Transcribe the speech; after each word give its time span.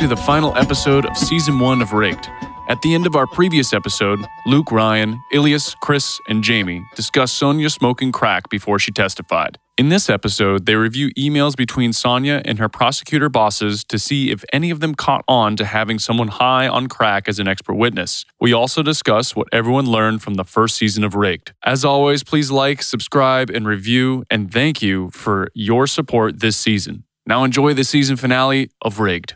to 0.00 0.08
the 0.08 0.16
final 0.16 0.56
episode 0.56 1.04
of 1.04 1.14
season 1.14 1.58
one 1.58 1.82
of 1.82 1.92
Rigged. 1.92 2.26
At 2.70 2.80
the 2.80 2.94
end 2.94 3.06
of 3.06 3.16
our 3.16 3.26
previous 3.26 3.74
episode, 3.74 4.18
Luke, 4.46 4.72
Ryan, 4.72 5.20
Ilias, 5.30 5.74
Chris, 5.82 6.18
and 6.26 6.42
Jamie 6.42 6.86
discuss 6.94 7.30
Sonia 7.30 7.68
smoking 7.68 8.10
crack 8.10 8.48
before 8.48 8.78
she 8.78 8.92
testified. 8.92 9.58
In 9.76 9.90
this 9.90 10.08
episode, 10.08 10.64
they 10.64 10.74
review 10.74 11.10
emails 11.18 11.54
between 11.54 11.92
Sonia 11.92 12.40
and 12.46 12.58
her 12.58 12.68
prosecutor 12.70 13.28
bosses 13.28 13.84
to 13.84 13.98
see 13.98 14.30
if 14.30 14.42
any 14.54 14.70
of 14.70 14.80
them 14.80 14.94
caught 14.94 15.22
on 15.28 15.54
to 15.56 15.66
having 15.66 15.98
someone 15.98 16.28
high 16.28 16.66
on 16.66 16.86
crack 16.86 17.28
as 17.28 17.38
an 17.38 17.46
expert 17.46 17.74
witness. 17.74 18.24
We 18.40 18.54
also 18.54 18.82
discuss 18.82 19.36
what 19.36 19.48
everyone 19.52 19.84
learned 19.84 20.22
from 20.22 20.34
the 20.34 20.44
first 20.44 20.76
season 20.76 21.04
of 21.04 21.14
Rigged. 21.14 21.52
As 21.62 21.84
always, 21.84 22.24
please 22.24 22.50
like, 22.50 22.82
subscribe, 22.82 23.50
and 23.50 23.68
review, 23.68 24.24
and 24.30 24.50
thank 24.50 24.80
you 24.80 25.10
for 25.10 25.48
your 25.52 25.86
support 25.86 26.40
this 26.40 26.56
season. 26.56 27.04
Now 27.26 27.44
enjoy 27.44 27.74
the 27.74 27.84
season 27.84 28.16
finale 28.16 28.70
of 28.80 28.98
Rigged. 28.98 29.34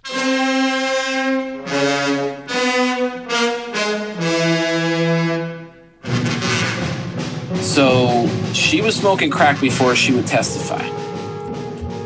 So 7.74 8.28
she 8.52 8.80
was 8.80 8.95
smoking 8.95 9.30
crack 9.30 9.60
before 9.60 9.96
she 9.96 10.12
would 10.12 10.28
testify. 10.28 10.80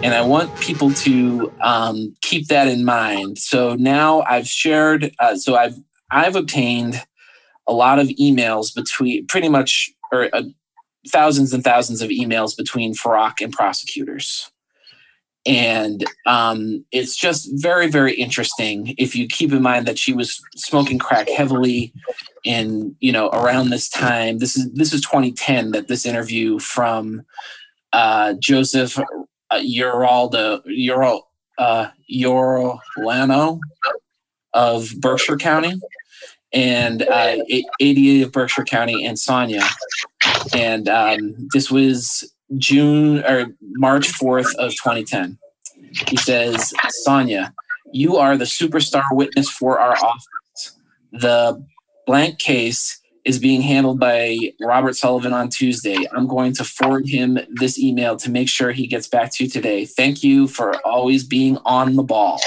And 0.02 0.14
I 0.14 0.22
want 0.22 0.58
people 0.60 0.90
to 0.94 1.52
um, 1.60 2.16
keep 2.22 2.46
that 2.46 2.68
in 2.68 2.86
mind. 2.86 3.36
So 3.36 3.74
now 3.74 4.22
I've 4.22 4.48
shared, 4.48 5.12
uh, 5.18 5.36
so 5.36 5.56
I've 5.56 5.74
I've 6.10 6.36
obtained 6.36 7.04
a 7.66 7.74
lot 7.74 7.98
of 7.98 8.06
emails 8.08 8.74
between 8.74 9.26
pretty 9.26 9.50
much 9.50 9.90
or 10.10 10.34
uh, 10.34 10.44
thousands 11.06 11.52
and 11.52 11.62
thousands 11.62 12.00
of 12.00 12.08
emails 12.08 12.56
between 12.56 12.94
Farak 12.94 13.42
and 13.42 13.52
prosecutors 13.52 14.50
and 15.48 16.04
um, 16.26 16.84
it's 16.92 17.16
just 17.16 17.48
very 17.54 17.88
very 17.88 18.14
interesting 18.14 18.94
if 18.98 19.16
you 19.16 19.26
keep 19.26 19.52
in 19.52 19.62
mind 19.62 19.86
that 19.86 19.98
she 19.98 20.12
was 20.12 20.40
smoking 20.54 20.98
crack 20.98 21.28
heavily 21.28 21.92
in 22.44 22.94
you 23.00 23.10
know 23.10 23.28
around 23.30 23.70
this 23.70 23.88
time 23.88 24.38
this 24.38 24.56
is 24.56 24.70
this 24.72 24.92
is 24.92 25.00
2010 25.00 25.72
that 25.72 25.88
this 25.88 26.06
interview 26.06 26.58
from 26.58 27.24
uh, 27.92 28.34
joseph 28.34 28.98
uh, 29.50 29.60
Uraldo, 29.60 30.62
Ural, 30.66 31.28
uh, 31.58 31.88
Urolano 32.12 33.58
of 34.54 34.90
Berkshire 35.00 35.36
County 35.36 35.74
and 36.52 37.02
uh, 37.02 37.36
ADA 37.80 38.24
of 38.26 38.32
Berkshire 38.32 38.64
County 38.64 39.04
and 39.04 39.18
Sonia. 39.18 39.64
And 40.54 40.88
um, 40.88 41.48
this 41.52 41.70
was 41.70 42.32
June 42.56 43.24
or 43.24 43.46
March 43.60 44.08
4th 44.08 44.54
of 44.56 44.72
2010. 44.72 45.38
He 46.08 46.16
says, 46.16 46.72
Sonia, 47.04 47.54
you 47.92 48.16
are 48.16 48.36
the 48.36 48.44
superstar 48.44 49.04
witness 49.12 49.50
for 49.50 49.78
our 49.78 49.96
office. 49.96 50.76
The 51.12 51.64
blank 52.06 52.38
case 52.38 53.00
is 53.24 53.38
being 53.38 53.60
handled 53.60 54.00
by 54.00 54.38
Robert 54.60 54.96
Sullivan 54.96 55.32
on 55.32 55.50
Tuesday. 55.50 55.96
I'm 56.12 56.26
going 56.26 56.54
to 56.54 56.64
forward 56.64 57.08
him 57.08 57.38
this 57.50 57.78
email 57.78 58.16
to 58.16 58.30
make 58.30 58.48
sure 58.48 58.72
he 58.72 58.86
gets 58.86 59.06
back 59.06 59.32
to 59.34 59.44
you 59.44 59.50
today. 59.50 59.84
Thank 59.84 60.22
you 60.22 60.48
for 60.48 60.74
always 60.86 61.24
being 61.24 61.58
on 61.64 61.96
the 61.96 62.02
ball. 62.02 62.40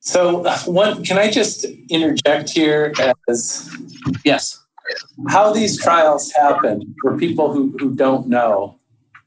So, 0.00 0.42
what 0.66 1.02
can 1.02 1.16
I 1.16 1.30
just 1.30 1.64
interject 1.88 2.50
here 2.50 2.92
as 3.26 3.74
yes, 4.22 4.62
how 5.28 5.52
these 5.52 5.80
trials 5.80 6.30
happen 6.32 6.94
for 7.00 7.16
people 7.16 7.52
who, 7.52 7.74
who 7.78 7.94
don't 7.94 8.28
know 8.28 8.78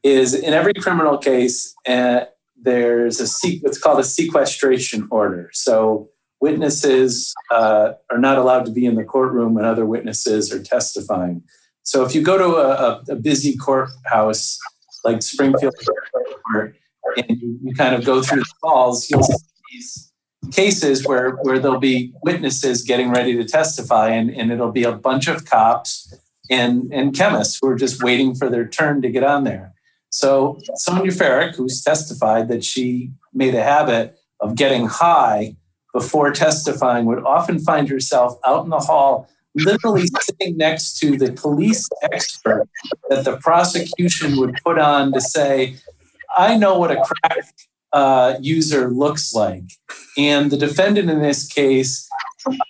is 0.02 0.34
in 0.34 0.54
every 0.54 0.74
criminal 0.74 1.18
case, 1.18 1.74
uh, 1.86 2.24
there's 2.60 3.20
a 3.20 3.48
what's 3.62 3.78
called 3.78 4.00
a 4.00 4.04
sequestration 4.04 5.08
order. 5.10 5.50
So 5.52 6.10
witnesses 6.40 7.34
uh, 7.50 7.92
are 8.10 8.18
not 8.18 8.38
allowed 8.38 8.64
to 8.66 8.72
be 8.72 8.86
in 8.86 8.94
the 8.94 9.04
courtroom 9.04 9.54
when 9.54 9.64
other 9.64 9.86
witnesses 9.86 10.52
are 10.52 10.62
testifying. 10.62 11.42
So 11.82 12.04
if 12.04 12.14
you 12.14 12.22
go 12.22 12.36
to 12.38 12.56
a, 12.56 13.02
a 13.08 13.16
busy 13.16 13.56
courthouse 13.56 14.58
like 15.04 15.22
Springfield 15.22 15.74
Court 16.52 16.76
and 17.16 17.40
you, 17.40 17.74
kind 17.76 17.94
of 17.94 18.04
go 18.04 18.22
through 18.22 18.40
the 18.40 18.54
halls, 18.62 19.08
you'll 19.08 19.22
see 19.22 19.34
these 19.72 20.07
cases 20.52 21.06
where, 21.06 21.32
where 21.42 21.58
there'll 21.58 21.78
be 21.78 22.12
witnesses 22.22 22.82
getting 22.82 23.10
ready 23.10 23.36
to 23.36 23.44
testify 23.44 24.08
and, 24.08 24.30
and 24.30 24.50
it'll 24.50 24.72
be 24.72 24.84
a 24.84 24.92
bunch 24.92 25.28
of 25.28 25.44
cops 25.44 26.14
and, 26.50 26.92
and 26.92 27.14
chemists 27.14 27.58
who 27.60 27.68
are 27.68 27.76
just 27.76 28.02
waiting 28.02 28.34
for 28.34 28.48
their 28.48 28.66
turn 28.66 29.02
to 29.02 29.10
get 29.10 29.22
on 29.22 29.44
there. 29.44 29.74
So 30.10 30.60
Sonia 30.74 31.12
Farak, 31.12 31.56
who's 31.56 31.82
testified 31.82 32.48
that 32.48 32.64
she 32.64 33.10
made 33.32 33.54
a 33.54 33.62
habit 33.62 34.18
of 34.40 34.54
getting 34.54 34.86
high 34.86 35.56
before 35.92 36.32
testifying, 36.32 37.04
would 37.06 37.24
often 37.24 37.58
find 37.58 37.88
herself 37.88 38.38
out 38.46 38.64
in 38.64 38.70
the 38.70 38.78
hall, 38.78 39.28
literally 39.54 40.06
sitting 40.20 40.56
next 40.56 40.98
to 41.00 41.16
the 41.18 41.32
police 41.32 41.88
expert 42.10 42.68
that 43.10 43.24
the 43.24 43.36
prosecution 43.38 44.38
would 44.38 44.54
put 44.64 44.78
on 44.78 45.12
to 45.12 45.20
say, 45.20 45.76
I 46.36 46.56
know 46.56 46.78
what 46.78 46.90
a 46.90 46.96
crack 46.96 47.54
uh, 47.92 48.34
user 48.40 48.90
looks 48.90 49.32
like. 49.32 49.64
And 50.16 50.50
the 50.50 50.56
defendant 50.56 51.10
in 51.10 51.20
this 51.20 51.46
case 51.46 52.08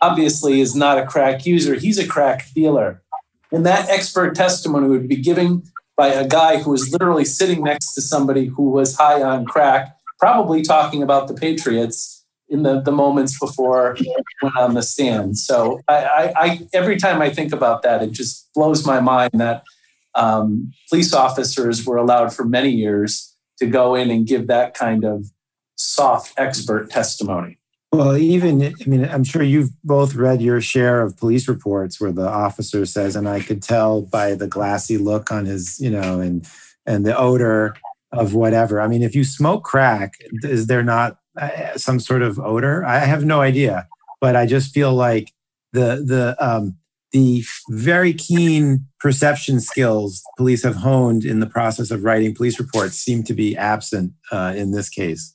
obviously 0.00 0.60
is 0.60 0.74
not 0.74 0.98
a 0.98 1.06
crack 1.06 1.46
user, 1.46 1.74
he's 1.74 1.98
a 1.98 2.06
crack 2.06 2.46
dealer. 2.54 3.02
And 3.50 3.64
that 3.64 3.88
expert 3.88 4.34
testimony 4.34 4.88
would 4.88 5.08
be 5.08 5.16
given 5.16 5.62
by 5.96 6.08
a 6.08 6.28
guy 6.28 6.58
who 6.58 6.70
was 6.70 6.92
literally 6.92 7.24
sitting 7.24 7.62
next 7.62 7.94
to 7.94 8.02
somebody 8.02 8.46
who 8.46 8.70
was 8.70 8.96
high 8.96 9.22
on 9.22 9.46
crack, 9.46 9.96
probably 10.18 10.62
talking 10.62 11.02
about 11.02 11.28
the 11.28 11.34
Patriots 11.34 12.24
in 12.48 12.62
the, 12.62 12.80
the 12.80 12.92
moments 12.92 13.38
before 13.38 13.96
went 14.42 14.56
on 14.56 14.74
the 14.74 14.82
stand. 14.82 15.38
So 15.38 15.80
I, 15.88 16.04
I, 16.04 16.32
I, 16.36 16.68
every 16.72 16.96
time 16.96 17.20
I 17.20 17.30
think 17.30 17.52
about 17.52 17.82
that, 17.82 18.02
it 18.02 18.12
just 18.12 18.48
blows 18.54 18.86
my 18.86 19.00
mind 19.00 19.32
that 19.34 19.64
um, 20.14 20.72
police 20.88 21.12
officers 21.12 21.84
were 21.84 21.96
allowed 21.96 22.32
for 22.32 22.44
many 22.44 22.70
years 22.70 23.36
to 23.58 23.66
go 23.66 23.94
in 23.94 24.10
and 24.10 24.26
give 24.26 24.46
that 24.46 24.74
kind 24.74 25.04
of 25.04 25.26
soft 25.76 26.34
expert 26.36 26.90
testimony. 26.90 27.58
Well, 27.90 28.18
even, 28.18 28.62
I 28.62 28.72
mean, 28.86 29.06
I'm 29.06 29.24
sure 29.24 29.42
you've 29.42 29.70
both 29.82 30.14
read 30.14 30.42
your 30.42 30.60
share 30.60 31.00
of 31.00 31.16
police 31.16 31.48
reports 31.48 31.98
where 31.98 32.12
the 32.12 32.28
officer 32.28 32.84
says, 32.84 33.16
and 33.16 33.26
I 33.26 33.40
could 33.40 33.62
tell 33.62 34.02
by 34.02 34.34
the 34.34 34.46
glassy 34.46 34.98
look 34.98 35.32
on 35.32 35.46
his, 35.46 35.80
you 35.80 35.90
know, 35.90 36.20
and, 36.20 36.46
and 36.84 37.06
the 37.06 37.16
odor 37.16 37.74
of 38.12 38.34
whatever. 38.34 38.80
I 38.80 38.88
mean, 38.88 39.02
if 39.02 39.14
you 39.14 39.24
smoke 39.24 39.64
crack, 39.64 40.14
is 40.42 40.66
there 40.66 40.82
not 40.82 41.18
uh, 41.40 41.76
some 41.76 41.98
sort 41.98 42.20
of 42.20 42.38
odor? 42.38 42.84
I 42.84 42.98
have 42.98 43.24
no 43.24 43.40
idea, 43.40 43.88
but 44.20 44.36
I 44.36 44.44
just 44.44 44.74
feel 44.74 44.92
like 44.92 45.32
the, 45.72 46.02
the, 46.04 46.36
um, 46.40 46.76
the 47.12 47.42
very 47.70 48.12
keen 48.12 48.87
perception 49.00 49.60
skills 49.60 50.22
police 50.36 50.62
have 50.64 50.76
honed 50.76 51.24
in 51.24 51.40
the 51.40 51.46
process 51.46 51.90
of 51.90 52.04
writing 52.04 52.34
police 52.34 52.58
reports 52.58 52.96
seem 52.96 53.22
to 53.24 53.34
be 53.34 53.56
absent 53.56 54.12
uh, 54.32 54.52
in 54.56 54.72
this 54.72 54.88
case. 54.88 55.34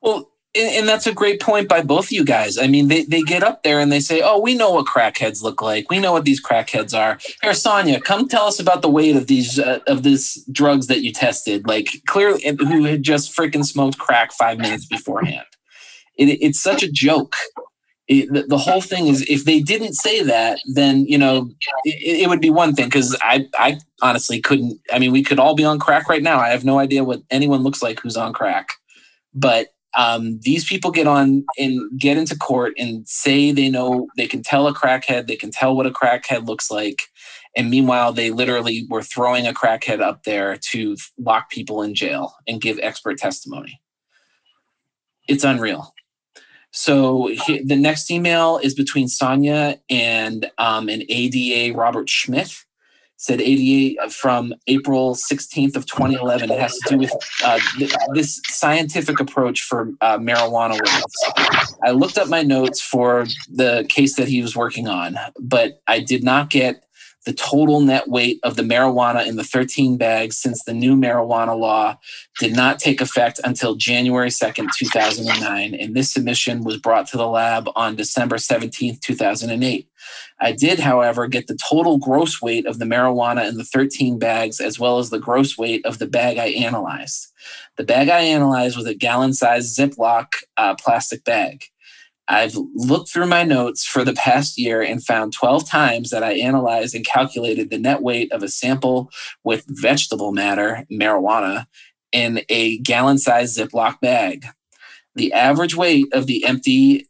Well, 0.00 0.30
and, 0.54 0.88
that's 0.88 1.06
a 1.06 1.12
great 1.12 1.40
point 1.40 1.68
by 1.68 1.82
both 1.82 2.06
of 2.06 2.12
you 2.12 2.24
guys. 2.24 2.58
I 2.58 2.66
mean, 2.66 2.88
they, 2.88 3.04
they 3.04 3.22
get 3.22 3.42
up 3.42 3.62
there 3.62 3.80
and 3.80 3.92
they 3.92 4.00
say, 4.00 4.22
Oh, 4.22 4.40
we 4.40 4.54
know 4.54 4.70
what 4.70 4.86
crackheads 4.86 5.42
look 5.42 5.60
like. 5.60 5.90
We 5.90 5.98
know 5.98 6.12
what 6.12 6.24
these 6.24 6.42
crackheads 6.42 6.96
are. 6.98 7.18
Here, 7.42 7.54
Sonia, 7.54 8.00
come 8.00 8.28
tell 8.28 8.46
us 8.46 8.58
about 8.58 8.82
the 8.82 8.88
weight 8.88 9.16
of 9.16 9.26
these 9.26 9.58
uh, 9.58 9.80
of 9.86 10.02
this 10.02 10.42
drugs 10.50 10.86
that 10.86 11.02
you 11.02 11.12
tested. 11.12 11.66
Like 11.66 12.02
clearly, 12.06 12.42
who 12.58 12.84
had 12.84 13.02
just 13.02 13.36
freaking 13.36 13.64
smoked 13.64 13.98
crack 13.98 14.32
five 14.32 14.58
minutes 14.58 14.86
beforehand. 14.86 15.46
It, 16.16 16.38
it's 16.40 16.60
such 16.60 16.82
a 16.82 16.90
joke. 16.90 17.36
The, 18.08 18.46
the, 18.48 18.56
whole 18.56 18.80
thing 18.80 19.06
is 19.06 19.20
if 19.28 19.44
they 19.44 19.60
didn't 19.60 19.92
say 19.92 20.22
that, 20.22 20.60
then 20.72 21.04
you 21.04 21.18
know 21.18 21.50
it, 21.84 22.22
it 22.22 22.28
would 22.28 22.40
be 22.40 22.48
one 22.48 22.74
thing 22.74 22.86
because 22.86 23.14
I 23.20 23.46
I 23.58 23.78
honestly 24.00 24.40
couldn't. 24.40 24.80
I 24.90 24.98
mean, 24.98 25.12
we 25.12 25.22
could 25.22 25.38
all 25.38 25.54
be 25.54 25.64
on 25.64 25.78
crack 25.78 26.08
right 26.08 26.22
now. 26.22 26.38
I 26.38 26.48
have 26.48 26.64
no 26.64 26.78
idea 26.78 27.04
what 27.04 27.20
anyone 27.30 27.62
looks 27.62 27.82
like 27.82 28.00
who's 28.00 28.16
on 28.16 28.32
crack, 28.32 28.68
but 29.34 29.68
um, 29.96 30.38
these 30.40 30.64
people 30.64 30.90
get 30.90 31.06
on 31.06 31.44
and 31.58 31.80
get 31.98 32.16
into 32.16 32.36
court 32.36 32.74
and 32.78 33.06
say 33.08 33.52
they 33.52 33.68
know 33.68 34.08
they 34.16 34.26
can 34.26 34.42
tell 34.42 34.66
a 34.68 34.74
crackhead, 34.74 35.26
they 35.26 35.36
can 35.36 35.50
tell 35.50 35.74
what 35.76 35.86
a 35.86 35.90
crackhead 35.90 36.46
looks 36.46 36.70
like. 36.70 37.02
And 37.56 37.70
meanwhile, 37.70 38.12
they 38.12 38.30
literally 38.30 38.86
were 38.88 39.02
throwing 39.02 39.46
a 39.46 39.52
crackhead 39.52 40.00
up 40.00 40.24
there 40.24 40.56
to 40.70 40.96
lock 41.18 41.50
people 41.50 41.82
in 41.82 41.94
jail 41.94 42.34
and 42.46 42.60
give 42.60 42.78
expert 42.80 43.18
testimony. 43.18 43.80
It's 45.26 45.44
unreal. 45.44 45.94
So 46.70 47.28
he, 47.46 47.62
the 47.62 47.76
next 47.76 48.10
email 48.10 48.58
is 48.58 48.74
between 48.74 49.08
Sonia 49.08 49.78
and 49.88 50.50
um, 50.58 50.88
an 50.88 51.02
ADA, 51.08 51.76
Robert 51.76 52.08
Schmidt 52.08 52.64
said 53.18 53.40
ADA 53.40 54.08
from 54.10 54.54
April 54.68 55.16
16th 55.16 55.74
of 55.74 55.86
2011. 55.86 56.52
It 56.52 56.58
has 56.60 56.78
to 56.78 56.88
do 56.88 56.98
with 56.98 57.12
uh, 57.44 57.58
th- 57.76 57.92
this 58.14 58.40
scientific 58.46 59.18
approach 59.18 59.62
for 59.62 59.90
uh, 60.00 60.18
marijuana. 60.18 60.78
I 61.84 61.90
looked 61.90 62.16
up 62.16 62.28
my 62.28 62.42
notes 62.42 62.80
for 62.80 63.26
the 63.52 63.84
case 63.88 64.14
that 64.16 64.28
he 64.28 64.40
was 64.40 64.54
working 64.54 64.86
on, 64.86 65.18
but 65.40 65.82
I 65.88 65.98
did 65.98 66.22
not 66.22 66.48
get 66.48 66.84
the 67.26 67.32
total 67.32 67.80
net 67.80 68.08
weight 68.08 68.38
of 68.42 68.56
the 68.56 68.62
marijuana 68.62 69.26
in 69.26 69.36
the 69.36 69.44
13 69.44 69.96
bags 69.96 70.36
since 70.36 70.62
the 70.64 70.72
new 70.72 70.96
marijuana 70.96 71.58
law 71.58 71.98
did 72.38 72.54
not 72.54 72.78
take 72.78 73.00
effect 73.00 73.40
until 73.44 73.74
January 73.74 74.30
2nd, 74.30 74.68
2009. 74.78 75.74
And 75.74 75.94
this 75.94 76.12
submission 76.12 76.64
was 76.64 76.78
brought 76.78 77.06
to 77.08 77.16
the 77.16 77.26
lab 77.26 77.68
on 77.76 77.96
December 77.96 78.36
17th, 78.36 79.00
2008. 79.00 79.88
I 80.40 80.52
did, 80.52 80.78
however, 80.78 81.26
get 81.26 81.48
the 81.48 81.58
total 81.68 81.98
gross 81.98 82.40
weight 82.40 82.66
of 82.66 82.78
the 82.78 82.84
marijuana 82.84 83.48
in 83.48 83.56
the 83.56 83.64
13 83.64 84.18
bags, 84.18 84.60
as 84.60 84.78
well 84.78 84.98
as 84.98 85.10
the 85.10 85.18
gross 85.18 85.58
weight 85.58 85.84
of 85.84 85.98
the 85.98 86.06
bag 86.06 86.38
I 86.38 86.46
analyzed. 86.46 87.32
The 87.76 87.84
bag 87.84 88.08
I 88.08 88.20
analyzed 88.20 88.76
was 88.76 88.86
a 88.86 88.94
gallon 88.94 89.34
sized 89.34 89.76
Ziploc 89.76 90.26
uh, 90.56 90.76
plastic 90.76 91.24
bag. 91.24 91.64
I've 92.28 92.56
looked 92.74 93.10
through 93.10 93.26
my 93.26 93.42
notes 93.42 93.84
for 93.84 94.04
the 94.04 94.12
past 94.12 94.58
year 94.58 94.82
and 94.82 95.02
found 95.02 95.32
12 95.32 95.68
times 95.68 96.10
that 96.10 96.22
I 96.22 96.32
analyzed 96.32 96.94
and 96.94 97.04
calculated 97.04 97.70
the 97.70 97.78
net 97.78 98.02
weight 98.02 98.30
of 98.32 98.42
a 98.42 98.48
sample 98.48 99.10
with 99.44 99.64
vegetable 99.68 100.32
matter, 100.32 100.84
marijuana, 100.92 101.66
in 102.12 102.42
a 102.50 102.78
gallon 102.78 103.18
sized 103.18 103.58
Ziploc 103.58 104.00
bag. 104.00 104.46
The 105.14 105.32
average 105.32 105.74
weight 105.74 106.06
of 106.12 106.26
the 106.26 106.44
empty 106.44 107.08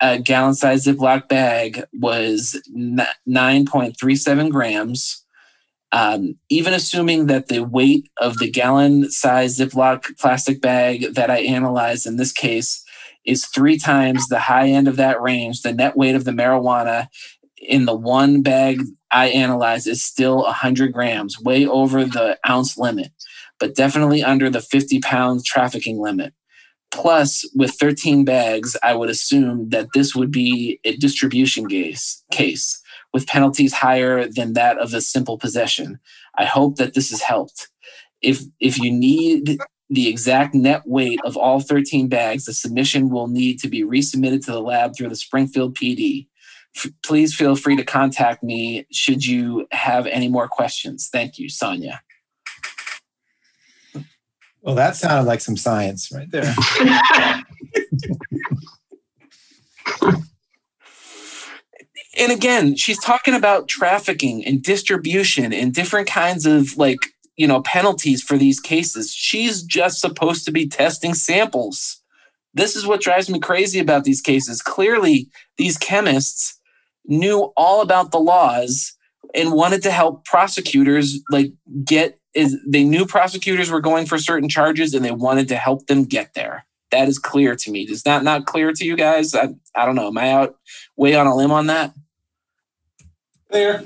uh, 0.00 0.18
gallon 0.18 0.54
sized 0.54 0.86
Ziploc 0.86 1.28
bag 1.28 1.84
was 1.94 2.60
9.37 2.76 4.50
grams. 4.50 5.22
Um, 5.92 6.36
even 6.50 6.74
assuming 6.74 7.26
that 7.26 7.46
the 7.46 7.62
weight 7.62 8.10
of 8.20 8.38
the 8.38 8.50
gallon 8.50 9.10
sized 9.10 9.60
Ziploc 9.60 10.18
plastic 10.18 10.60
bag 10.60 11.14
that 11.14 11.30
I 11.30 11.38
analyzed 11.38 12.06
in 12.06 12.16
this 12.16 12.32
case 12.32 12.84
is 13.26 13.46
three 13.46 13.78
times 13.78 14.28
the 14.28 14.38
high 14.38 14.68
end 14.68 14.88
of 14.88 14.96
that 14.96 15.20
range. 15.20 15.62
The 15.62 15.72
net 15.72 15.96
weight 15.96 16.14
of 16.14 16.24
the 16.24 16.30
marijuana 16.30 17.08
in 17.58 17.84
the 17.84 17.94
one 17.94 18.42
bag 18.42 18.82
I 19.10 19.28
analyzed 19.28 19.86
is 19.86 20.04
still 20.04 20.42
100 20.42 20.92
grams, 20.92 21.40
way 21.40 21.66
over 21.66 22.04
the 22.04 22.38
ounce 22.48 22.78
limit, 22.78 23.12
but 23.58 23.74
definitely 23.74 24.22
under 24.22 24.50
the 24.50 24.60
50 24.60 25.00
pound 25.00 25.44
trafficking 25.44 25.98
limit. 25.98 26.32
Plus, 26.92 27.48
with 27.54 27.72
13 27.72 28.24
bags, 28.24 28.76
I 28.82 28.94
would 28.94 29.10
assume 29.10 29.70
that 29.70 29.88
this 29.92 30.14
would 30.14 30.30
be 30.30 30.80
a 30.84 30.96
distribution 30.96 31.68
case, 31.68 32.22
case 32.30 32.80
with 33.12 33.26
penalties 33.26 33.72
higher 33.72 34.26
than 34.28 34.52
that 34.52 34.78
of 34.78 34.94
a 34.94 35.00
simple 35.00 35.38
possession. 35.38 35.98
I 36.38 36.44
hope 36.44 36.76
that 36.76 36.94
this 36.94 37.10
has 37.10 37.22
helped. 37.22 37.68
If 38.22 38.42
if 38.60 38.78
you 38.78 38.90
need 38.90 39.58
the 39.88 40.08
exact 40.08 40.54
net 40.54 40.82
weight 40.84 41.20
of 41.24 41.36
all 41.36 41.60
13 41.60 42.08
bags, 42.08 42.44
the 42.44 42.52
submission 42.52 43.08
will 43.08 43.28
need 43.28 43.58
to 43.60 43.68
be 43.68 43.82
resubmitted 43.82 44.44
to 44.44 44.52
the 44.52 44.60
lab 44.60 44.96
through 44.96 45.08
the 45.08 45.16
Springfield 45.16 45.76
PD. 45.76 46.26
F- 46.76 46.90
please 47.04 47.34
feel 47.34 47.56
free 47.56 47.76
to 47.76 47.84
contact 47.84 48.42
me 48.42 48.86
should 48.90 49.24
you 49.24 49.66
have 49.70 50.06
any 50.06 50.28
more 50.28 50.48
questions. 50.48 51.08
Thank 51.10 51.38
you, 51.38 51.48
Sonia. 51.48 52.02
Well, 54.62 54.74
that 54.74 54.96
sounded 54.96 55.28
like 55.28 55.40
some 55.40 55.56
science 55.56 56.10
right 56.12 56.28
there. 56.32 56.52
and 62.18 62.32
again, 62.32 62.74
she's 62.74 62.98
talking 62.98 63.34
about 63.34 63.68
trafficking 63.68 64.44
and 64.44 64.60
distribution 64.60 65.52
and 65.52 65.72
different 65.72 66.08
kinds 66.08 66.46
of 66.46 66.76
like 66.76 66.98
you 67.36 67.46
know 67.46 67.62
penalties 67.62 68.22
for 68.22 68.36
these 68.36 68.60
cases. 68.60 69.12
She's 69.12 69.62
just 69.62 70.00
supposed 70.00 70.44
to 70.44 70.52
be 70.52 70.68
testing 70.68 71.14
samples. 71.14 72.02
This 72.54 72.74
is 72.74 72.86
what 72.86 73.02
drives 73.02 73.28
me 73.28 73.38
crazy 73.38 73.78
about 73.78 74.04
these 74.04 74.20
cases. 74.20 74.62
Clearly 74.62 75.28
these 75.58 75.76
chemists 75.76 76.58
knew 77.04 77.52
all 77.56 77.82
about 77.82 78.10
the 78.10 78.18
laws 78.18 78.94
and 79.34 79.52
wanted 79.52 79.82
to 79.82 79.90
help 79.90 80.24
prosecutors 80.24 81.20
like 81.30 81.52
get 81.84 82.18
is 82.34 82.56
they 82.66 82.84
knew 82.84 83.06
prosecutors 83.06 83.70
were 83.70 83.80
going 83.80 84.06
for 84.06 84.18
certain 84.18 84.48
charges 84.48 84.94
and 84.94 85.04
they 85.04 85.10
wanted 85.10 85.48
to 85.48 85.56
help 85.56 85.86
them 85.86 86.04
get 86.04 86.34
there. 86.34 86.66
That 86.90 87.08
is 87.08 87.18
clear 87.18 87.56
to 87.56 87.70
me. 87.70 87.82
Is 87.82 88.02
that 88.02 88.22
not 88.22 88.46
clear 88.46 88.72
to 88.72 88.84
you 88.84 88.96
guys? 88.96 89.34
I, 89.34 89.48
I 89.74 89.86
don't 89.86 89.94
know. 89.94 90.08
Am 90.08 90.18
i 90.18 90.30
out 90.30 90.56
way 90.96 91.14
on 91.14 91.26
a 91.26 91.34
limb 91.34 91.50
on 91.50 91.66
that? 91.66 91.94
Clear. 93.50 93.84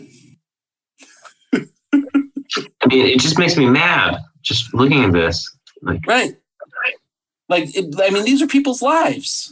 I 2.82 2.87
mean, 2.87 3.06
it 3.06 3.20
just 3.20 3.38
makes 3.38 3.56
me 3.56 3.67
mad 3.67 4.19
just 4.43 4.73
looking 4.75 5.05
at 5.05 5.12
this. 5.12 5.50
Like, 5.82 6.06
right 6.06 6.37
like 7.49 7.75
it, 7.75 7.94
i 8.00 8.11
mean 8.11 8.25
these 8.25 8.43
are 8.43 8.47
people's 8.47 8.82
lives 8.82 9.50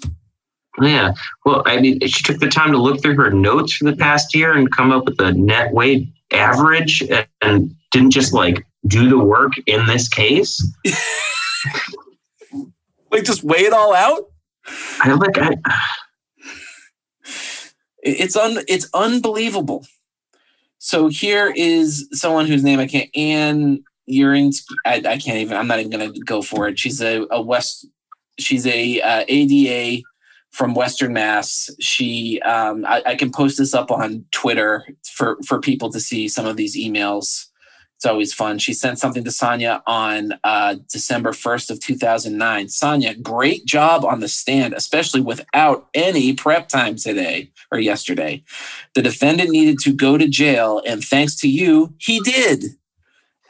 yeah. 0.80 1.14
Well, 1.44 1.62
I 1.66 1.80
mean, 1.80 2.00
she 2.00 2.22
took 2.22 2.38
the 2.38 2.48
time 2.48 2.72
to 2.72 2.78
look 2.78 3.02
through 3.02 3.16
her 3.16 3.30
notes 3.30 3.72
for 3.72 3.84
the 3.84 3.96
past 3.96 4.34
year 4.34 4.52
and 4.52 4.70
come 4.70 4.92
up 4.92 5.06
with 5.06 5.20
a 5.20 5.32
net 5.32 5.72
weight 5.72 6.08
average 6.32 7.02
and, 7.02 7.26
and 7.40 7.74
didn't 7.90 8.10
just 8.10 8.32
like 8.32 8.64
do 8.86 9.08
the 9.08 9.18
work 9.18 9.52
in 9.66 9.86
this 9.86 10.08
case. 10.08 10.64
like 13.10 13.24
just 13.24 13.42
weigh 13.42 13.64
it 13.64 13.72
all 13.72 13.94
out 13.94 14.26
I 15.00 15.12
like, 15.12 15.38
I, 15.38 15.56
it's 18.02 18.36
un 18.36 18.58
it's 18.68 18.88
unbelievable 18.94 19.86
so 20.78 21.08
here 21.08 21.52
is 21.56 22.08
someone 22.12 22.46
whose 22.46 22.62
name 22.62 22.78
i 22.78 22.86
can't 22.86 23.10
anne 23.14 23.82
Urinsky. 24.08 24.74
I, 24.86 24.96
I 24.96 25.18
can't 25.18 25.38
even 25.38 25.56
i'm 25.56 25.66
not 25.66 25.80
even 25.80 25.90
gonna 25.90 26.12
go 26.24 26.42
for 26.42 26.68
it 26.68 26.78
she's 26.78 27.02
a, 27.02 27.26
a 27.30 27.40
west 27.40 27.86
she's 28.38 28.66
a 28.66 29.00
uh, 29.00 29.24
ada 29.28 30.02
from 30.50 30.74
western 30.74 31.12
mass 31.12 31.68
she 31.78 32.40
um, 32.42 32.84
I, 32.86 33.02
I 33.04 33.14
can 33.16 33.30
post 33.30 33.58
this 33.58 33.74
up 33.74 33.90
on 33.90 34.24
twitter 34.30 34.86
for 35.04 35.38
for 35.46 35.60
people 35.60 35.90
to 35.90 36.00
see 36.00 36.28
some 36.28 36.46
of 36.46 36.56
these 36.56 36.76
emails 36.76 37.47
it's 37.98 38.06
always 38.06 38.32
fun. 38.32 38.60
She 38.60 38.74
sent 38.74 39.00
something 39.00 39.24
to 39.24 39.32
Sonia 39.32 39.82
on 39.84 40.34
uh, 40.44 40.76
December 40.88 41.32
1st 41.32 41.70
of 41.70 41.80
2009. 41.80 42.68
Sonia, 42.68 43.16
great 43.16 43.66
job 43.66 44.04
on 44.04 44.20
the 44.20 44.28
stand, 44.28 44.72
especially 44.72 45.20
without 45.20 45.88
any 45.94 46.32
prep 46.32 46.68
time 46.68 46.94
today 46.94 47.50
or 47.72 47.80
yesterday. 47.80 48.44
The 48.94 49.02
defendant 49.02 49.50
needed 49.50 49.80
to 49.80 49.92
go 49.92 50.16
to 50.16 50.28
jail, 50.28 50.80
and 50.86 51.02
thanks 51.02 51.34
to 51.40 51.48
you, 51.48 51.92
he 51.98 52.20
did. 52.20 52.66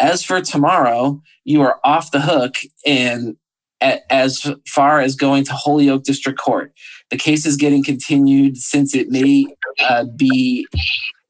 As 0.01 0.25
for 0.25 0.41
tomorrow, 0.41 1.21
you 1.45 1.61
are 1.61 1.79
off 1.85 2.11
the 2.11 2.23
hook 2.23 2.55
and 2.87 3.37
as 3.83 4.51
far 4.67 5.01
as 5.01 5.15
going 5.15 5.45
to 5.45 5.53
Holyoke 5.53 6.05
District 6.05 6.39
Court. 6.39 6.73
The 7.11 7.19
case 7.19 7.45
is 7.45 7.57
getting 7.57 7.85
continued 7.85 8.57
since 8.57 8.95
it 8.95 9.11
may 9.11 9.47
uh, 9.79 10.05
be 10.17 10.67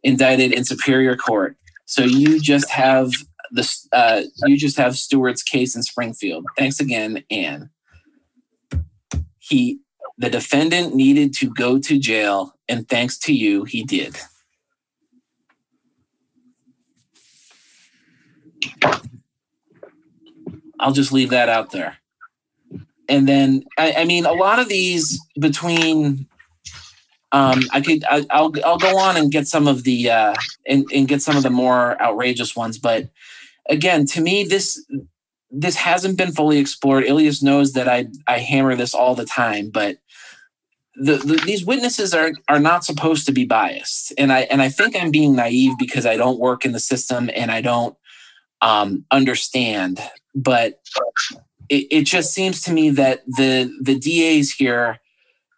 indicted 0.04 0.52
in 0.52 0.64
Superior 0.64 1.16
Court. 1.16 1.57
So 1.88 2.04
you 2.04 2.38
just 2.38 2.68
have 2.68 3.12
the 3.50 3.66
uh, 3.92 4.23
you 4.45 4.59
just 4.59 4.76
have 4.76 4.95
Stewart's 4.95 5.42
case 5.42 5.75
in 5.75 5.83
Springfield. 5.83 6.45
Thanks 6.59 6.80
again, 6.80 7.25
Anne. 7.30 7.71
He 9.38 9.80
the 10.18 10.28
defendant 10.28 10.95
needed 10.95 11.33
to 11.37 11.49
go 11.49 11.78
to 11.78 11.99
jail, 11.99 12.54
and 12.68 12.87
thanks 12.87 13.16
to 13.21 13.33
you, 13.33 13.64
he 13.64 13.85
did. 13.85 14.18
I'll 20.78 20.92
just 20.92 21.11
leave 21.11 21.30
that 21.30 21.49
out 21.49 21.71
there. 21.71 21.97
And 23.09 23.26
then 23.26 23.64
I, 23.78 23.95
I 24.00 24.04
mean, 24.04 24.26
a 24.26 24.33
lot 24.33 24.59
of 24.59 24.68
these 24.68 25.18
between 25.40 26.26
um, 27.32 27.61
I 27.73 27.80
could 27.80 28.04
I, 28.08 28.25
I'll 28.30 28.52
I'll 28.64 28.78
go 28.78 28.99
on 28.99 29.16
and 29.16 29.30
get 29.30 29.47
some 29.47 29.68
of 29.68 29.85
the 29.85 30.11
uh, 30.11 30.35
and, 30.66 30.87
and 30.94 31.08
get 31.08 31.23
some 31.23 31.37
of 31.37 31.42
the 31.42 31.50
more 31.50 32.00
outrageous 32.00 32.56
ones, 32.56 32.78
but 32.78 33.08
again, 33.68 34.06
to 34.06 34.20
me, 34.20 34.44
this 34.44 34.85
this 35.50 35.76
hasn't 35.76 36.18
been 36.18 36.32
fully 36.32 36.58
explored. 36.58 37.04
Ilias 37.04 37.42
knows 37.42 37.73
that 37.73 37.88
I 37.88 38.06
I 38.26 38.38
hammer 38.38 38.75
this 38.75 38.94
all 38.94 39.14
the 39.14 39.25
time, 39.25 39.70
but 39.70 39.99
the, 41.00 41.16
the, 41.16 41.37
these 41.44 41.64
witnesses 41.64 42.12
are 42.12 42.32
are 42.49 42.58
not 42.58 42.85
supposed 42.85 43.26
to 43.26 43.32
be 43.32 43.44
biased, 43.44 44.12
and 44.18 44.32
I 44.32 44.40
and 44.42 44.61
I 44.61 44.68
think 44.68 44.97
I'm 44.97 45.11
being 45.11 45.37
naive 45.37 45.73
because 45.78 46.06
I 46.06 46.16
don't 46.16 46.40
work 46.40 46.64
in 46.64 46.73
the 46.73 46.80
system 46.80 47.30
and 47.35 47.50
I 47.50 47.61
don't 47.61 47.97
um, 48.61 49.04
understand. 49.11 50.00
But 50.35 50.80
it, 51.68 51.87
it 51.90 52.02
just 52.02 52.32
seems 52.32 52.62
to 52.62 52.73
me 52.73 52.90
that 52.90 53.25
the 53.26 53.73
the 53.80 53.99
DAs 53.99 54.50
here 54.50 54.99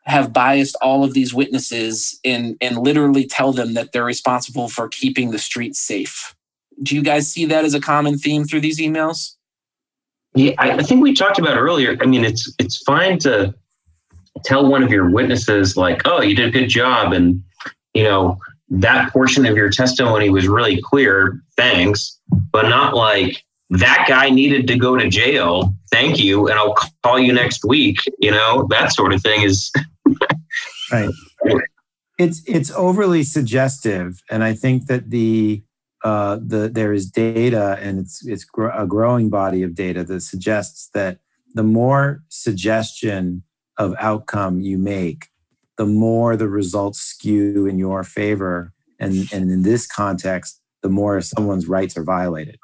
have 0.04 0.33
biased 0.33 0.76
all 0.83 1.04
of 1.04 1.14
these 1.14 1.35
witnesses 1.35 2.19
and 2.25 2.57
and 2.61 2.78
literally 2.78 3.26
tell 3.26 3.52
them 3.52 3.75
that 3.75 3.92
they're 3.92 4.04
responsible 4.04 4.69
for 4.69 4.88
keeping 4.88 5.30
the 5.30 5.38
streets 5.38 5.78
safe. 5.78 6.35
Do 6.83 6.95
you 6.95 7.02
guys 7.02 7.30
see 7.30 7.45
that 7.47 7.64
as 7.64 7.75
a 7.75 7.80
common 7.80 8.19
theme 8.19 8.45
through 8.45 8.62
these 8.62 8.80
emails? 8.80 9.37
Yeah, 10.35 10.52
I, 10.59 10.73
I 10.73 10.83
think 10.83 11.02
we 11.02 11.12
talked 11.12 11.38
about 11.38 11.57
earlier. 11.57 11.97
I 12.00 12.07
mean, 12.07 12.25
it's 12.25 12.52
it's 12.59 12.78
fine 12.83 13.19
to 13.21 13.54
tell 14.45 14.69
one 14.69 14.83
of 14.83 14.90
your 14.90 15.11
witnesses 15.11 15.76
like, 15.76 16.02
"Oh, 16.04 16.23
you 16.23 16.35
did 16.35 16.49
a 16.49 16.50
good 16.50 16.69
job," 16.69 17.12
and 17.12 17.42
you 17.95 18.04
know 18.04 18.38
that 18.71 19.12
portion 19.12 19.45
of 19.45 19.57
your 19.57 19.71
testimony 19.71 20.30
was 20.30 20.49
really 20.49 20.80
clear. 20.83 21.42
Thanks, 21.57 22.19
but 22.52 22.69
not 22.69 22.95
like 22.95 23.45
that 23.70 24.06
guy 24.08 24.30
needed 24.30 24.66
to 24.68 24.76
go 24.76 24.96
to 24.96 25.08
jail. 25.08 25.74
Thank 25.90 26.18
you, 26.18 26.48
and 26.48 26.58
I'll 26.58 26.74
call 27.02 27.18
you 27.18 27.32
next 27.32 27.64
week. 27.64 27.98
You 28.18 28.32
know 28.32 28.66
that 28.70 28.92
sort 28.92 29.12
of 29.12 29.22
thing 29.22 29.42
is 29.42 29.72
right. 30.92 31.10
It's 32.18 32.42
it's 32.46 32.70
overly 32.72 33.22
suggestive, 33.22 34.20
and 34.30 34.44
I 34.44 34.52
think 34.54 34.86
that 34.86 35.10
the 35.10 35.62
uh, 36.02 36.38
the, 36.44 36.68
there 36.68 36.92
is 36.92 37.10
data, 37.10 37.78
and 37.80 37.98
it's 37.98 38.26
it's 38.26 38.44
gr- 38.44 38.68
a 38.68 38.86
growing 38.86 39.30
body 39.30 39.62
of 39.62 39.74
data 39.74 40.04
that 40.04 40.20
suggests 40.20 40.90
that 40.94 41.18
the 41.54 41.62
more 41.62 42.22
suggestion 42.28 43.42
of 43.76 43.94
outcome 43.98 44.60
you 44.60 44.78
make, 44.78 45.28
the 45.76 45.86
more 45.86 46.36
the 46.36 46.48
results 46.48 47.00
skew 47.00 47.66
in 47.66 47.78
your 47.78 48.04
favor, 48.04 48.72
and 48.98 49.32
and 49.32 49.50
in 49.50 49.62
this 49.62 49.86
context, 49.86 50.60
the 50.82 50.88
more 50.88 51.20
someone's 51.20 51.68
rights 51.68 51.96
are 51.96 52.04
violated. 52.04 52.58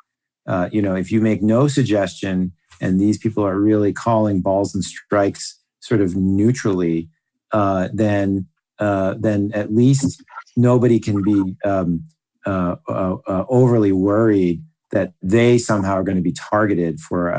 Uh, 0.46 0.68
you 0.72 0.80
know, 0.80 0.94
if 0.94 1.10
you 1.10 1.20
make 1.20 1.42
no 1.42 1.68
suggestion, 1.68 2.52
and 2.80 3.00
these 3.00 3.18
people 3.18 3.44
are 3.44 3.58
really 3.58 3.92
calling 3.92 4.40
balls 4.40 4.74
and 4.74 4.84
strikes 4.84 5.58
sort 5.80 6.00
of 6.00 6.16
neutrally, 6.16 7.08
uh, 7.52 7.88
then 7.92 8.46
uh, 8.78 9.14
then 9.18 9.50
at 9.54 9.74
least 9.74 10.22
nobody 10.56 11.00
can 11.00 11.22
be 11.22 11.56
um, 11.64 12.04
uh, 12.44 12.76
uh, 12.88 13.44
overly 13.48 13.92
worried 13.92 14.62
that 14.90 15.14
they 15.22 15.58
somehow 15.58 15.94
are 15.94 16.04
going 16.04 16.16
to 16.16 16.22
be 16.22 16.32
targeted 16.32 17.00
for 17.00 17.30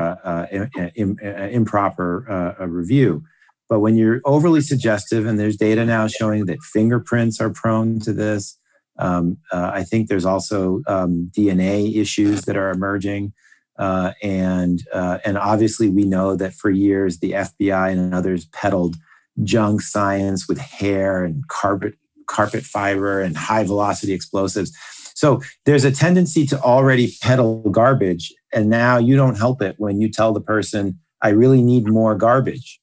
improper 0.96 2.56
review. 2.68 3.24
But 3.70 3.80
when 3.82 3.96
you're 3.96 4.22
overly 4.26 4.62
suggestive, 4.62 5.26
and 5.26 5.40
there's 5.40 5.58
data 5.58 5.86
now 5.86 6.08
showing 6.08 6.46
that 6.46 6.62
fingerprints 6.62 7.40
are 7.40 7.50
prone 7.50 8.00
to 8.02 8.14
this, 8.14 8.58
um, 9.00 9.38
uh, 9.52 9.72
I 9.74 9.84
think 9.84 10.08
there's 10.08 10.26
also 10.26 10.82
um, 10.88 11.32
DNA 11.36 11.96
issues 11.96 12.44
that 12.44 12.58
are 12.58 12.72
emerging, 12.72 13.34
uh, 13.78 14.14
and 14.24 14.82
uh, 14.94 15.20
and 15.24 15.38
obviously 15.38 15.90
we 15.90 16.04
know 16.04 16.36
that 16.36 16.54
for 16.54 16.70
years 16.70 17.20
the 17.20 17.32
FBI 17.32 17.92
and 17.92 18.14
others 18.14 18.46
peddled 18.48 18.96
junk 19.44 19.82
science 19.82 20.48
with 20.48 20.58
hair 20.58 21.24
and 21.24 21.48
carpet 21.48 21.94
carpet 22.28 22.64
fiber 22.64 23.22
and 23.22 23.38
high 23.38 23.64
velocity 23.64 24.14
explosives. 24.14 24.76
So 25.14 25.42
there's 25.66 25.86
a 25.86 25.92
tendency 25.92 26.46
to 26.48 26.60
already 26.60 27.14
peddle 27.22 27.70
garbage, 27.70 28.34
and 28.54 28.70
now 28.70 28.98
you 28.98 29.16
don't 29.16 29.38
help 29.38 29.62
it 29.62 29.76
when 29.78 30.02
you 30.02 30.10
tell 30.10 30.34
the 30.34 30.42
person, 30.42 31.00
"I 31.22 31.30
really 31.30 31.62
need 31.62 31.88
more 31.88 32.16
garbage." 32.16 32.80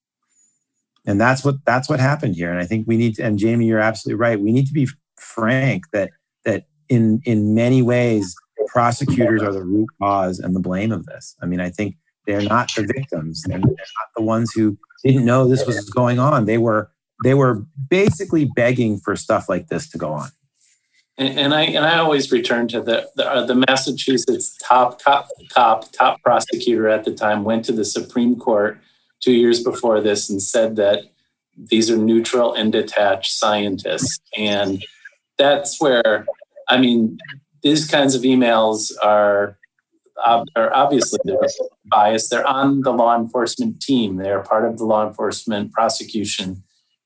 And 1.07 1.21
that's 1.21 1.45
what 1.45 1.57
that's 1.67 1.89
what 1.89 2.01
happened 2.01 2.37
here. 2.37 2.51
And 2.51 2.61
I 2.61 2.67
think 2.67 2.87
we 2.87 2.97
need 2.97 3.17
to. 3.17 3.25
And 3.25 3.39
Jamie, 3.39 3.67
you're 3.67 3.81
absolutely 3.81 4.21
right. 4.21 4.41
We 4.41 4.53
need 4.53 4.67
to 4.67 4.73
be 4.73 4.89
frank 5.19 5.85
that 5.93 6.11
that 6.45 6.67
in 6.89 7.21
in 7.25 7.55
many 7.55 7.83
ways 7.83 8.35
prosecutors 8.69 9.43
are 9.43 9.53
the 9.53 9.65
root 9.65 9.89
cause 10.01 10.39
and 10.39 10.55
the 10.55 10.61
blame 10.61 10.93
of 10.93 11.07
this. 11.07 11.37
I 11.43 11.47
mean, 11.47 11.61
I 11.61 11.71
think 11.71 11.97
they're 12.27 12.43
not 12.43 12.71
the 12.75 12.83
victims. 12.83 13.43
They're, 13.47 13.59
not 13.59 13.69
the 14.17 14.23
ones 14.23 14.53
who 14.55 14.79
didn't 15.05 15.25
know 15.25 15.47
this 15.47 15.67
was 15.67 15.89
going 15.91 16.19
on. 16.19 16.47
They 16.47 16.59
were 16.59 16.91
they 17.23 17.35
were 17.35 17.65
basically 17.89 18.45
begging 18.57 18.99
for 18.99 19.17
stuff 19.17 19.49
like 19.49 19.69
this 19.69 19.89
to 19.91 19.99
go 19.99 20.13
on. 20.13 20.31
And, 21.17 21.39
and 21.39 21.55
I 21.55 21.63
and 21.63 21.85
I 21.85 21.99
always 21.99 22.33
return 22.33 22.69
to 22.69 22.81
the 22.81 23.09
the, 23.17 23.31
uh, 23.31 23.47
the 23.47 23.55
Massachusetts 23.55 24.57
top 24.63 25.03
cop, 25.03 25.29
cop 25.53 25.93
top 25.93 26.21
prosecutor 26.23 26.89
at 26.89 27.05
the 27.05 27.15
time 27.15 27.45
went 27.45 27.65
to 27.67 27.73
the 27.73 27.85
Supreme 27.85 28.37
Court 28.37 28.81
two 29.21 29.33
years 29.33 29.63
before 29.63 30.01
this 30.01 30.29
and 30.29 30.43
said 30.43 30.77
that 30.77 31.05
these 31.57 31.91
are 31.91 31.97
neutral 31.97 32.53
and 32.55 32.73
detached 32.73 33.33
scientists 33.33 34.19
and 34.37 34.83
that's 35.39 35.81
where 35.81 36.27
I 36.69 36.79
mean 36.79 37.19
these 37.63 37.87
kinds 37.87 38.15
of 38.15 38.23
emails 38.23 38.93
are 39.03 39.59
are 40.25 40.75
obviously 40.75 41.19
they're 41.25 41.39
biased. 41.87 42.31
They're 42.31 42.47
on 42.47 42.83
the 42.83 42.93
law 42.93 43.17
enforcement 43.17 43.81
team. 43.81 44.17
They're 44.17 44.43
part 44.43 44.65
of 44.65 44.79
the 44.79 44.85
law 44.85 45.07
enforcement 45.07 45.73
prosecution 45.73 46.63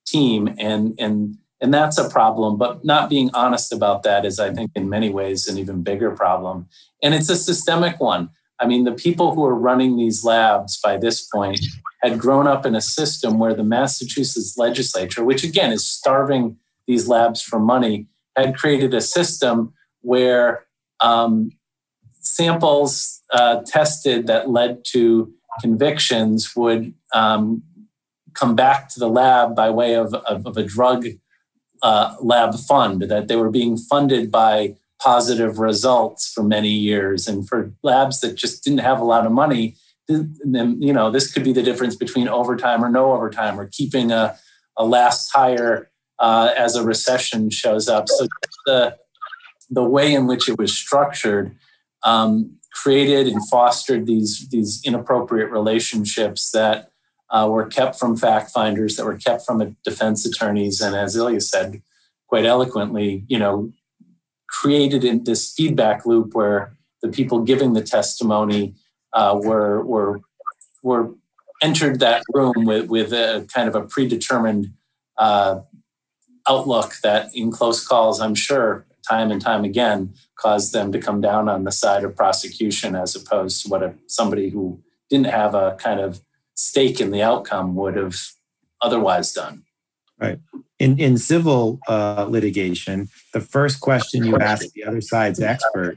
team, 0.07 0.55
and 0.59 0.95
and 0.99 1.39
and 1.61 1.73
that's 1.73 1.99
a 1.99 2.09
problem. 2.09 2.59
But 2.59 2.85
not 2.85 3.09
being 3.09 3.31
honest 3.35 3.73
about 3.73 4.03
that 4.03 4.25
is, 4.25 4.39
I 4.39 4.53
think, 4.53 4.71
in 4.75 4.89
many 4.89 5.11
ways, 5.11 5.49
an 5.49 5.59
even 5.59 5.83
bigger 5.83 6.11
problem. 6.11 6.69
And 7.03 7.15
it's 7.15 7.31
a 7.31 7.37
systemic 7.37 8.01
one. 8.01 8.31
I 8.61 8.67
mean, 8.67 8.85
the 8.85 8.93
people 8.93 9.35
who 9.35 9.45
are 9.45 9.55
running 9.55 9.97
these 9.97 10.25
labs 10.25 10.81
by 10.81 10.97
this 10.97 11.27
point 11.27 11.61
had 12.03 12.19
grown 12.19 12.47
up 12.47 12.67
in 12.67 12.75
a 12.75 12.81
system 12.81 13.39
where 13.39 13.55
the 13.55 13.65
Massachusetts 13.65 14.57
legislature, 14.57 15.25
which 15.25 15.45
again 15.45 15.73
is 15.73 15.87
starving 15.87 16.57
these 16.87 17.09
labs 17.09 17.41
for 17.41 17.59
money, 17.59 18.07
had 18.43 18.57
created 18.57 18.95
a 18.95 19.01
system 19.01 19.73
where 20.01 20.65
um, 21.01 21.51
samples 22.21 23.23
uh, 23.33 23.63
tested 23.67 24.27
that 24.27 24.51
led 24.51 24.85
to 24.93 25.33
convictions 25.61 26.55
would 26.55 26.95
um, 27.15 27.63
come 28.35 28.55
back 28.55 28.89
to 28.91 29.01
the 29.01 29.09
lab 29.09 29.57
by 29.57 29.71
way 29.71 29.95
of, 29.95 30.15
of, 30.15 30.47
of 30.47 30.57
a 30.57 30.63
drug 30.63 31.07
uh, 31.83 32.15
lab 32.21 32.55
fund, 32.55 33.03
that 33.03 33.29
they 33.29 33.37
were 33.37 33.51
being 33.51 33.77
funded 33.77 34.31
by 34.31 34.77
positive 35.01 35.59
results 35.59 36.31
for 36.33 36.43
many 36.43 36.71
years. 36.71 37.29
And 37.29 37.49
for 37.49 37.73
labs 37.83 38.21
that 38.21 38.35
just 38.37 38.65
didn't 38.65 38.81
have 38.81 39.01
a 39.01 39.05
lot 39.05 39.27
of 39.27 39.33
money, 39.33 39.77
then 40.09 40.81
you 40.81 40.93
know 40.93 41.11
this 41.11 41.31
could 41.31 41.45
be 41.45 41.53
the 41.53 41.63
difference 41.63 41.95
between 41.95 42.29
overtime 42.29 42.83
or 42.83 42.89
no 42.89 43.13
overtime, 43.13 43.61
or 43.61 43.67
keeping 43.67 44.11
a, 44.11 44.37
a 44.77 44.85
last 44.85 45.31
hire 45.35 45.88
uh, 46.19 46.53
as 46.57 46.77
a 46.77 46.85
recession 46.85 47.51
shows 47.51 47.89
up. 47.89 48.09
So 48.09 48.27
the 48.67 48.97
the 49.71 49.85
way 49.85 50.15
in 50.15 50.27
which 50.27 50.49
it 50.49 50.59
was 50.59 50.75
structured 50.75 51.55
um, 52.03 52.57
created 52.73 53.27
and 53.29 53.47
fostered 53.49 54.07
these 54.07 54.49
these 54.51 54.81
inappropriate 54.85 55.51
relationships 55.51 56.51
that 56.51 56.91
uh, 57.31 57.49
were 57.51 57.67
kept 57.67 57.99
from 57.99 58.17
fact 58.17 58.51
finders, 58.51 58.97
that 58.97 59.05
were 59.05 59.19
kept 59.19 59.45
from 59.45 59.77
defense 59.85 60.25
attorneys, 60.25 60.81
and 60.81 60.97
as 60.97 61.17
Ilya 61.17 61.41
said 61.41 61.83
quite 62.27 62.45
eloquently, 62.45 63.25
you 63.29 63.39
know, 63.39 63.73
created 64.49 65.05
in 65.05 65.25
this 65.25 65.53
feedback 65.53 66.07
loop 66.07 66.35
where 66.35 66.77
the 67.03 67.09
people 67.09 67.41
giving 67.41 67.73
the 67.73 67.83
testimony 67.83 68.75
uh, 69.13 69.39
were 69.41 69.85
were 69.85 70.21
were 70.83 71.15
entered 71.63 72.01
that 72.01 72.23
room 72.33 72.65
with 72.65 72.89
with 72.89 73.13
a 73.13 73.47
kind 73.53 73.69
of 73.69 73.75
a 73.75 73.83
predetermined 73.83 74.73
uh, 75.19 75.61
outlook 76.49 76.95
that 77.03 77.31
in 77.35 77.51
close 77.51 77.87
calls, 77.87 78.21
I'm 78.21 78.35
sure, 78.35 78.87
time 79.09 79.31
and 79.31 79.41
time 79.41 79.65
again, 79.65 80.15
caused 80.37 80.73
them 80.73 80.93
to 80.93 80.99
come 80.99 81.21
down 81.21 81.49
on 81.49 81.65
the 81.65 81.73
side 81.73 82.05
of 82.05 82.17
prosecution 82.17 82.95
as 82.95 83.15
opposed 83.17 83.63
to 83.63 83.69
what 83.69 83.83
a, 83.83 83.95
somebody 84.07 84.51
who 84.51 84.83
didn't 85.11 85.27
have 85.27 85.55
a 85.55 85.77
kind 85.79 86.01
of 86.01 86.21
stake 86.55 87.01
in 87.01 87.11
the 87.11 87.23
outcome 87.23 87.75
would 87.75 87.97
have 87.97 88.17
otherwise 88.81 89.33
done. 89.33 89.65
Right. 90.21 90.41
In 90.81 90.99
in 90.99 91.17
civil 91.17 91.79
uh, 91.89 92.27
litigation, 92.29 93.09
the 93.33 93.41
first 93.41 93.81
question 93.81 94.25
you 94.25 94.37
ask 94.37 94.73
the 94.73 94.85
other 94.85 95.01
side's 95.01 95.41
expert, 95.41 95.97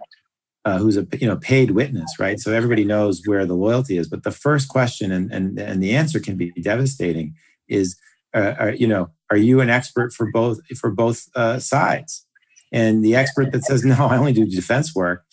uh, 0.64 0.78
who's 0.78 0.96
a 0.96 1.08
you 1.20 1.28
know 1.28 1.38
paid 1.38 1.72
witness, 1.72 2.20
right? 2.20 2.40
So 2.40 2.54
everybody 2.54 2.84
knows 2.84 3.24
where 3.26 3.48
the 3.48 3.56
loyalty 3.56 3.98
is. 3.98 4.08
But 4.08 4.24
the 4.24 4.32
first 4.32 4.70
question, 4.70 5.12
and 5.12 5.32
and 5.32 5.60
and 5.60 5.82
the 5.82 5.96
answer 5.96 6.20
can 6.20 6.38
be 6.38 6.52
devastating, 6.52 7.34
is 7.68 7.98
uh, 8.36 8.54
are, 8.60 8.72
you 8.72 8.88
know 8.88 9.10
are 9.32 9.38
you 9.38 9.62
an 9.62 9.70
expert 9.70 10.14
for 10.14 10.30
both 10.32 10.60
for 10.78 10.92
both 10.92 11.28
uh, 11.36 11.58
sides? 11.58 12.26
And 12.72 13.04
the 13.04 13.16
expert 13.16 13.52
that 13.54 13.64
says 13.64 13.84
no, 13.86 13.96
I 14.06 14.18
only 14.18 14.34
do 14.34 14.46
defense 14.46 14.94
work, 14.94 15.26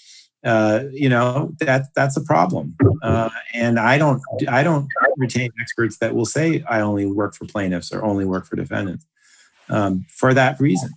uh, 0.45 0.85
you 0.93 1.09
know 1.09 1.53
that 1.59 1.87
that's 1.95 2.17
a 2.17 2.23
problem. 2.23 2.77
Uh, 3.03 3.29
and 3.53 3.79
I 3.79 3.99
don't 3.99 4.23
I 4.49 4.63
don't 4.63 4.89
retain 5.17 5.51
experts 5.61 5.99
that 5.99 6.15
will 6.15 6.27
say 6.27 6.65
I 6.69 6.81
only 6.81 7.07
work 7.07 7.35
for 7.35 7.45
plaintiffs 7.45 7.93
or 7.93 8.05
only 8.05 8.25
work 8.25 8.47
for 8.47 8.57
defendants 8.57 9.05
um, 9.69 10.07
for 10.09 10.33
that 10.35 10.61
reason. 10.61 10.91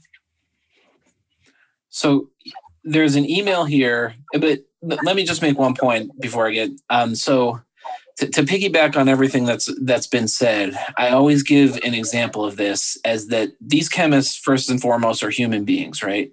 So 1.90 2.30
there's 2.84 3.16
an 3.16 3.30
email 3.30 3.66
here, 3.66 4.16
but 4.34 4.62
let 4.82 5.16
me 5.16 5.26
just 5.26 5.42
make 5.42 5.58
one 5.58 5.76
point 5.76 6.20
before 6.20 6.48
I 6.48 6.52
get. 6.52 6.72
Um, 6.90 7.16
so 7.16 7.62
to, 8.22 8.30
to 8.30 8.44
piggyback 8.44 8.96
on 8.96 9.10
everything 9.10 9.46
that's 9.46 9.68
that's 9.82 10.06
been 10.06 10.28
said, 10.28 10.78
I 10.96 11.10
always 11.10 11.42
give 11.42 11.78
an 11.78 11.96
example 11.96 12.46
of 12.46 12.56
this 12.56 12.96
as 13.04 13.28
that 13.28 13.54
these 13.60 13.90
chemists, 13.90 14.38
first 14.38 14.70
and 14.70 14.80
foremost, 14.80 15.24
are 15.24 15.32
human 15.32 15.66
beings, 15.66 16.04
right? 16.04 16.32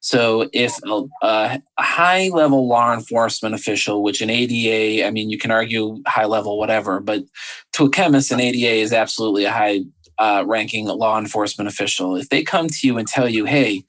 So 0.00 0.50
if 0.52 0.78
a, 0.84 1.04
a, 1.22 1.62
high 1.78 2.28
level 2.28 2.68
law 2.68 2.92
enforcement 2.92 3.54
official, 3.54 4.02
which 4.02 4.20
an 4.20 4.28
ADA, 4.28 5.06
I 5.06 5.10
mean, 5.10 5.30
you 5.30 5.38
can 5.38 5.50
argue 5.50 6.02
high 6.06 6.26
level, 6.26 6.58
whatever, 6.58 7.00
but 7.00 7.24
to 7.72 7.86
a 7.86 7.90
chemist, 7.90 8.30
an 8.30 8.38
ADA 8.38 8.82
is 8.82 8.92
absolutely 8.92 9.46
a 9.46 9.50
high 9.50 9.80
uh, 10.18 10.44
ranking 10.46 10.84
law 10.84 11.18
enforcement 11.18 11.68
official. 11.68 12.16
If 12.16 12.28
they 12.28 12.42
come 12.42 12.68
to 12.68 12.86
you 12.86 12.98
and 12.98 13.08
tell 13.08 13.30
you, 13.30 13.46
hey, 13.46 13.82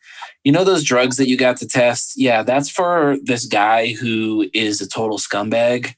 you 0.46 0.54
know 0.54 0.64
those 0.64 0.86
drugs 0.86 1.18
that 1.18 1.28
you 1.28 1.36
got 1.36 1.58
to 1.58 1.68
test? 1.68 2.14
Yeah, 2.16 2.44
that's 2.44 2.70
for 2.70 3.18
this 3.22 3.46
guy 3.46 3.92
who 3.92 4.50
is 4.54 4.80
a 4.80 4.88
total 4.88 5.18
scumbag 5.18 5.96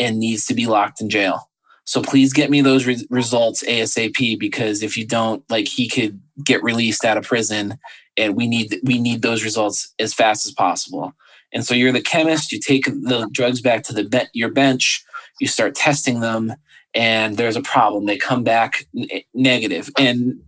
and 0.00 0.18
needs 0.18 0.46
to 0.46 0.54
be 0.54 0.66
locked 0.66 1.00
in 1.00 1.08
jail. 1.08 1.48
So 1.84 2.02
please 2.02 2.32
get 2.32 2.50
me 2.50 2.60
those 2.60 2.86
re- 2.86 3.06
results 3.10 3.62
ASAP 3.64 4.38
because 4.38 4.82
if 4.82 4.96
you 4.96 5.06
don't, 5.06 5.44
like 5.50 5.68
he 5.68 5.88
could 5.88 6.20
get 6.44 6.62
released 6.62 7.04
out 7.04 7.16
of 7.16 7.24
prison 7.24 7.78
and 8.16 8.36
we 8.36 8.46
need 8.46 8.80
we 8.82 8.98
need 8.98 9.22
those 9.22 9.44
results 9.44 9.92
as 9.98 10.14
fast 10.14 10.46
as 10.46 10.52
possible. 10.52 11.12
And 11.52 11.64
so 11.64 11.74
you're 11.74 11.92
the 11.92 12.00
chemist, 12.00 12.52
you 12.52 12.60
take 12.60 12.84
the 12.84 13.28
drugs 13.32 13.60
back 13.60 13.82
to 13.84 13.92
the 13.92 14.04
be- 14.04 14.28
your 14.32 14.50
bench, 14.50 15.04
you 15.40 15.48
start 15.48 15.74
testing 15.74 16.20
them 16.20 16.54
and 16.94 17.36
there's 17.36 17.56
a 17.56 17.62
problem. 17.62 18.06
They 18.06 18.16
come 18.16 18.44
back 18.44 18.86
negative. 18.94 19.26
negative, 19.34 19.90
and 19.98 20.40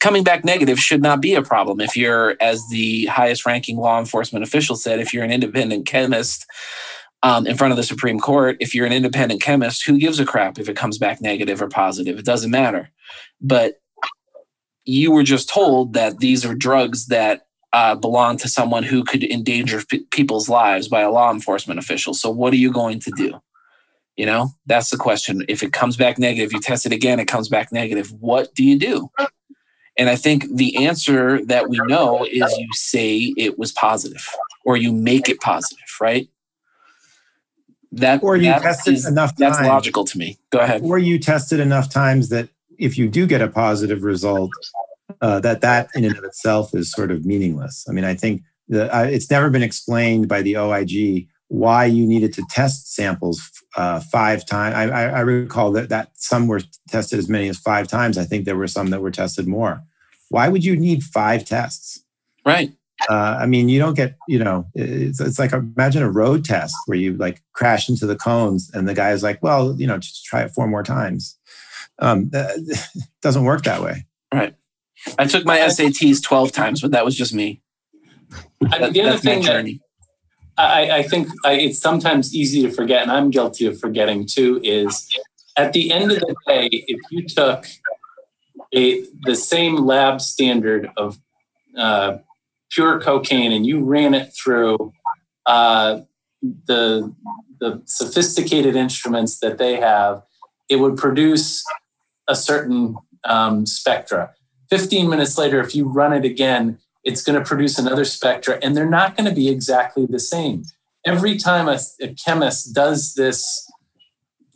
coming 0.00 0.24
back 0.24 0.44
negative 0.44 0.78
should 0.78 1.02
not 1.02 1.20
be 1.20 1.34
a 1.34 1.42
problem. 1.42 1.80
If 1.80 1.96
you're, 1.96 2.36
as 2.40 2.62
the 2.70 3.06
highest 3.06 3.46
ranking 3.46 3.76
law 3.76 3.98
enforcement 3.98 4.42
official 4.42 4.76
said, 4.76 5.00
if 5.00 5.12
you're 5.12 5.24
an 5.24 5.30
independent 5.30 5.86
chemist 5.86 6.46
um, 7.22 7.46
in 7.46 7.56
front 7.56 7.72
of 7.72 7.76
the 7.76 7.82
Supreme 7.82 8.18
Court, 8.18 8.56
if 8.60 8.74
you're 8.74 8.86
an 8.86 8.92
independent 8.92 9.42
chemist, 9.42 9.86
who 9.86 9.98
gives 9.98 10.18
a 10.18 10.24
crap 10.24 10.58
if 10.58 10.68
it 10.68 10.76
comes 10.76 10.98
back 10.98 11.20
negative 11.20 11.62
or 11.62 11.68
positive? 11.68 12.18
It 12.18 12.24
doesn't 12.24 12.50
matter. 12.50 12.90
But 13.40 13.80
you 14.84 15.12
were 15.12 15.22
just 15.22 15.48
told 15.48 15.92
that 15.92 16.18
these 16.18 16.44
are 16.44 16.54
drugs 16.54 17.06
that 17.06 17.46
uh, 17.72 17.94
belong 17.94 18.36
to 18.38 18.48
someone 18.48 18.82
who 18.82 19.04
could 19.04 19.24
endanger 19.24 19.82
p- 19.88 20.04
people's 20.10 20.48
lives 20.48 20.88
by 20.88 21.00
a 21.00 21.10
law 21.10 21.30
enforcement 21.30 21.78
official. 21.78 22.12
So, 22.12 22.30
what 22.30 22.52
are 22.52 22.56
you 22.56 22.72
going 22.72 23.00
to 23.00 23.10
do? 23.16 23.40
You 24.16 24.26
know, 24.26 24.50
that's 24.66 24.90
the 24.90 24.98
question. 24.98 25.44
If 25.48 25.62
it 25.62 25.72
comes 25.72 25.96
back 25.96 26.18
negative, 26.18 26.52
you 26.52 26.60
test 26.60 26.84
it 26.84 26.92
again, 26.92 27.18
it 27.18 27.28
comes 27.28 27.48
back 27.48 27.72
negative. 27.72 28.12
What 28.20 28.54
do 28.54 28.62
you 28.62 28.78
do? 28.78 29.10
And 29.96 30.10
I 30.10 30.16
think 30.16 30.46
the 30.54 30.84
answer 30.84 31.44
that 31.46 31.68
we 31.68 31.78
know 31.86 32.24
is 32.24 32.56
you 32.58 32.68
say 32.72 33.32
it 33.36 33.58
was 33.58 33.72
positive 33.72 34.26
or 34.64 34.76
you 34.76 34.92
make 34.92 35.28
it 35.28 35.40
positive, 35.40 35.84
right? 36.00 36.28
That 37.92 38.22
or 38.22 38.36
you 38.36 38.44
that 38.44 38.62
test 38.62 38.88
it 38.88 38.94
is- 38.94 39.06
enough 39.06 39.36
That's 39.36 39.60
logical 39.60 40.04
to 40.04 40.18
me. 40.18 40.38
Go 40.50 40.58
ahead. 40.58 40.82
or 40.82 40.98
you 40.98 41.18
test 41.18 41.52
it 41.52 41.60
enough 41.60 41.90
times 41.90 42.30
that 42.30 42.48
if 42.78 42.96
you 42.96 43.06
do 43.08 43.26
get 43.26 43.40
a 43.42 43.48
positive 43.48 44.02
result, 44.02 44.50
uh, 45.20 45.40
that 45.40 45.60
that 45.60 45.88
in 45.94 46.04
and 46.04 46.16
of 46.16 46.24
itself 46.24 46.74
is 46.74 46.90
sort 46.90 47.10
of 47.10 47.24
meaningless. 47.26 47.84
I 47.88 47.92
mean, 47.92 48.04
I 48.04 48.14
think 48.14 48.42
the, 48.68 48.94
uh, 48.94 49.02
it's 49.04 49.30
never 49.30 49.50
been 49.50 49.62
explained 49.62 50.26
by 50.26 50.40
the 50.42 50.56
OIG 50.56 51.28
why 51.48 51.84
you 51.84 52.06
needed 52.06 52.32
to 52.32 52.42
test 52.48 52.94
samples 52.94 53.42
uh, 53.76 54.00
five 54.00 54.46
times. 54.46 54.74
I, 54.74 54.84
I, 54.84 55.02
I 55.08 55.20
recall 55.20 55.70
that 55.72 55.90
that 55.90 56.08
some 56.14 56.46
were 56.46 56.62
tested 56.88 57.18
as 57.18 57.28
many 57.28 57.48
as 57.48 57.58
five 57.58 57.88
times. 57.88 58.16
I 58.16 58.24
think 58.24 58.46
there 58.46 58.56
were 58.56 58.66
some 58.66 58.88
that 58.88 59.02
were 59.02 59.10
tested 59.10 59.46
more. 59.46 59.82
Why 60.30 60.48
would 60.48 60.64
you 60.64 60.76
need 60.76 61.02
five 61.02 61.44
tests? 61.44 62.02
Right. 62.46 62.72
Uh, 63.08 63.38
I 63.40 63.46
mean, 63.46 63.68
you 63.68 63.78
don't 63.78 63.94
get, 63.94 64.16
you 64.28 64.38
know, 64.38 64.66
it's, 64.74 65.20
it's 65.20 65.38
like 65.38 65.52
imagine 65.52 66.02
a 66.02 66.10
road 66.10 66.44
test 66.44 66.74
where 66.86 66.98
you 66.98 67.14
like 67.16 67.42
crash 67.52 67.88
into 67.88 68.06
the 68.06 68.16
cones 68.16 68.70
and 68.72 68.88
the 68.88 68.94
guy 68.94 69.10
is 69.10 69.22
like, 69.22 69.42
well, 69.42 69.74
you 69.76 69.86
know, 69.86 69.98
just 69.98 70.24
try 70.24 70.42
it 70.42 70.52
four 70.52 70.68
more 70.68 70.82
times. 70.82 71.36
Um, 71.98 72.30
it 72.32 72.78
doesn't 73.20 73.44
work 73.44 73.64
that 73.64 73.82
way. 73.82 74.06
Right. 74.32 74.54
I 75.18 75.26
took 75.26 75.44
my 75.44 75.58
SATs 75.58 76.22
12 76.22 76.52
times, 76.52 76.80
but 76.80 76.92
that 76.92 77.04
was 77.04 77.16
just 77.16 77.34
me. 77.34 77.60
I, 78.70 78.78
That- 78.78 78.92
the 78.92 79.02
other 79.02 79.10
that's 79.12 79.24
my 79.24 79.34
thing 79.34 79.42
that. 79.44 79.80
I, 80.58 80.98
I 80.98 81.02
think 81.02 81.28
I, 81.44 81.54
it's 81.54 81.80
sometimes 81.80 82.34
easy 82.34 82.62
to 82.62 82.70
forget, 82.70 83.02
and 83.02 83.10
I'm 83.10 83.30
guilty 83.30 83.66
of 83.66 83.80
forgetting 83.80 84.26
too, 84.26 84.60
is 84.62 85.08
at 85.56 85.72
the 85.72 85.90
end 85.90 86.12
of 86.12 86.20
the 86.20 86.34
day, 86.46 86.68
if 86.70 87.00
you 87.10 87.26
took 87.26 87.66
a 88.74 89.02
the 89.22 89.34
same 89.34 89.76
lab 89.76 90.20
standard 90.20 90.90
of 90.96 91.18
uh, 91.76 92.18
pure 92.72 93.00
cocaine 93.00 93.52
and 93.52 93.66
you 93.66 93.84
ran 93.84 94.14
it 94.14 94.32
through 94.32 94.92
uh, 95.46 96.00
the 96.66 97.14
the 97.60 97.80
sophisticated 97.84 98.74
instruments 98.74 99.38
that 99.38 99.56
they 99.56 99.78
have, 99.78 100.24
it 100.68 100.76
would 100.76 100.96
produce 100.96 101.64
a 102.26 102.34
certain 102.34 102.96
um, 103.24 103.66
spectra. 103.66 104.34
15 104.68 105.08
minutes 105.08 105.38
later, 105.38 105.60
if 105.60 105.72
you 105.72 105.88
run 105.88 106.12
it 106.12 106.24
again, 106.24 106.78
it's 107.04 107.22
going 107.22 107.38
to 107.38 107.44
produce 107.44 107.78
another 107.78 108.04
spectra, 108.04 108.58
and 108.62 108.76
they're 108.76 108.90
not 108.90 109.16
going 109.16 109.28
to 109.28 109.34
be 109.34 109.48
exactly 109.48 110.06
the 110.06 110.18
same. 110.18 110.64
Every 111.06 111.36
time 111.36 111.68
a, 111.68 111.78
a 112.00 112.08
chemist 112.14 112.74
does 112.74 113.14
this 113.14 113.70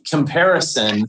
comparison, 0.09 1.05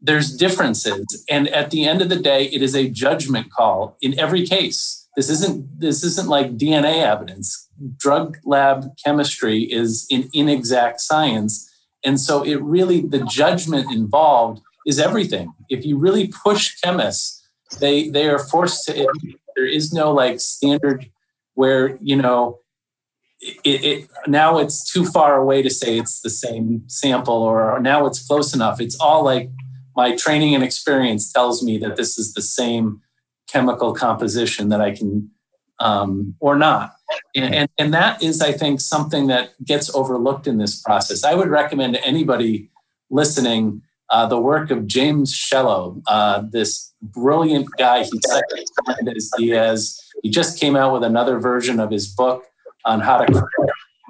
there's 0.00 0.34
differences, 0.34 1.24
and 1.28 1.48
at 1.48 1.70
the 1.70 1.84
end 1.84 2.00
of 2.00 2.08
the 2.08 2.16
day, 2.16 2.44
it 2.44 2.62
is 2.62 2.74
a 2.74 2.88
judgment 2.88 3.50
call 3.52 3.96
in 4.00 4.18
every 4.18 4.46
case. 4.46 5.01
This 5.16 5.28
isn't 5.28 5.80
this 5.80 6.02
isn't 6.02 6.28
like 6.28 6.56
DNA 6.56 7.02
evidence. 7.02 7.68
Drug 7.96 8.38
lab 8.44 8.86
chemistry 9.04 9.64
is 9.64 10.06
an 10.10 10.30
inexact 10.32 11.00
science, 11.00 11.70
and 12.04 12.18
so 12.18 12.42
it 12.42 12.62
really 12.62 13.02
the 13.02 13.24
judgment 13.24 13.92
involved 13.92 14.62
is 14.86 14.98
everything. 14.98 15.52
If 15.68 15.84
you 15.84 15.98
really 15.98 16.28
push 16.28 16.80
chemists, 16.80 17.46
they 17.78 18.08
they 18.08 18.28
are 18.28 18.38
forced 18.38 18.86
to 18.86 19.06
there 19.54 19.66
is 19.66 19.92
no 19.92 20.12
like 20.12 20.40
standard 20.40 21.10
where 21.54 21.98
you 22.00 22.16
know 22.16 22.60
it, 23.40 23.84
it 23.84 24.10
now 24.26 24.58
it's 24.58 24.90
too 24.90 25.04
far 25.04 25.36
away 25.36 25.62
to 25.62 25.70
say 25.70 25.98
it's 25.98 26.20
the 26.20 26.30
same 26.30 26.84
sample 26.86 27.42
or 27.42 27.78
now 27.80 28.06
it's 28.06 28.24
close 28.26 28.54
enough 28.54 28.80
it's 28.80 28.98
all 29.00 29.24
like 29.24 29.50
my 29.96 30.16
training 30.16 30.54
and 30.54 30.64
experience 30.64 31.32
tells 31.32 31.62
me 31.62 31.76
that 31.78 31.96
this 31.96 32.18
is 32.18 32.32
the 32.34 32.42
same 32.42 33.00
chemical 33.52 33.92
composition 33.92 34.68
that 34.68 34.80
i 34.80 34.90
can 34.90 35.30
um, 35.80 36.34
or 36.38 36.56
not 36.56 36.94
and, 37.34 37.54
and 37.54 37.68
and 37.78 37.94
that 37.94 38.22
is 38.22 38.40
i 38.40 38.52
think 38.52 38.80
something 38.80 39.26
that 39.26 39.50
gets 39.64 39.94
overlooked 39.94 40.46
in 40.46 40.58
this 40.58 40.80
process 40.80 41.24
i 41.24 41.34
would 41.34 41.48
recommend 41.48 41.94
to 41.94 42.04
anybody 42.04 42.70
listening 43.10 43.82
uh, 44.10 44.26
the 44.26 44.38
work 44.38 44.70
of 44.70 44.86
James 44.86 45.32
Shellow, 45.32 46.02
uh, 46.06 46.42
this 46.50 46.92
brilliant 47.00 47.66
guy. 47.78 48.04
He 48.04 48.10
Diaz. 49.38 49.98
He 50.22 50.28
just 50.28 50.60
came 50.60 50.76
out 50.76 50.92
with 50.92 51.02
another 51.02 51.38
version 51.38 51.80
of 51.80 51.90
his 51.90 52.06
book 52.08 52.44
on 52.84 53.00
how 53.00 53.24
to 53.24 53.46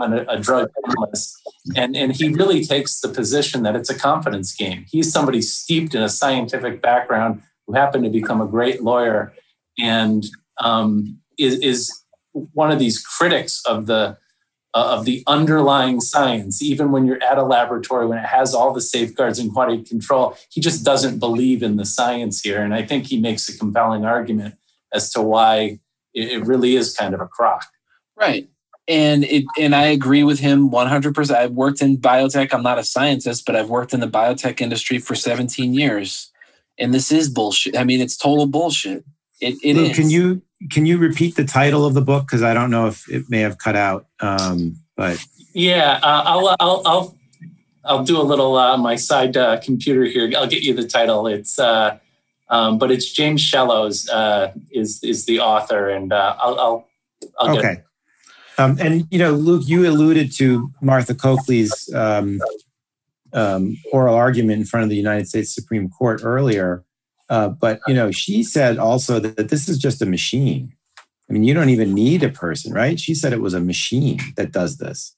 on 0.01 0.13
a, 0.13 0.25
a 0.29 0.41
drug 0.41 0.71
illness. 0.87 1.41
And, 1.77 1.97
and 1.97 2.15
he 2.15 2.29
really 2.31 2.65
takes 2.65 3.01
the 3.01 3.09
position 3.09 3.63
that 3.63 3.77
it's 3.77 3.91
a 3.91 3.99
confidence 3.99 4.55
game. 4.55 4.87
He's 4.89 5.13
somebody 5.13 5.43
steeped 5.43 5.95
in 5.95 6.03
a 6.03 6.09
scientific 6.09 6.83
background 6.83 7.43
who 7.73 7.79
happened 7.79 8.05
to 8.05 8.11
become 8.11 8.41
a 8.41 8.47
great 8.47 8.83
lawyer 8.83 9.33
and 9.79 10.25
um, 10.59 11.19
is, 11.39 11.59
is 11.61 12.03
one 12.33 12.71
of 12.71 12.79
these 12.79 13.05
critics 13.05 13.63
of 13.67 13.87
the 13.87 14.17
uh, 14.75 14.97
of 14.97 15.05
the 15.05 15.23
underlying 15.27 16.01
science, 16.01 16.63
even 16.63 16.91
when 16.93 17.05
you're 17.05 17.23
at 17.23 17.37
a 17.37 17.43
laboratory, 17.43 18.07
when 18.07 18.17
it 18.17 18.25
has 18.25 18.55
all 18.55 18.73
the 18.73 18.81
safeguards 18.81 19.39
and 19.39 19.53
quality 19.53 19.83
control, 19.83 20.35
he 20.49 20.63
just 20.63 20.83
doesn't 20.83 21.19
believe 21.19 21.63
in 21.63 21.77
the 21.77 21.85
science 21.85 22.41
here. 22.41 22.63
And 22.63 22.73
I 22.73 22.83
think 22.83 23.07
he 23.07 23.21
makes 23.21 23.51
a 23.51 23.59
compelling 23.59 24.07
argument 24.07 24.55
as 24.91 25.13
to 25.13 25.21
why 25.21 25.81
it, 26.15 26.43
really 26.47 26.75
is 26.75 26.97
kind 26.97 27.13
of 27.13 27.21
a 27.21 27.27
crock. 27.27 27.67
Right. 28.17 28.49
And 28.89 29.25
it 29.25 29.45
and 29.61 29.75
I 29.75 29.85
agree 29.85 30.25
with 30.25 30.41
him 30.41 30.71
100%. 30.71 31.35
I've 31.35 31.53
worked 31.53 31.83
in 31.83 31.99
biotech. 31.99 32.55
I'm 32.55 32.63
not 32.63 32.79
a 32.79 32.85
scientist, 32.85 33.45
but 33.45 33.55
I've 33.55 33.69
worked 33.69 33.93
in 33.93 34.01
the 34.01 34.09
biotech 34.09 34.63
industry 34.63 34.99
for 34.99 35.15
17 35.15 35.75
years. 35.75 36.32
And 36.79 36.93
this 36.93 37.13
is 37.13 37.29
bullshit. 37.29 37.77
I 37.77 37.85
mean, 37.85 38.01
it's 38.01 38.17
total 38.17 38.47
bullshit. 38.47 39.05
It, 39.41 39.59
it 39.63 39.77
Luke, 39.77 39.91
is. 39.91 39.97
Can 39.97 40.11
you 40.11 40.43
can 40.71 40.87
you 40.87 40.99
repeat 40.99 41.37
the 41.37 41.45
title 41.45 41.85
of 41.85 41.95
the 41.95 42.01
book 42.01 42.27
because 42.27 42.43
I 42.43 42.55
don't 42.55 42.71
know 42.71 42.87
if 42.87 43.09
it 43.09 43.25
may 43.29 43.41
have 43.41 43.59
cut 43.59 43.77
out. 43.77 44.07
Um, 44.21 44.77
but 44.97 45.25
Yeah, 45.53 45.99
uh, 46.03 46.23
I'll, 46.25 46.57
I'll 46.61 46.83
I'll 46.85 47.19
I'll 47.85 48.05
do 48.05 48.21
a 48.21 48.23
little 48.23 48.57
uh, 48.57 48.77
my 48.77 48.97
side 48.97 49.37
uh, 49.37 49.61
computer 49.61 50.05
here. 50.05 50.31
I'll 50.37 50.47
get 50.47 50.63
you 50.63 50.75
the 50.75 50.87
title. 50.87 51.27
It's 51.27 51.59
uh, 51.59 51.99
um, 52.49 52.79
but 52.79 52.91
it's 52.91 53.11
James 53.11 53.41
Shellow's 53.41 54.09
uh, 54.09 54.53
is 54.71 55.03
is 55.03 55.27
the 55.27 55.41
author, 55.41 55.89
and 55.89 56.13
uh, 56.13 56.37
I'll 56.39 56.61
I'll, 56.61 56.89
I'll 57.39 57.55
get 57.55 57.65
okay. 57.65 57.83
Um, 58.59 58.77
and 58.79 59.07
you 59.11 59.19
know, 59.19 59.33
Luke, 59.33 59.63
you 59.67 59.89
alluded 59.89 60.33
to 60.37 60.71
Martha 60.81 61.15
Coakley's 61.15 61.93
um, 61.95 62.41
um, 63.33 63.77
oral 63.93 64.15
argument 64.15 64.61
in 64.61 64.67
front 64.67 64.85
of 64.85 64.91
the 64.91 64.97
United 64.97 65.29
States 65.29 65.55
Supreme 65.55 65.89
Court 65.89 66.21
earlier. 66.23 66.85
Uh, 67.29 67.49
but 67.49 67.81
you 67.87 67.95
know, 67.95 68.11
she 68.11 68.43
said 68.43 68.79
also 68.79 69.19
that, 69.19 69.37
that 69.37 69.49
this 69.49 69.69
is 69.69 69.79
just 69.79 70.03
a 70.03 70.07
machine. 70.07 70.73
I 71.29 71.33
mean, 71.33 71.45
you 71.45 71.55
don't 71.55 71.71
even 71.71 71.95
need 71.95 72.23
a 72.23 72.29
person, 72.29 72.73
right? 72.75 73.01
She 73.01 73.15
said 73.15 73.33
it 73.33 73.41
was 73.41 73.55
a 73.55 73.61
machine 73.61 74.21
that 74.37 74.53
does 74.53 74.77
this, 74.77 75.17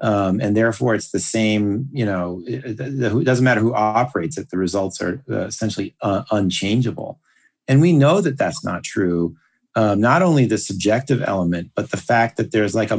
um, 0.00 0.40
and 0.40 0.56
therefore 0.56 0.94
it's 0.94 1.10
the 1.10 1.18
same. 1.18 1.88
You 1.92 2.06
know, 2.06 2.42
it, 2.46 2.78
it 2.78 3.24
doesn't 3.24 3.44
matter 3.44 3.60
who 3.60 3.74
operates 3.74 4.38
it; 4.38 4.50
the 4.50 4.58
results 4.58 5.00
are 5.00 5.22
uh, 5.28 5.46
essentially 5.46 5.96
uh, 6.02 6.22
unchangeable. 6.30 7.20
And 7.66 7.80
we 7.80 7.92
know 7.92 8.20
that 8.20 8.38
that's 8.38 8.64
not 8.64 8.84
true. 8.84 9.36
Um, 9.74 10.00
not 10.00 10.22
only 10.22 10.46
the 10.46 10.58
subjective 10.58 11.22
element, 11.22 11.72
but 11.74 11.90
the 11.90 11.96
fact 11.96 12.36
that 12.36 12.52
there's 12.52 12.74
like 12.74 12.90
a 12.90 12.96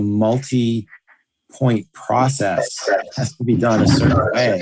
multi-point 1.50 1.92
process 1.94 2.68
has 3.16 3.36
to 3.36 3.44
be 3.44 3.56
done 3.56 3.82
a 3.82 3.88
certain 3.88 4.32
way, 4.34 4.62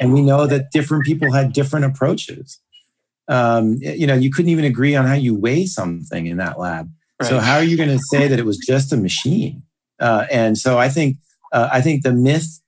and 0.00 0.12
we 0.12 0.22
know 0.22 0.46
that 0.46 0.70
different 0.72 1.04
people 1.04 1.32
had 1.32 1.52
different 1.52 1.84
approaches 1.84 2.60
um, 3.28 3.76
you 3.80 4.06
know, 4.06 4.14
you 4.14 4.30
couldn't 4.30 4.50
even 4.50 4.64
agree 4.64 4.94
on 4.94 5.06
how 5.06 5.14
you 5.14 5.34
weigh 5.34 5.66
something 5.66 6.26
in 6.26 6.36
that 6.36 6.58
lab. 6.58 6.90
Right. 7.20 7.28
So 7.28 7.40
how 7.40 7.56
are 7.56 7.64
you 7.64 7.76
going 7.76 7.88
to 7.88 7.98
say 7.98 8.28
that 8.28 8.38
it 8.38 8.44
was 8.44 8.58
just 8.58 8.92
a 8.92 8.96
machine? 8.96 9.62
Uh, 9.98 10.26
and 10.30 10.58
so 10.58 10.78
I 10.78 10.88
think 10.88 11.16
uh, 11.52 11.68
I 11.72 11.80
think 11.80 12.02
the 12.02 12.12
myth 12.12 12.60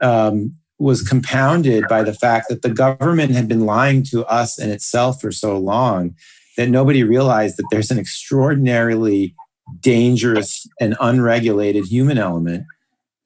um, 0.00 0.56
was 0.78 1.02
compounded 1.02 1.84
by 1.88 2.02
the 2.02 2.14
fact 2.14 2.48
that 2.48 2.62
the 2.62 2.70
government 2.70 3.32
had 3.32 3.48
been 3.48 3.66
lying 3.66 4.02
to 4.04 4.24
us 4.26 4.58
and 4.58 4.70
itself 4.70 5.20
for 5.20 5.32
so 5.32 5.58
long 5.58 6.14
that 6.56 6.68
nobody 6.68 7.02
realized 7.02 7.56
that 7.56 7.66
there's 7.70 7.90
an 7.90 7.98
extraordinarily 7.98 9.34
dangerous 9.80 10.66
and 10.80 10.96
unregulated 11.00 11.86
human 11.86 12.18
element. 12.18 12.64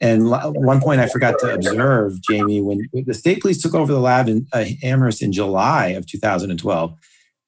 And 0.04 0.30
one 0.30 0.82
point 0.82 1.00
I 1.00 1.08
forgot 1.08 1.38
to 1.38 1.54
observe, 1.54 2.20
Jamie, 2.20 2.60
when 2.60 2.86
the 2.92 3.14
state 3.14 3.40
police 3.40 3.62
took 3.62 3.72
over 3.72 3.90
the 3.90 3.98
lab 3.98 4.28
in 4.28 4.46
uh, 4.52 4.66
Amherst 4.82 5.22
in 5.22 5.32
July 5.32 5.88
of 5.88 6.06
2012. 6.06 6.94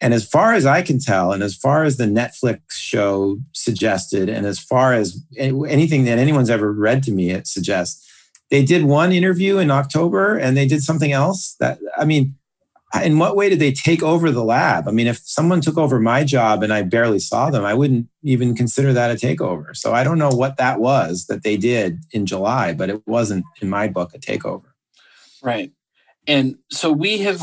And 0.00 0.14
as 0.14 0.26
far 0.26 0.54
as 0.54 0.64
I 0.64 0.80
can 0.80 0.98
tell, 0.98 1.32
and 1.32 1.42
as 1.42 1.54
far 1.54 1.84
as 1.84 1.98
the 1.98 2.06
Netflix 2.06 2.60
show 2.70 3.38
suggested, 3.52 4.30
and 4.30 4.46
as 4.46 4.58
far 4.58 4.94
as 4.94 5.22
anything 5.38 6.04
that 6.06 6.18
anyone's 6.18 6.48
ever 6.48 6.72
read 6.72 7.02
to 7.02 7.12
me, 7.12 7.28
it 7.30 7.46
suggests 7.46 8.02
they 8.50 8.64
did 8.64 8.84
one 8.84 9.12
interview 9.12 9.58
in 9.58 9.70
October 9.70 10.38
and 10.38 10.56
they 10.56 10.66
did 10.66 10.82
something 10.82 11.12
else. 11.12 11.56
That 11.60 11.78
I 11.98 12.06
mean, 12.06 12.36
in 13.02 13.18
what 13.18 13.36
way 13.36 13.48
did 13.48 13.58
they 13.58 13.72
take 13.72 14.02
over 14.02 14.30
the 14.30 14.44
lab? 14.44 14.88
I 14.88 14.92
mean, 14.92 15.06
if 15.06 15.18
someone 15.18 15.60
took 15.60 15.76
over 15.76 15.98
my 15.98 16.24
job 16.24 16.62
and 16.62 16.72
I 16.72 16.82
barely 16.82 17.18
saw 17.18 17.50
them, 17.50 17.64
I 17.64 17.74
wouldn't 17.74 18.08
even 18.22 18.54
consider 18.54 18.92
that 18.92 19.10
a 19.10 19.14
takeover. 19.14 19.76
So 19.76 19.92
I 19.92 20.04
don't 20.04 20.18
know 20.18 20.30
what 20.30 20.56
that 20.56 20.80
was 20.80 21.26
that 21.26 21.42
they 21.42 21.56
did 21.56 21.98
in 22.12 22.26
July, 22.26 22.72
but 22.72 22.88
it 22.88 23.02
wasn't 23.06 23.44
in 23.60 23.68
my 23.68 23.88
book 23.88 24.14
a 24.14 24.18
takeover. 24.18 24.66
Right. 25.42 25.72
And 26.26 26.56
so 26.70 26.90
we 26.90 27.18
have 27.18 27.40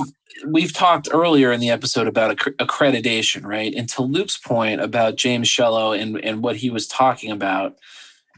we've 0.47 0.73
talked 0.73 1.07
earlier 1.11 1.51
in 1.51 1.59
the 1.59 1.69
episode 1.69 2.07
about 2.07 2.35
accreditation, 2.37 3.45
right? 3.45 3.73
And 3.73 3.87
to 3.89 4.01
Luke's 4.01 4.37
point 4.37 4.81
about 4.81 5.15
James 5.15 5.47
Shellow 5.47 5.97
and, 5.97 6.17
and 6.23 6.43
what 6.43 6.57
he 6.57 6.69
was 6.69 6.87
talking 6.87 7.31
about, 7.31 7.77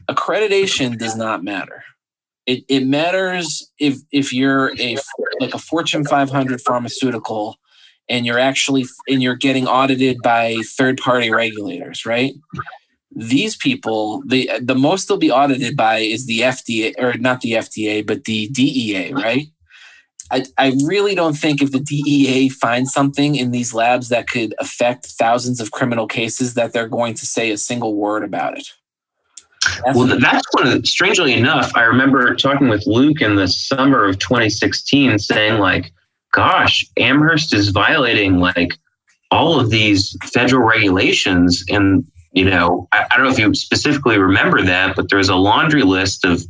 accreditation 0.08 0.98
does 0.98 1.16
not 1.16 1.42
matter. 1.42 1.82
It, 2.46 2.64
it 2.68 2.86
matters 2.86 3.70
if 3.78 3.98
if 4.12 4.32
you're 4.32 4.72
a 4.80 4.96
like 5.40 5.54
a 5.54 5.58
Fortune 5.58 6.04
500 6.04 6.60
pharmaceutical 6.60 7.58
and 8.08 8.24
you're 8.24 8.38
actually 8.38 8.86
and 9.08 9.22
you're 9.22 9.34
getting 9.34 9.66
audited 9.66 10.18
by 10.22 10.56
third 10.76 10.98
party 10.98 11.30
regulators, 11.30 12.06
right? 12.06 12.34
These 13.10 13.56
people, 13.56 14.22
the 14.26 14.50
the 14.60 14.74
most 14.74 15.08
they'll 15.08 15.16
be 15.16 15.30
audited 15.30 15.76
by 15.76 15.98
is 15.98 16.26
the 16.26 16.40
FDA 16.40 16.94
or 16.98 17.14
not 17.14 17.40
the 17.40 17.52
FDA, 17.52 18.06
but 18.06 18.24
the 18.24 18.48
DEA, 18.48 19.12
right? 19.12 19.46
I, 20.30 20.44
I 20.58 20.76
really 20.84 21.14
don't 21.14 21.36
think 21.36 21.62
if 21.62 21.70
the 21.70 21.80
DEA 21.80 22.48
finds 22.48 22.92
something 22.92 23.36
in 23.36 23.52
these 23.52 23.72
labs 23.72 24.08
that 24.08 24.28
could 24.28 24.54
affect 24.58 25.06
thousands 25.06 25.60
of 25.60 25.70
criminal 25.70 26.08
cases 26.08 26.54
that 26.54 26.72
they're 26.72 26.88
going 26.88 27.14
to 27.14 27.26
say 27.26 27.50
a 27.50 27.58
single 27.58 27.94
word 27.94 28.24
about 28.24 28.58
it. 28.58 28.68
Well, 29.94 30.18
that's 30.18 30.44
one 30.52 30.84
strangely 30.84 31.32
enough, 31.34 31.72
I 31.74 31.82
remember 31.82 32.34
talking 32.34 32.68
with 32.68 32.86
Luke 32.86 33.20
in 33.20 33.36
the 33.36 33.48
summer 33.48 34.04
of 34.04 34.18
2016 34.18 35.18
saying, 35.18 35.60
like, 35.60 35.92
gosh, 36.32 36.86
Amherst 36.98 37.54
is 37.54 37.70
violating 37.70 38.38
like 38.38 38.74
all 39.30 39.58
of 39.58 39.70
these 39.70 40.16
federal 40.24 40.66
regulations. 40.66 41.64
And, 41.68 42.04
you 42.32 42.44
know, 42.44 42.88
I, 42.92 43.06
I 43.10 43.16
don't 43.16 43.26
know 43.26 43.32
if 43.32 43.38
you 43.38 43.54
specifically 43.54 44.18
remember 44.18 44.62
that, 44.62 44.96
but 44.96 45.08
there's 45.08 45.28
a 45.28 45.36
laundry 45.36 45.82
list 45.82 46.24
of, 46.24 46.42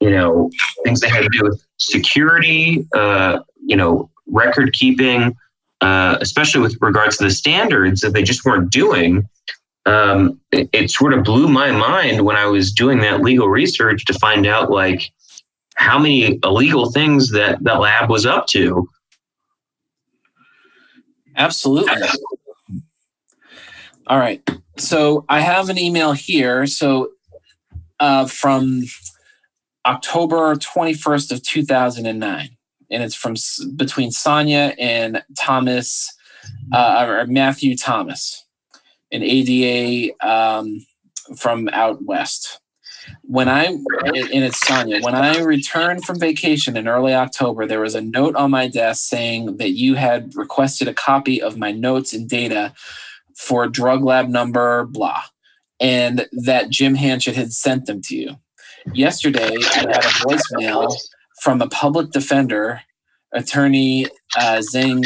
you 0.00 0.10
know, 0.10 0.50
things 0.84 1.00
that 1.00 1.10
had 1.10 1.22
to 1.22 1.28
do 1.32 1.44
with 1.44 1.62
security, 1.78 2.86
uh, 2.94 3.40
you 3.64 3.76
know, 3.76 4.10
record 4.26 4.72
keeping, 4.72 5.36
uh, 5.80 6.16
especially 6.20 6.60
with 6.60 6.76
regards 6.80 7.18
to 7.18 7.24
the 7.24 7.30
standards 7.30 8.00
that 8.00 8.12
they 8.12 8.22
just 8.22 8.44
weren't 8.44 8.70
doing 8.70 9.28
um, 9.86 10.40
it, 10.52 10.68
it 10.72 10.90
sort 10.90 11.14
of 11.14 11.24
blew 11.24 11.48
my 11.48 11.70
mind 11.70 12.22
when 12.22 12.36
I 12.36 12.46
was 12.46 12.72
doing 12.72 12.98
that 13.00 13.22
legal 13.22 13.48
research 13.48 14.04
to 14.06 14.14
find 14.14 14.46
out 14.46 14.70
like 14.70 15.12
how 15.76 15.98
many 15.98 16.38
illegal 16.42 16.90
things 16.90 17.30
that 17.30 17.62
that 17.62 17.80
lab 17.80 18.10
was 18.10 18.26
up 18.26 18.46
to. 18.48 18.88
Absolutely. 21.36 21.92
All 24.08 24.18
right. 24.18 24.42
So 24.76 25.24
I 25.28 25.40
have 25.40 25.68
an 25.68 25.78
email 25.78 26.12
here. 26.12 26.66
So 26.66 27.10
uh, 28.00 28.26
from 28.26 28.84
October 29.86 30.54
21st 30.56 31.32
of 31.32 31.42
2009. 31.42 32.50
And 32.90 33.02
it's 33.02 33.14
from 33.14 33.34
between 33.74 34.10
Sonia 34.12 34.74
and 34.78 35.22
Thomas, 35.36 36.12
uh, 36.72 37.04
or 37.08 37.26
Matthew 37.26 37.76
Thomas 37.76 38.45
an 39.12 39.22
ADA 39.22 40.14
um, 40.26 40.84
from 41.36 41.68
out 41.72 42.02
west. 42.04 42.60
When 43.22 43.48
I, 43.48 43.66
and 43.66 43.84
it's 44.14 44.66
Sonia, 44.66 45.00
when 45.00 45.14
I 45.14 45.38
returned 45.38 46.04
from 46.04 46.18
vacation 46.18 46.76
in 46.76 46.88
early 46.88 47.14
October, 47.14 47.66
there 47.66 47.80
was 47.80 47.94
a 47.94 48.00
note 48.00 48.34
on 48.34 48.50
my 48.50 48.66
desk 48.66 49.08
saying 49.08 49.58
that 49.58 49.72
you 49.72 49.94
had 49.94 50.34
requested 50.34 50.88
a 50.88 50.94
copy 50.94 51.40
of 51.40 51.56
my 51.56 51.70
notes 51.70 52.12
and 52.12 52.28
data 52.28 52.74
for 53.36 53.68
drug 53.68 54.02
lab 54.02 54.28
number 54.28 54.86
blah, 54.86 55.22
and 55.78 56.26
that 56.32 56.70
Jim 56.70 56.96
Hanchett 56.96 57.34
had 57.34 57.52
sent 57.52 57.86
them 57.86 58.00
to 58.02 58.16
you. 58.16 58.36
Yesterday, 58.92 59.54
I 59.74 59.84
got 59.84 60.04
a 60.04 60.08
voicemail 60.26 60.92
from 61.42 61.60
a 61.60 61.68
public 61.68 62.10
defender 62.10 62.82
attorney 63.36 64.06
uh, 64.38 64.62
and 64.74 65.04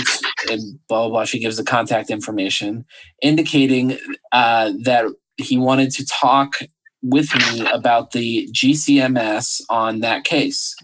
blah, 0.89 1.03
blah, 1.03 1.09
blah, 1.09 1.25
she 1.25 1.39
gives 1.39 1.57
the 1.57 1.65
contact 1.65 2.11
information, 2.11 2.85
indicating 3.23 3.99
uh, 4.33 4.73
that 4.85 5.07
he 5.37 5.59
wanted 5.59 5.91
to 5.91 6.07
talk 6.07 6.55
with 7.03 7.35
me 7.35 7.67
about 7.73 8.13
the 8.13 8.49
GCMS 8.53 9.63
on 9.69 10.01
that 10.01 10.25
case. 10.25 10.75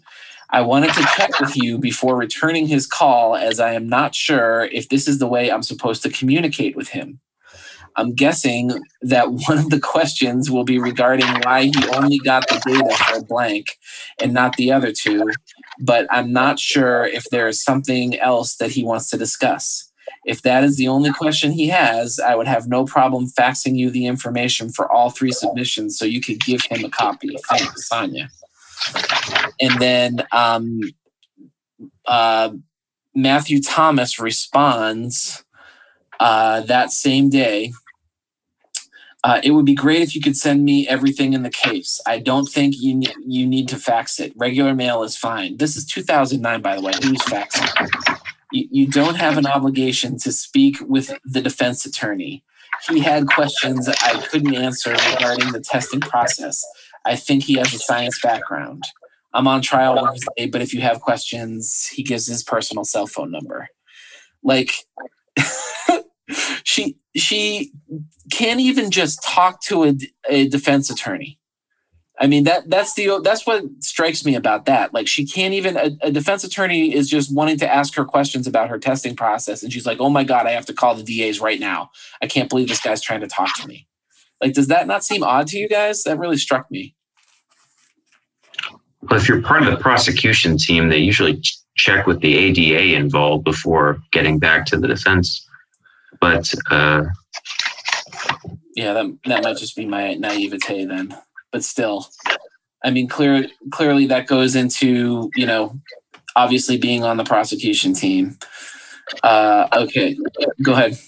I 0.50 0.61
wanted 0.62 0.92
to 0.94 1.09
check 1.16 1.38
with 1.40 1.56
you 1.56 1.78
before 1.78 2.16
returning 2.16 2.66
his 2.66 2.87
call, 2.87 3.37
as 3.37 3.59
I 3.61 3.72
am 3.72 3.88
not 3.88 4.14
sure 4.14 4.64
if 4.72 4.88
this 4.88 5.09
is 5.09 5.18
the 5.18 5.26
way 5.26 5.50
I'm 5.50 5.62
supposed 5.62 6.02
to 6.04 6.11
communicate 6.11 6.76
with 6.76 6.88
him. 6.88 7.20
I'm 7.96 8.14
guessing 8.14 8.70
that 9.02 9.30
one 9.48 9.59
of 9.59 9.70
the 9.70 9.80
questions 9.80 10.50
will 10.50 10.64
be 10.64 10.78
regarding 10.78 11.26
why 11.42 11.64
he 11.64 11.88
only 11.94 12.18
got 12.18 12.46
the 12.48 12.61
data 12.64 12.94
for 13.04 13.24
blank 13.24 13.66
and 14.20 14.32
not 14.32 14.56
the 14.56 14.70
other 14.70 14.92
two, 14.92 15.30
but 15.80 16.06
I'm 16.10 16.32
not 16.32 16.58
sure 16.58 17.04
if 17.04 17.24
there 17.24 17.48
is 17.48 17.62
something 17.62 18.18
else 18.18 18.56
that 18.56 18.70
he 18.70 18.84
wants 18.84 19.10
to 19.10 19.16
discuss. 19.16 19.90
If 20.24 20.42
that 20.42 20.64
is 20.64 20.76
the 20.76 20.88
only 20.88 21.12
question 21.12 21.52
he 21.52 21.68
has, 21.68 22.18
I 22.18 22.34
would 22.34 22.48
have 22.48 22.66
no 22.68 22.84
problem 22.84 23.26
faxing 23.26 23.76
you 23.76 23.90
the 23.90 24.06
information 24.06 24.70
for 24.70 24.90
all 24.90 25.10
three 25.10 25.32
submissions 25.32 25.98
so 25.98 26.04
you 26.04 26.20
could 26.20 26.40
give 26.40 26.62
him 26.62 26.84
a 26.84 26.90
copy. 26.90 27.36
Thanks, 27.48 27.88
Sonia. 27.88 28.28
And 29.60 29.80
then 29.80 30.26
um, 30.32 30.80
uh, 32.06 32.50
Matthew 33.14 33.62
Thomas 33.62 34.18
responds 34.18 35.44
uh, 36.18 36.60
that 36.62 36.92
same 36.92 37.30
day 37.30 37.72
uh, 39.26 39.40
it 39.42 39.50
would 39.50 39.64
be 39.64 39.74
great 39.74 40.02
if 40.02 40.14
you 40.14 40.20
could 40.20 40.36
send 40.36 40.64
me 40.64 40.86
everything 40.86 41.32
in 41.32 41.42
the 41.42 41.50
case. 41.50 42.00
I 42.06 42.20
don't 42.20 42.46
think 42.46 42.76
you 42.78 42.94
ne- 42.94 43.12
you 43.26 43.44
need 43.44 43.68
to 43.70 43.76
fax 43.76 44.20
it. 44.20 44.32
Regular 44.36 44.72
mail 44.72 45.02
is 45.02 45.16
fine. 45.16 45.56
This 45.56 45.74
is 45.74 45.84
2009, 45.84 46.62
by 46.62 46.76
the 46.76 46.82
way. 46.82 46.92
Who's 47.02 47.18
faxing? 47.22 48.20
You, 48.52 48.68
you 48.70 48.86
don't 48.86 49.16
have 49.16 49.36
an 49.36 49.44
obligation 49.44 50.16
to 50.18 50.30
speak 50.30 50.76
with 50.80 51.10
the 51.24 51.40
defense 51.40 51.84
attorney. 51.84 52.44
He 52.88 53.00
had 53.00 53.26
questions 53.26 53.88
I 53.88 54.24
couldn't 54.30 54.54
answer 54.54 54.92
regarding 54.92 55.50
the 55.50 55.60
testing 55.60 56.00
process. 56.00 56.64
I 57.04 57.16
think 57.16 57.42
he 57.42 57.54
has 57.54 57.74
a 57.74 57.80
science 57.80 58.20
background. 58.22 58.84
I'm 59.34 59.48
on 59.48 59.60
trial 59.60 60.00
Wednesday, 60.00 60.46
but 60.46 60.62
if 60.62 60.72
you 60.72 60.82
have 60.82 61.00
questions, 61.00 61.88
he 61.88 62.04
gives 62.04 62.28
his 62.28 62.44
personal 62.44 62.84
cell 62.84 63.08
phone 63.08 63.32
number. 63.32 63.66
Like, 64.44 64.70
she 66.62 66.96
she 67.16 67.72
can't 68.31 68.61
even 68.61 68.90
just 68.90 69.22
talk 69.22 69.62
to 69.62 69.85
a, 69.85 69.94
a 70.29 70.48
defense 70.48 70.90
attorney. 70.90 71.38
I 72.18 72.26
mean 72.26 72.44
that 72.44 72.70
that's 72.70 72.94
the 72.94 73.20
that's 73.22 73.46
what 73.46 73.64
strikes 73.81 74.24
me 74.24 74.35
about 74.35 74.64
that. 74.64 74.94
Like 74.94 75.07
she 75.07 75.26
can't 75.26 75.52
even 75.52 75.76
a, 75.76 75.90
a, 76.02 76.11
defense 76.11 76.44
attorney 76.44 76.94
is 76.94 77.11
just 77.11 77.35
wanting 77.35 77.59
to 77.59 77.70
ask 77.70 77.94
her 77.94 78.07
questions 78.07 78.46
about 78.46 78.70
her 78.70 78.79
testing 78.79 79.14
process, 79.14 79.62
and 79.62 79.70
she's 79.70 79.85
like, 79.85 80.00
"Oh 80.00 80.09
my 80.09 80.24
god, 80.24 80.46
I 80.46 80.52
have 80.52 80.64
to 80.66 80.72
call 80.72 80.94
the 80.94 81.02
DAs 81.02 81.40
right 81.40 81.61
now. 81.61 81.90
I 82.22 82.26
can't 82.26 82.48
believe 82.48 82.68
this 82.68 82.81
guy's 82.81 83.02
trying 83.02 83.20
to 83.20 83.26
talk 83.26 83.55
to 83.61 83.68
me." 83.68 83.87
Like, 84.42 84.55
does 84.55 84.68
that 84.68 84.87
not 84.87 85.05
seem 85.05 85.22
odd 85.22 85.46
to 85.48 85.59
you 85.59 85.68
guys? 85.68 86.05
That 86.05 86.18
really 86.18 86.38
struck 86.38 86.70
me. 86.70 86.94
Well, 89.02 89.20
if 89.20 89.29
you're 89.29 89.42
part 89.42 89.62
of 89.62 89.70
the 89.70 89.76
prosecution 89.76 90.57
team, 90.57 90.88
they 90.88 90.98
usually 90.98 91.42
check 91.76 92.07
with 92.07 92.20
the 92.20 92.35
ADA 92.35 92.96
involved 92.96 93.44
before 93.44 93.98
getting 94.11 94.38
back 94.38 94.64
to 94.66 94.79
the 94.79 94.88
defense 94.88 95.45
but 96.20 96.52
uh, 96.70 97.05
yeah, 98.74 98.92
that 98.92 99.18
that 99.26 99.42
might 99.42 99.57
just 99.57 99.76
be 99.76 99.87
my 99.87 100.14
naivete 100.14 100.85
then. 100.85 101.16
But 101.52 101.64
still, 101.64 102.09
I 102.85 102.90
mean, 102.90 103.09
clear 103.09 103.48
clearly 103.70 104.07
that 104.07 104.26
goes 104.26 104.55
into 104.55 105.31
you 105.35 105.46
know, 105.46 105.79
obviously 106.35 106.76
being 106.76 107.05
on 107.05 107.16
the 107.16 107.24
prosecution 107.24 107.94
team. 107.94 108.38
Uh, 109.22 109.68
okay, 109.72 110.16
go 110.62 110.72
ahead. 110.72 110.98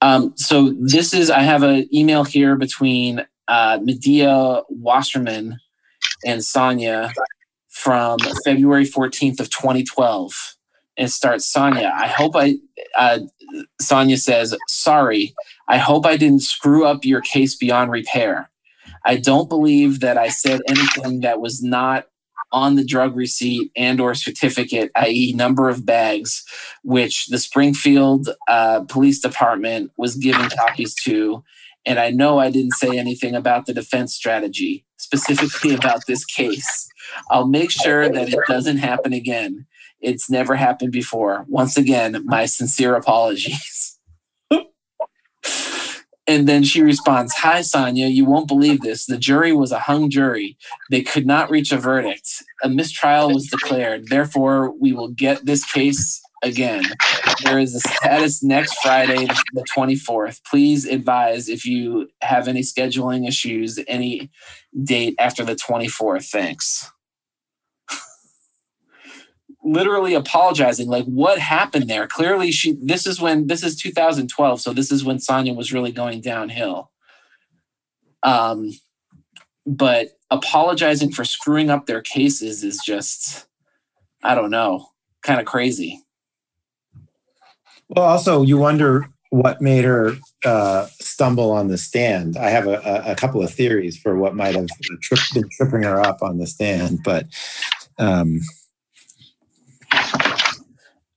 Um, 0.00 0.34
so 0.36 0.74
this 0.78 1.12
is 1.12 1.30
I 1.30 1.40
have 1.40 1.62
an 1.62 1.88
email 1.94 2.24
here 2.24 2.56
between 2.56 3.26
uh, 3.48 3.78
Medea 3.82 4.62
Wasserman 4.68 5.58
and 6.24 6.44
Sonia 6.44 7.12
from 7.68 8.18
February 8.44 8.84
14th 8.84 9.40
of 9.40 9.50
2012 9.50 10.57
and 10.98 11.10
starts 11.10 11.46
Sonia. 11.46 11.92
I 11.94 12.08
hope 12.08 12.34
I, 12.34 12.56
uh, 12.98 13.20
Sonia 13.80 14.18
says, 14.18 14.54
sorry, 14.68 15.34
I 15.68 15.78
hope 15.78 16.04
I 16.04 16.16
didn't 16.16 16.42
screw 16.42 16.84
up 16.84 17.04
your 17.04 17.20
case 17.20 17.54
beyond 17.54 17.90
repair. 17.90 18.50
I 19.04 19.16
don't 19.16 19.48
believe 19.48 20.00
that 20.00 20.18
I 20.18 20.28
said 20.28 20.60
anything 20.68 21.20
that 21.20 21.40
was 21.40 21.62
not 21.62 22.06
on 22.50 22.76
the 22.76 22.84
drug 22.84 23.14
receipt 23.14 23.70
and 23.76 24.00
or 24.00 24.14
certificate, 24.14 24.90
i.e., 24.96 25.32
number 25.34 25.68
of 25.68 25.84
bags, 25.86 26.44
which 26.82 27.26
the 27.26 27.38
Springfield 27.38 28.30
uh, 28.48 28.80
Police 28.88 29.20
Department 29.20 29.92
was 29.96 30.16
giving 30.16 30.48
copies 30.50 30.94
to. 31.04 31.44
And 31.86 31.98
I 31.98 32.10
know 32.10 32.38
I 32.38 32.50
didn't 32.50 32.72
say 32.72 32.98
anything 32.98 33.34
about 33.34 33.66
the 33.66 33.74
defense 33.74 34.14
strategy, 34.14 34.84
specifically 34.96 35.74
about 35.74 36.06
this 36.06 36.24
case. 36.24 36.88
I'll 37.30 37.46
make 37.46 37.70
sure 37.70 38.08
that 38.08 38.32
it 38.32 38.40
doesn't 38.48 38.78
happen 38.78 39.12
again. 39.12 39.66
It's 40.00 40.30
never 40.30 40.54
happened 40.54 40.92
before. 40.92 41.44
Once 41.48 41.76
again, 41.76 42.22
my 42.24 42.46
sincere 42.46 42.94
apologies. 42.94 43.98
And 46.28 46.46
then 46.46 46.62
she 46.62 46.82
responds, 46.82 47.32
Hi, 47.36 47.62
Sonia, 47.62 48.08
you 48.08 48.26
won't 48.26 48.48
believe 48.48 48.82
this. 48.82 49.06
The 49.06 49.16
jury 49.16 49.54
was 49.54 49.72
a 49.72 49.78
hung 49.78 50.10
jury. 50.10 50.58
They 50.90 51.00
could 51.00 51.26
not 51.26 51.50
reach 51.50 51.72
a 51.72 51.78
verdict. 51.78 52.28
A 52.62 52.68
mistrial 52.68 53.32
was 53.32 53.46
declared. 53.46 54.08
Therefore, 54.08 54.70
we 54.78 54.92
will 54.92 55.08
get 55.08 55.46
this 55.46 55.64
case 55.64 56.20
again. 56.42 56.84
There 57.44 57.58
is 57.58 57.74
a 57.74 57.80
status 57.80 58.42
next 58.42 58.74
Friday, 58.82 59.26
the 59.54 59.64
24th. 59.74 60.42
Please 60.44 60.84
advise 60.84 61.48
if 61.48 61.64
you 61.64 62.08
have 62.20 62.46
any 62.46 62.60
scheduling 62.60 63.26
issues, 63.26 63.78
any 63.88 64.30
date 64.84 65.14
after 65.18 65.44
the 65.44 65.56
24th. 65.56 66.30
Thanks 66.30 66.92
literally 69.68 70.14
apologizing 70.14 70.88
like 70.88 71.04
what 71.04 71.38
happened 71.38 71.88
there? 71.88 72.06
Clearly 72.06 72.50
she 72.50 72.76
this 72.80 73.06
is 73.06 73.20
when 73.20 73.46
this 73.46 73.62
is 73.62 73.76
2012 73.76 74.60
so 74.60 74.72
this 74.72 74.90
is 74.90 75.04
when 75.04 75.18
sonia 75.18 75.54
was 75.54 75.72
really 75.72 75.92
going 75.92 76.20
downhill. 76.20 76.90
Um 78.22 78.70
but 79.66 80.08
apologizing 80.30 81.12
for 81.12 81.24
screwing 81.24 81.70
up 81.70 81.86
their 81.86 82.02
cases 82.02 82.62
is 82.64 82.80
just 82.84 83.46
i 84.22 84.34
don't 84.34 84.50
know 84.50 84.86
kind 85.22 85.40
of 85.40 85.46
crazy. 85.46 86.02
Well 87.88 88.04
also 88.04 88.42
you 88.42 88.58
wonder 88.58 89.08
what 89.30 89.60
made 89.60 89.84
her 89.84 90.16
uh, 90.44 90.86
stumble 91.00 91.50
on 91.50 91.68
the 91.68 91.76
stand. 91.76 92.36
I 92.36 92.48
have 92.48 92.66
a, 92.66 93.02
a, 93.06 93.14
couple 93.14 93.42
of 93.42 93.52
theories 93.52 93.98
for 93.98 94.16
what 94.16 94.34
might 94.34 94.54
have 94.54 94.68
been 95.34 95.44
tripping 95.50 95.82
her 95.82 96.00
up 96.00 96.22
on 96.22 96.38
the 96.38 96.46
stand 96.46 97.00
but 97.04 97.26
um 97.98 98.40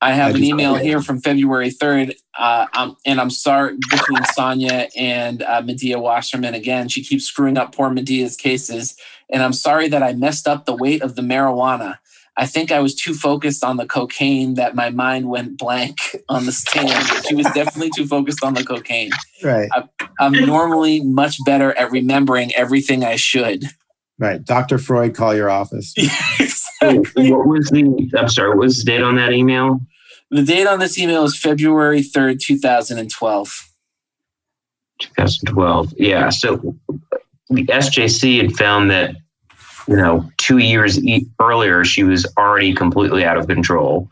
I 0.02 0.14
have 0.14 0.34
I 0.34 0.38
an 0.38 0.44
email 0.44 0.76
here 0.76 1.00
from 1.02 1.22
February 1.22 1.70
3rd, 1.70 2.16
uh, 2.38 2.66
um, 2.74 2.98
and 3.06 3.22
I'm 3.22 3.30
sorry 3.30 3.78
between 3.90 4.24
Sonia 4.34 4.90
and 4.98 5.44
uh, 5.44 5.62
Medea 5.62 6.00
Wasserman 6.00 6.56
again. 6.56 6.90
She 6.90 7.04
keeps 7.04 7.26
screwing 7.26 7.56
up 7.56 7.76
poor 7.76 7.92
Medea's 7.92 8.36
cases, 8.36 8.96
and 9.32 9.44
I'm 9.44 9.54
sorry 9.54 9.88
that 9.90 10.02
I 10.02 10.14
messed 10.14 10.48
up 10.48 10.66
the 10.66 10.76
weight 10.76 11.04
of 11.04 11.16
the 11.16 11.22
marijuana. 11.22 12.00
I 12.36 12.48
think 12.48 12.72
I 12.72 12.80
was 12.80 12.96
too 12.96 13.14
focused 13.14 13.64
on 13.64 13.78
the 13.78 13.86
cocaine 13.86 14.56
that 14.56 14.74
my 14.74 14.90
mind 14.90 15.30
went 15.30 15.58
blank 15.58 15.98
on 16.30 16.48
the 16.48 16.52
stand. 16.52 17.06
she 17.28 17.36
was 17.36 17.46
definitely 17.48 17.92
too 17.96 18.08
focused 18.08 18.44
on 18.44 18.56
the 18.56 18.64
cocaine. 18.64 19.12
Right. 19.44 19.70
I, 19.72 19.84
I'm 20.20 20.32
normally 20.32 21.02
much 21.02 21.38
better 21.46 21.78
at 21.78 21.92
remembering 21.92 22.56
everything 22.56 23.04
I 23.04 23.18
should. 23.18 23.66
Right. 24.18 24.44
Dr. 24.44 24.78
Freud, 24.78 25.16
call 25.16 25.36
your 25.36 25.50
office. 25.50 25.94
exactly. 26.40 26.52
What 27.32 27.48
was 27.48 27.70
the, 27.70 28.10
I'm 28.18 28.28
sorry, 28.28 28.50
what 28.50 28.60
was 28.60 28.78
the 28.78 28.86
date 28.86 29.04
on 29.04 29.16
that 29.16 29.34
email? 29.34 29.80
The 30.32 30.44
date 30.44 30.66
on 30.66 30.80
this 30.80 30.98
email 30.98 31.26
is 31.26 31.38
February 31.38 32.02
3rd, 32.02 32.40
2012. 32.40 33.72
2012. 35.00 35.94
Yeah. 35.98 36.30
So 36.30 36.76
the 37.50 37.66
SJC 37.66 38.42
had 38.42 38.54
found 38.54 38.90
that, 38.92 39.16
you 39.90 39.98
know, 39.98 40.30
two 40.38 40.60
years 40.60 41.00
earlier, 41.42 41.84
she 41.84 42.04
was 42.04 42.26
already 42.38 42.74
completely 42.74 43.26
out 43.26 43.38
of 43.38 43.48
control. 43.48 44.10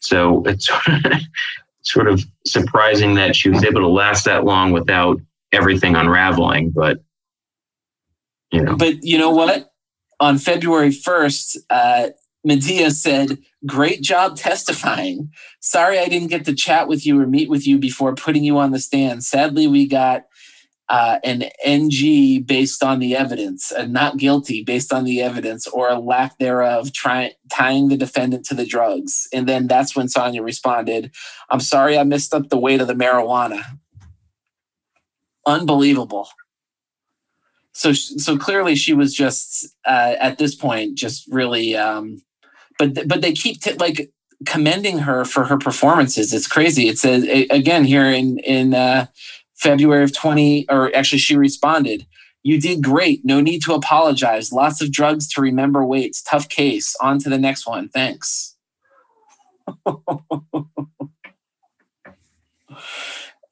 So 0.00 0.44
it's 0.44 0.68
sort 1.82 2.06
of 2.06 2.24
surprising 2.46 3.14
that 3.14 3.34
she 3.34 3.48
was 3.48 3.64
able 3.64 3.80
to 3.80 3.88
last 3.88 4.24
that 4.26 4.44
long 4.44 4.70
without 4.70 5.20
everything 5.52 5.96
unraveling. 5.96 6.70
But 6.70 7.00
you 8.52 8.62
know. 8.62 8.76
But 8.76 9.02
you 9.02 9.18
know 9.18 9.30
what? 9.30 9.72
On 10.20 10.38
February 10.38 10.90
1st, 10.90 11.56
uh, 11.70 12.08
Medea 12.46 12.92
said, 12.92 13.38
Great 13.66 14.02
job 14.02 14.36
testifying. 14.36 15.32
Sorry 15.58 15.98
I 15.98 16.06
didn't 16.06 16.28
get 16.28 16.44
to 16.44 16.54
chat 16.54 16.86
with 16.86 17.04
you 17.04 17.20
or 17.20 17.26
meet 17.26 17.50
with 17.50 17.66
you 17.66 17.76
before 17.76 18.14
putting 18.14 18.44
you 18.44 18.56
on 18.58 18.70
the 18.70 18.78
stand. 18.78 19.24
Sadly, 19.24 19.66
we 19.66 19.88
got 19.88 20.26
uh, 20.88 21.18
an 21.24 21.46
NG 21.64 22.44
based 22.44 22.84
on 22.84 23.00
the 23.00 23.16
evidence, 23.16 23.72
a 23.72 23.88
not 23.88 24.18
guilty 24.18 24.62
based 24.62 24.92
on 24.92 25.02
the 25.02 25.20
evidence, 25.20 25.66
or 25.66 25.88
a 25.88 25.98
lack 25.98 26.38
thereof, 26.38 26.92
trying 26.92 27.32
tying 27.50 27.88
the 27.88 27.96
defendant 27.96 28.44
to 28.46 28.54
the 28.54 28.64
drugs. 28.64 29.26
And 29.32 29.48
then 29.48 29.66
that's 29.66 29.96
when 29.96 30.08
Sonia 30.08 30.42
responded, 30.42 31.10
I'm 31.50 31.58
sorry 31.58 31.98
I 31.98 32.04
missed 32.04 32.32
up 32.32 32.48
the 32.48 32.58
weight 32.58 32.80
of 32.80 32.86
the 32.86 32.94
marijuana. 32.94 33.64
Unbelievable 35.44 36.28
so 37.76 37.92
so 37.92 38.38
clearly 38.38 38.74
she 38.74 38.94
was 38.94 39.12
just 39.12 39.66
uh, 39.84 40.14
at 40.18 40.38
this 40.38 40.54
point 40.54 40.96
just 40.96 41.30
really 41.30 41.76
um, 41.76 42.22
but 42.78 43.08
but 43.08 43.20
they 43.22 43.32
keep 43.32 43.60
t- 43.60 43.74
like 43.74 44.10
commending 44.46 44.98
her 44.98 45.24
for 45.24 45.44
her 45.44 45.58
performances. 45.58 46.32
It's 46.32 46.46
crazy. 46.46 46.88
It 46.88 46.98
says 46.98 47.24
again 47.50 47.84
here 47.84 48.06
in 48.06 48.38
in 48.40 48.74
uh, 48.74 49.06
february 49.54 50.04
of 50.04 50.12
20 50.12 50.66
or 50.68 50.94
actually 50.94 51.18
she 51.18 51.36
responded 51.36 52.06
you 52.46 52.60
did 52.60 52.80
great. 52.80 53.24
No 53.24 53.40
need 53.40 53.62
to 53.62 53.74
apologize. 53.74 54.52
Lots 54.52 54.80
of 54.80 54.92
drugs 54.92 55.26
to 55.30 55.40
remember 55.40 55.84
weights. 55.84 56.22
Tough 56.22 56.48
case. 56.48 56.94
On 57.00 57.18
to 57.18 57.28
the 57.28 57.38
next 57.38 57.66
one. 57.66 57.88
Thanks. 57.88 58.54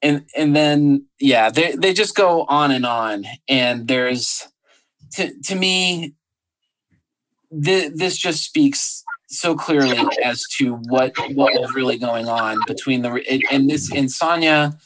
And 0.01 0.25
and 0.37 0.55
then 0.55 1.07
yeah, 1.19 1.49
they 1.49 1.71
they 1.71 1.91
just 1.91 2.15
go 2.15 2.43
on 2.43 2.69
and 2.69 2.85
on, 2.85 3.25
and 3.47 3.87
there's 3.87 4.47
to 5.13 5.33
to 5.45 5.55
me, 5.55 6.13
th- 7.49 7.93
this 7.95 8.15
just 8.15 8.43
speaks 8.43 9.03
so 9.39 9.55
clearly 9.55 9.99
as 10.23 10.43
to 10.57 10.75
what 10.87 11.13
what 11.33 11.53
was 11.53 11.73
really 11.73 11.97
going 11.97 12.27
on 12.27 12.57
between 12.67 13.01
the 13.01 13.43
and 13.51 13.69
this 13.69 13.91
and 13.91 14.11
Sonia 14.11 14.77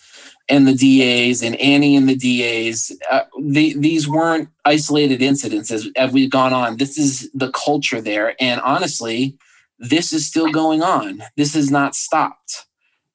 and 0.50 0.68
the 0.68 0.74
DAs 0.74 1.44
and 1.44 1.56
Annie 1.58 1.96
and 1.96 2.10
the 2.10 2.16
DAs. 2.16 2.92
Uh, 3.10 3.22
the, 3.40 3.76
these 3.78 4.08
weren't 4.08 4.50
isolated 4.66 5.22
incidents 5.22 5.70
as, 5.70 5.88
as 5.96 6.12
we've 6.12 6.32
gone 6.32 6.54
on. 6.54 6.78
This 6.78 6.98
is 6.98 7.30
the 7.34 7.52
culture 7.52 8.02
there, 8.02 8.36
and 8.42 8.60
honestly, 8.62 9.38
this 9.78 10.12
is 10.12 10.26
still 10.26 10.52
going 10.52 10.82
on. 10.82 11.22
This 11.38 11.54
has 11.54 11.72
not 11.72 11.96
stopped. 11.96 12.66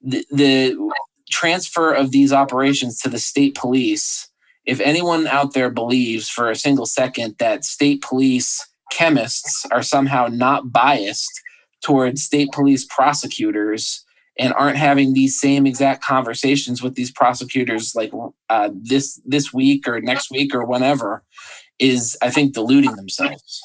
The, 0.00 0.24
the 0.30 0.90
transfer 1.30 1.92
of 1.92 2.12
these 2.12 2.32
operations 2.32 3.00
to 3.00 3.08
the 3.08 3.18
state 3.18 3.54
police, 3.54 4.28
if 4.64 4.80
anyone 4.80 5.26
out 5.26 5.54
there 5.54 5.70
believes 5.70 6.28
for 6.28 6.50
a 6.50 6.56
single 6.56 6.86
second 6.86 7.36
that 7.38 7.64
state 7.64 8.00
police 8.02 8.66
chemists 8.94 9.66
are 9.72 9.82
somehow 9.82 10.28
not 10.30 10.72
biased 10.72 11.42
towards 11.82 12.22
state 12.22 12.48
police 12.52 12.84
prosecutors 12.84 14.04
and 14.38 14.52
aren't 14.54 14.76
having 14.76 15.12
these 15.12 15.38
same 15.38 15.66
exact 15.66 16.02
conversations 16.02 16.82
with 16.82 16.94
these 16.94 17.10
prosecutors 17.10 17.94
like 17.94 18.12
uh, 18.48 18.70
this 18.72 19.20
this 19.26 19.52
week 19.52 19.86
or 19.88 20.00
next 20.00 20.30
week 20.30 20.54
or 20.54 20.64
whenever 20.64 21.24
is 21.78 22.16
i 22.22 22.30
think 22.30 22.54
deluding 22.54 22.94
themselves 22.96 23.62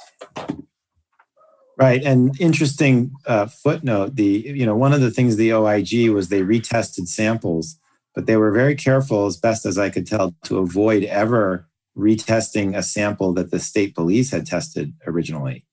Right, 1.77 2.03
and 2.03 2.37
interesting 2.41 3.13
uh, 3.25 3.45
footnote. 3.45 4.17
The 4.17 4.43
you 4.53 4.65
know 4.65 4.75
one 4.75 4.91
of 4.91 4.99
the 4.99 5.11
things 5.11 5.37
the 5.37 5.53
OIG 5.53 6.09
was 6.09 6.27
they 6.27 6.41
retested 6.41 7.07
samples, 7.07 7.79
but 8.13 8.25
they 8.25 8.35
were 8.35 8.51
very 8.51 8.75
careful, 8.75 9.27
as 9.27 9.37
best 9.37 9.65
as 9.65 9.77
I 9.77 9.89
could 9.89 10.05
tell, 10.05 10.35
to 10.43 10.57
avoid 10.57 11.05
ever 11.05 11.68
retesting 11.99 12.77
a 12.77 12.81
sample 12.81 13.33
that 13.33 13.51
the 13.51 13.59
state 13.59 13.93
police 13.93 14.31
had 14.31 14.45
tested 14.45 14.93
originally. 15.05 15.65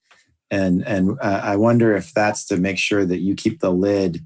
And 0.50 0.86
and 0.86 1.18
uh, 1.20 1.40
I 1.42 1.56
wonder 1.56 1.96
if 1.96 2.12
that's 2.12 2.46
to 2.46 2.56
make 2.56 2.78
sure 2.78 3.04
that 3.04 3.20
you 3.20 3.34
keep 3.34 3.60
the 3.60 3.72
lid 3.72 4.24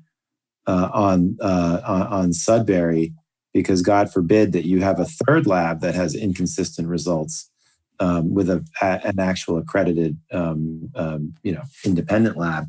uh, 0.67 0.91
on, 0.93 1.37
uh, 1.41 2.07
on 2.11 2.33
Sudbury, 2.33 3.15
because 3.53 3.83
God 3.83 4.13
forbid 4.13 4.53
that 4.53 4.67
you 4.67 4.83
have 4.83 5.01
a 5.01 5.07
third 5.07 5.47
lab 5.47 5.81
that 5.81 5.95
has 5.95 6.15
inconsistent 6.15 6.89
results 6.89 7.51
um, 7.99 8.33
with 8.33 8.49
a, 8.49 8.65
a, 8.81 9.01
an 9.07 9.19
actual 9.19 9.59
accredited, 9.59 10.19
um, 10.33 10.91
um, 10.95 11.35
you 11.43 11.53
know, 11.53 11.63
independent 11.85 12.37
lab. 12.37 12.69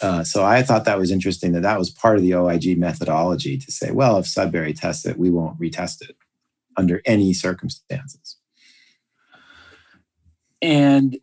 Uh, 0.00 0.24
so 0.24 0.44
I 0.44 0.62
thought 0.62 0.84
that 0.84 0.98
was 0.98 1.10
interesting 1.10 1.52
that 1.52 1.62
that 1.62 1.78
was 1.78 1.90
part 1.90 2.16
of 2.16 2.22
the 2.22 2.34
OIG 2.34 2.78
methodology 2.78 3.58
to 3.58 3.72
say, 3.72 3.90
well, 3.90 4.18
if 4.18 4.26
Sudbury 4.26 4.72
tests 4.72 5.06
it, 5.06 5.18
we 5.18 5.30
won't 5.30 5.58
retest 5.60 6.02
it 6.02 6.16
under 6.76 7.00
any 7.04 7.32
circumstances. 7.32 8.36
And 10.64 11.18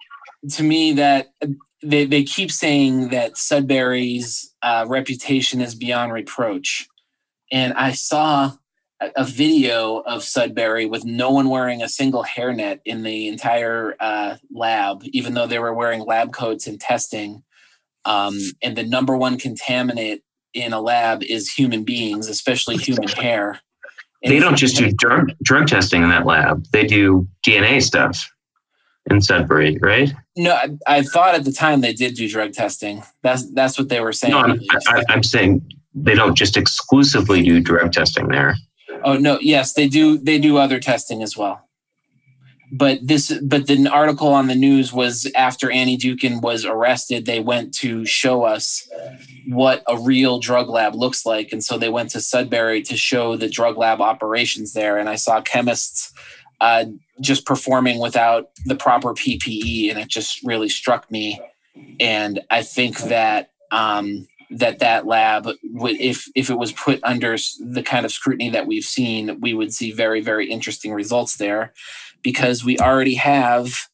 to 0.51 0.61
me, 0.61 0.93
that 0.93 1.33
they, 1.81 2.05
they 2.05 2.23
keep 2.23 2.51
saying 2.51 3.09
that 3.09 3.37
Sudbury's 3.37 4.53
uh, 4.61 4.85
reputation 4.87 5.61
is 5.61 5.73
beyond 5.73 6.13
reproach. 6.13 6.87
And 7.51 7.73
I 7.73 7.93
saw 7.93 8.51
a, 9.15 9.23
video 9.25 9.97
of 9.97 10.23
Sudbury 10.23 10.85
with 10.85 11.05
no 11.05 11.31
one 11.31 11.49
wearing 11.49 11.81
a 11.81 11.89
single 11.89 12.23
hairnet 12.23 12.81
in 12.85 13.01
the 13.01 13.27
entire 13.27 13.95
uh, 13.99 14.37
lab, 14.53 15.01
even 15.05 15.33
though 15.33 15.47
they 15.47 15.57
were 15.57 15.73
wearing 15.73 16.01
lab 16.01 16.31
coats 16.33 16.67
and 16.67 16.79
testing. 16.79 17.41
Um, 18.05 18.37
and 18.61 18.75
the 18.75 18.83
number 18.83 19.17
one 19.17 19.39
contaminant 19.39 20.21
in 20.53 20.71
a 20.71 20.79
lab 20.79 21.23
is 21.23 21.51
human 21.51 21.83
beings, 21.83 22.27
especially 22.27 22.77
human 22.77 23.07
hair. 23.07 23.59
And 24.21 24.31
They 24.31 24.39
don't 24.39 24.55
just 24.55 24.77
do 24.77 24.91
drug 24.99 25.31
drug 25.41 25.65
testing 25.65 26.03
in 26.03 26.09
that 26.09 26.27
lab. 26.27 26.63
They 26.71 26.85
do 26.85 27.27
DNA 27.43 27.81
stuff 27.81 28.30
in 29.09 29.21
Sudbury, 29.21 29.77
right? 29.81 30.13
No, 30.37 30.53
I, 30.53 30.69
I 30.87 31.01
thought 31.01 31.35
at 31.35 31.43
the 31.43 31.51
time 31.51 31.81
they 31.81 31.93
did 31.93 32.15
do 32.15 32.29
drug 32.29 32.53
testing. 32.53 33.03
That's 33.23 33.51
that's 33.53 33.77
what 33.77 33.89
they 33.89 33.99
were 33.99 34.13
saying. 34.13 34.33
No, 34.33 34.39
I'm, 34.39 34.59
I, 34.87 35.03
I'm 35.09 35.23
saying 35.23 35.61
they 35.93 36.15
don't 36.15 36.35
just 36.35 36.57
exclusively 36.57 37.41
do 37.43 37.59
drug 37.59 37.91
testing 37.91 38.27
there. 38.27 38.55
Oh 39.03 39.17
no, 39.17 39.39
yes, 39.41 39.73
they 39.73 39.87
do. 39.87 40.17
They 40.17 40.39
do 40.39 40.57
other 40.57 40.79
testing 40.79 41.23
as 41.23 41.35
well. 41.35 41.67
But 42.73 42.99
this, 43.05 43.37
but 43.43 43.67
the 43.67 43.89
article 43.89 44.29
on 44.29 44.47
the 44.47 44.55
news 44.55 44.93
was 44.93 45.29
after 45.35 45.69
Annie 45.69 45.97
Dookhan 45.97 46.41
was 46.41 46.63
arrested. 46.63 47.25
They 47.25 47.41
went 47.41 47.73
to 47.79 48.05
show 48.05 48.43
us 48.43 48.89
what 49.49 49.83
a 49.89 49.99
real 49.99 50.39
drug 50.39 50.69
lab 50.69 50.95
looks 50.95 51.25
like, 51.25 51.51
and 51.51 51.61
so 51.61 51.77
they 51.77 51.89
went 51.89 52.11
to 52.11 52.21
Sudbury 52.21 52.81
to 52.83 52.95
show 52.95 53.35
the 53.35 53.49
drug 53.49 53.77
lab 53.77 53.99
operations 53.99 54.71
there. 54.71 54.97
And 54.97 55.09
I 55.09 55.15
saw 55.15 55.41
chemists 55.41 56.13
uh, 56.61 56.85
just 57.19 57.45
performing 57.45 57.99
without 57.99 58.51
the 58.65 58.75
proper 58.75 59.13
PPE, 59.13 59.89
and 59.89 59.99
it 59.99 60.07
just 60.07 60.41
really 60.43 60.69
struck 60.69 61.09
me. 61.11 61.41
And 61.99 62.39
I 62.49 62.61
think 62.61 62.99
that 62.99 63.49
um, 63.71 64.27
that 64.51 64.79
that 64.79 65.07
lab 65.07 65.47
if 65.63 66.27
if 66.35 66.49
it 66.49 66.57
was 66.57 66.71
put 66.73 66.99
under 67.03 67.37
the 67.59 67.81
kind 67.83 68.05
of 68.05 68.11
scrutiny 68.11 68.49
that 68.49 68.67
we've 68.67 68.83
seen 68.83 69.39
we 69.39 69.53
would 69.53 69.73
see 69.73 69.93
very 69.93 70.19
very 70.19 70.49
interesting 70.49 70.93
results 70.93 71.37
there 71.37 71.73
because 72.21 72.63
we 72.63 72.77
already 72.77 73.15
have 73.15 73.87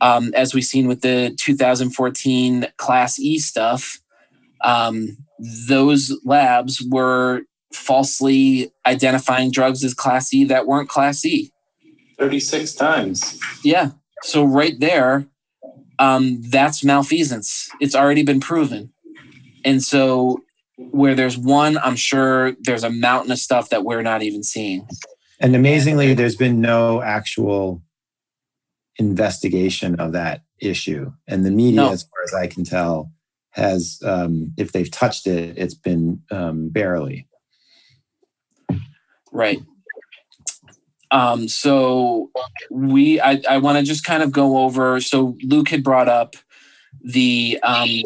um, 0.00 0.32
as 0.34 0.54
we've 0.54 0.64
seen 0.64 0.86
with 0.86 1.00
the 1.00 1.34
2014 1.40 2.68
class 2.76 3.18
e 3.18 3.38
stuff 3.40 3.98
um, 4.62 5.16
those 5.66 6.16
labs 6.24 6.80
were 6.90 7.42
falsely 7.72 8.70
identifying 8.86 9.50
drugs 9.50 9.82
as 9.82 9.94
class 9.94 10.32
e 10.32 10.44
that 10.44 10.66
weren't 10.68 10.88
class 10.88 11.24
e 11.24 11.50
36 12.18 12.74
times. 12.74 13.38
yeah. 13.64 13.90
So 14.22 14.44
right 14.44 14.78
there, 14.80 15.26
um, 15.98 16.40
that's 16.42 16.82
malfeasance. 16.84 17.68
It's 17.80 17.94
already 17.94 18.22
been 18.22 18.40
proven. 18.40 18.92
And 19.64 19.82
so 19.82 20.42
where 20.76 21.14
there's 21.14 21.36
one, 21.38 21.78
I'm 21.78 21.96
sure 21.96 22.52
there's 22.60 22.84
a 22.84 22.90
mountain 22.90 23.32
of 23.32 23.38
stuff 23.38 23.68
that 23.70 23.84
we're 23.84 24.02
not 24.02 24.22
even 24.22 24.42
seeing. 24.42 24.88
And 25.40 25.54
amazingly, 25.54 26.14
there's 26.14 26.36
been 26.36 26.60
no 26.60 27.02
actual 27.02 27.82
investigation 28.96 29.96
of 30.00 30.12
that 30.12 30.42
issue. 30.60 31.12
And 31.28 31.44
the 31.44 31.50
media, 31.50 31.82
No. 31.82 31.90
as 31.92 32.02
far 32.04 32.22
as 32.24 32.34
I 32.34 32.46
can 32.46 32.64
tell, 32.64 33.12
has, 33.50 34.00
um, 34.04 34.52
if 34.56 34.72
they've 34.72 34.90
touched 34.90 35.26
it, 35.26 35.56
it's 35.58 35.74
been 35.74 36.22
um, 36.30 36.70
barely. 36.70 37.28
Right. 39.32 39.60
Um, 41.14 41.48
so 41.48 42.30
we 42.70 43.20
I, 43.20 43.40
I 43.48 43.58
want 43.58 43.78
to 43.78 43.84
just 43.84 44.04
kind 44.04 44.22
of 44.22 44.32
go 44.32 44.58
over 44.58 45.00
so 45.00 45.36
Luke 45.44 45.68
had 45.68 45.84
brought 45.84 46.08
up 46.08 46.34
the 47.02 47.58
um 47.62 48.02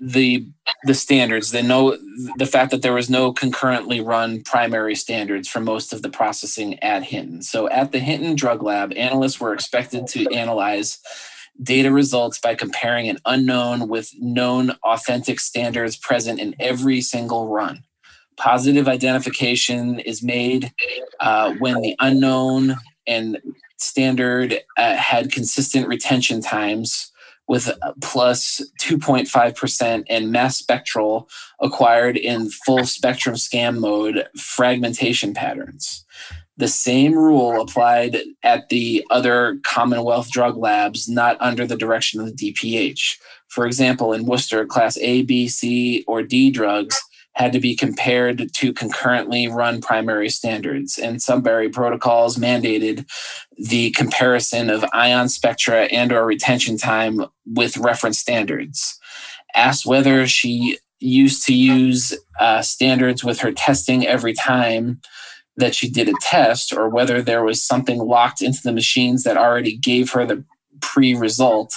the 0.00 0.46
the 0.84 0.94
standards, 0.94 1.50
the 1.50 1.62
no 1.62 1.96
the 2.36 2.46
fact 2.46 2.70
that 2.70 2.82
there 2.82 2.92
was 2.92 3.10
no 3.10 3.32
concurrently 3.32 4.00
run 4.00 4.42
primary 4.42 4.94
standards 4.94 5.48
for 5.48 5.60
most 5.60 5.92
of 5.92 6.02
the 6.02 6.10
processing 6.10 6.78
at 6.80 7.02
Hinton. 7.02 7.42
So 7.42 7.68
at 7.70 7.90
the 7.90 7.98
Hinton 7.98 8.36
Drug 8.36 8.62
Lab, 8.62 8.92
analysts 8.92 9.40
were 9.40 9.54
expected 9.54 10.06
to 10.08 10.32
analyze 10.32 10.98
data 11.62 11.90
results 11.90 12.38
by 12.38 12.54
comparing 12.54 13.08
an 13.08 13.18
unknown 13.24 13.88
with 13.88 14.10
known 14.18 14.76
authentic 14.84 15.40
standards 15.40 15.96
present 15.96 16.38
in 16.40 16.54
every 16.60 17.00
single 17.00 17.48
run. 17.48 17.84
Positive 18.36 18.88
identification 18.88 20.00
is 20.00 20.22
made 20.22 20.72
uh, 21.20 21.54
when 21.58 21.80
the 21.80 21.94
unknown 22.00 22.76
and 23.06 23.38
standard 23.76 24.60
uh, 24.76 24.96
had 24.96 25.32
consistent 25.32 25.88
retention 25.88 26.40
times 26.40 27.12
with 27.46 27.70
plus 28.00 28.62
2.5% 28.80 30.04
and 30.08 30.32
mass 30.32 30.56
spectral 30.56 31.28
acquired 31.60 32.16
in 32.16 32.50
full 32.50 32.86
spectrum 32.86 33.36
scan 33.36 33.78
mode 33.78 34.26
fragmentation 34.36 35.34
patterns. 35.34 36.04
The 36.56 36.68
same 36.68 37.14
rule 37.14 37.60
applied 37.60 38.18
at 38.44 38.68
the 38.68 39.04
other 39.10 39.58
Commonwealth 39.64 40.30
drug 40.30 40.56
labs 40.56 41.08
not 41.08 41.36
under 41.40 41.66
the 41.66 41.76
direction 41.76 42.20
of 42.20 42.26
the 42.26 42.52
DPH. 42.52 43.18
For 43.48 43.66
example, 43.66 44.12
in 44.12 44.24
Worcester, 44.24 44.64
class 44.64 44.96
A, 44.98 45.22
B, 45.22 45.48
C, 45.48 46.04
or 46.06 46.22
D 46.22 46.50
drugs 46.50 46.96
had 47.34 47.52
to 47.52 47.60
be 47.60 47.74
compared 47.74 48.52
to 48.54 48.72
concurrently 48.72 49.48
run 49.48 49.80
primary 49.80 50.30
standards, 50.30 50.98
and 50.98 51.20
some 51.20 51.38
Sudbury 51.38 51.68
protocols 51.68 52.36
mandated 52.36 53.06
the 53.58 53.90
comparison 53.90 54.70
of 54.70 54.84
ion 54.92 55.28
spectra 55.28 55.84
and 55.84 56.12
or 56.12 56.24
retention 56.24 56.78
time 56.78 57.24
with 57.44 57.76
reference 57.76 58.18
standards. 58.18 58.98
Asked 59.54 59.84
whether 59.84 60.26
she 60.26 60.78
used 61.00 61.44
to 61.46 61.54
use 61.54 62.16
uh, 62.40 62.62
standards 62.62 63.24
with 63.24 63.40
her 63.40 63.52
testing 63.52 64.06
every 64.06 64.32
time 64.32 65.00
that 65.56 65.74
she 65.74 65.88
did 65.88 66.08
a 66.08 66.14
test, 66.20 66.72
or 66.72 66.88
whether 66.88 67.20
there 67.20 67.44
was 67.44 67.62
something 67.62 67.98
locked 67.98 68.42
into 68.42 68.60
the 68.62 68.72
machines 68.72 69.22
that 69.24 69.36
already 69.36 69.76
gave 69.76 70.10
her 70.10 70.24
the 70.24 70.44
pre-result. 70.80 71.74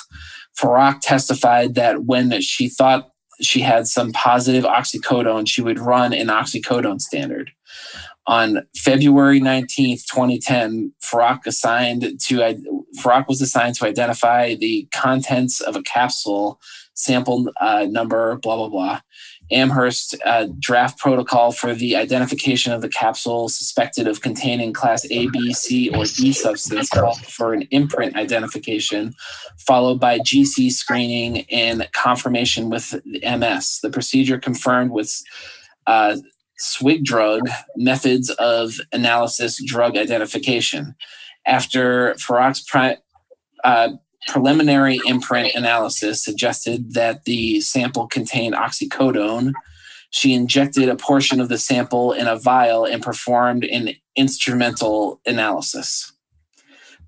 Farak 0.59 0.99
testified 1.01 1.75
that 1.75 2.05
when 2.05 2.41
she 2.41 2.69
thought 2.69 3.11
she 3.41 3.61
had 3.61 3.87
some 3.87 4.11
positive 4.11 4.63
oxycodone, 4.63 5.47
she 5.47 5.61
would 5.61 5.79
run 5.79 6.13
an 6.13 6.27
oxycodone 6.27 6.99
standard. 6.99 7.51
On 8.25 8.63
February 8.75 9.39
19th, 9.39 10.05
2010, 10.11 10.91
Farak 11.01 11.45
assigned 11.45 12.19
to 12.25 12.39
Farak 12.99 13.27
was 13.27 13.41
assigned 13.41 13.75
to 13.75 13.85
identify 13.85 14.53
the 14.55 14.87
contents 14.93 15.61
of 15.61 15.77
a 15.77 15.81
capsule, 15.81 16.59
sample 16.93 17.47
uh, 17.61 17.85
number, 17.89 18.37
blah 18.37 18.57
blah 18.57 18.69
blah. 18.69 18.99
Amherst 19.51 20.15
uh, 20.25 20.47
draft 20.59 20.97
protocol 20.97 21.51
for 21.51 21.73
the 21.73 21.95
identification 21.95 22.73
of 22.73 22.81
the 22.81 22.89
capsule 22.89 23.47
suspected 23.47 24.07
of 24.07 24.21
containing 24.21 24.73
class 24.73 25.05
A, 25.09 25.27
B, 25.27 25.53
C, 25.53 25.89
or 25.89 26.03
D 26.03 26.33
substance 26.33 26.89
called 26.89 27.17
for 27.19 27.53
an 27.53 27.63
imprint 27.71 28.15
identification, 28.15 29.13
followed 29.57 29.99
by 29.99 30.19
GC 30.19 30.71
screening 30.71 31.45
and 31.49 31.87
confirmation 31.93 32.69
with 32.69 32.95
MS. 33.05 33.79
The 33.81 33.89
procedure 33.89 34.37
confirmed 34.37 34.91
with 34.91 35.21
uh, 35.85 36.17
SWGDRUG 36.61 37.41
methods 37.75 38.29
of 38.31 38.73
analysis 38.91 39.63
drug 39.63 39.97
identification. 39.97 40.95
After 41.45 42.15
Farak's 42.15 42.61
pri- 42.61 42.97
uh, 43.63 43.89
preliminary 44.27 44.99
imprint 45.05 45.53
analysis 45.55 46.23
suggested 46.23 46.93
that 46.93 47.25
the 47.25 47.61
sample 47.61 48.07
contained 48.07 48.55
oxycodone. 48.55 49.53
She 50.09 50.33
injected 50.33 50.89
a 50.89 50.95
portion 50.95 51.39
of 51.39 51.49
the 51.49 51.57
sample 51.57 52.13
in 52.13 52.27
a 52.27 52.37
vial 52.37 52.85
and 52.85 53.03
performed 53.03 53.65
an 53.65 53.91
instrumental 54.15 55.21
analysis. 55.25 56.11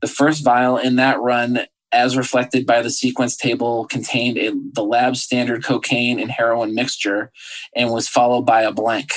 The 0.01 0.07
first 0.07 0.43
vial 0.43 0.77
in 0.77 0.95
that 0.97 1.19
run, 1.19 1.61
as 1.91 2.15
reflected 2.15 2.65
by 2.65 2.81
the 2.81 2.89
sequence 2.89 3.35
table, 3.35 3.85
contained 3.85 4.37
a, 4.37 4.51
the 4.73 4.83
lab 4.83 5.17
standard 5.17 5.63
cocaine 5.63 6.19
and 6.19 6.31
heroin 6.31 6.73
mixture 6.75 7.31
and 7.75 7.91
was 7.91 8.07
followed 8.07 8.43
by 8.43 8.61
a 8.61 8.71
blank. 8.71 9.11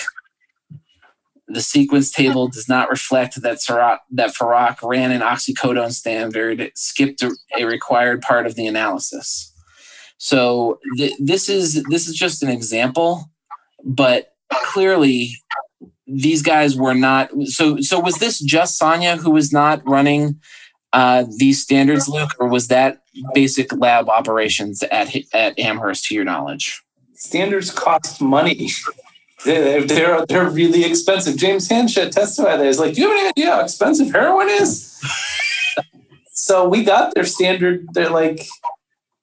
The 1.53 1.61
sequence 1.61 2.11
table 2.11 2.49
does 2.49 2.69
not 2.69 2.91
reflect 2.91 3.41
that 3.43 3.59
Farak, 3.59 3.99
that 4.13 4.35
ran 4.83 5.11
an 5.11 5.21
oxycodone 5.21 5.93
standard, 5.93 6.73
skipped 6.75 7.23
a, 7.23 7.65
required 7.65 8.23
part 8.23 8.47
of 8.47 8.55
the 8.55 8.67
analysis. 8.67 9.53
So 10.19 10.79
th- 10.97 11.15
this 11.19 11.49
is 11.49 11.83
this 11.91 12.09
is 12.09 12.15
just 12.15 12.43
an 12.43 12.49
example, 12.49 13.31
but 13.85 14.35
clearly 14.53 15.35
these 16.07 16.43
guys 16.43 16.77
were 16.77 16.95
not. 16.95 17.31
So 17.45 17.81
so 17.81 17.99
was 17.99 18.17
this 18.17 18.39
just 18.39 18.81
Sonja 18.81 19.19
who 19.19 19.31
was 19.31 19.53
not 19.53 19.87
running 19.87 20.41
uh, 20.93 21.25
these 21.39 21.63
standards, 21.63 22.09
Luke, 22.09 22.31
or 22.39 22.49
was 22.49 22.69
that 22.69 23.03
basic 23.35 23.73
lab 23.75 24.09
operations 24.09 24.83
at 24.85 25.15
at 25.35 25.59
Amherst, 25.59 26.05
to 26.07 26.15
your 26.15 26.25
knowledge? 26.25 26.83
Standards 27.15 27.71
cost 27.71 28.21
money. 28.21 28.71
They're, 29.45 29.85
they're, 29.85 30.27
they're 30.27 30.51
really 30.51 30.85
expensive. 30.85 31.37
James 31.37 31.69
Hanchett 31.69 32.13
testified 32.13 32.61
that. 32.61 32.67
He's 32.67 32.79
like, 32.79 32.95
Do 32.95 33.03
you 33.03 33.09
have 33.09 33.19
any 33.19 33.29
idea 33.29 33.51
how 33.53 33.61
expensive 33.61 34.13
heroin 34.13 34.49
is? 34.49 35.01
so 36.33 36.69
we 36.69 36.85
got 36.85 37.15
their 37.15 37.25
standard, 37.25 37.87
they're 37.93 38.11
like 38.11 38.47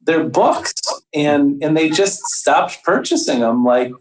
their 0.02 0.24
books, 0.24 0.74
and 1.14 1.64
and 1.64 1.78
they 1.78 1.90
just 1.90 2.20
stopped 2.26 2.84
purchasing 2.84 3.40
them 3.40 3.64
like 3.64 3.92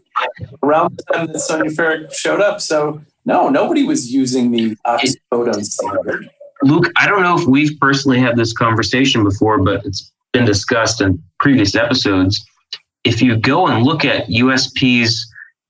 around 0.63 0.97
the 0.97 1.13
time 1.13 1.27
that 1.27 1.35
Sonja 1.37 1.73
Farak 1.75 2.13
showed 2.13 2.41
up. 2.41 2.59
So 2.61 3.01
No, 3.25 3.49
nobody 3.49 3.83
was 3.83 4.11
using 4.11 4.51
the 4.51 4.75
oxycodone 4.85 5.63
standard. 5.63 6.29
Luke, 6.63 6.91
I 6.97 7.07
don't 7.07 7.21
know 7.21 7.39
if 7.39 7.47
we've 7.47 7.79
personally 7.79 8.19
had 8.19 8.35
this 8.35 8.51
conversation 8.51 9.23
before, 9.23 9.59
but 9.59 9.85
it's 9.85 10.11
been 10.33 10.45
discussed 10.45 10.99
in 10.99 11.21
previous 11.39 11.75
episodes. 11.75 12.43
If 13.05 13.21
you 13.21 13.37
go 13.37 13.67
and 13.67 13.85
look 13.85 14.03
at 14.03 14.27
USP's 14.27 15.28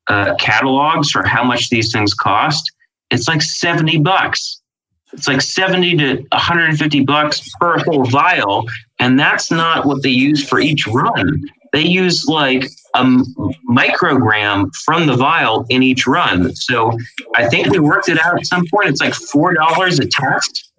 uh, 0.09 0.35
catalogs 0.35 1.11
for 1.11 1.25
how 1.25 1.43
much 1.43 1.69
these 1.69 1.91
things 1.91 2.13
cost, 2.13 2.71
it's 3.11 3.27
like 3.27 3.41
70 3.41 3.99
bucks. 3.99 4.61
It's 5.13 5.27
like 5.27 5.41
70 5.41 5.97
to 5.97 6.15
150 6.31 7.03
bucks 7.05 7.49
per 7.59 7.79
whole 7.79 8.05
vial. 8.05 8.67
And 8.99 9.19
that's 9.19 9.49
not 9.49 9.85
what 9.85 10.03
they 10.03 10.09
use 10.09 10.47
for 10.47 10.59
each 10.59 10.85
run. 10.87 11.43
They 11.71 11.81
use 11.81 12.25
like 12.27 12.65
a 12.95 13.03
microgram 13.69 14.71
from 14.83 15.07
the 15.07 15.15
vial 15.15 15.65
in 15.69 15.83
each 15.83 16.05
run. 16.05 16.53
So 16.55 16.91
I 17.35 17.47
think 17.47 17.69
we 17.69 17.79
worked 17.79 18.09
it 18.09 18.19
out 18.19 18.37
at 18.37 18.45
some 18.45 18.65
point. 18.71 18.89
It's 18.89 19.01
like 19.01 19.13
$4 19.13 19.99
a 19.99 20.05
test. 20.05 20.71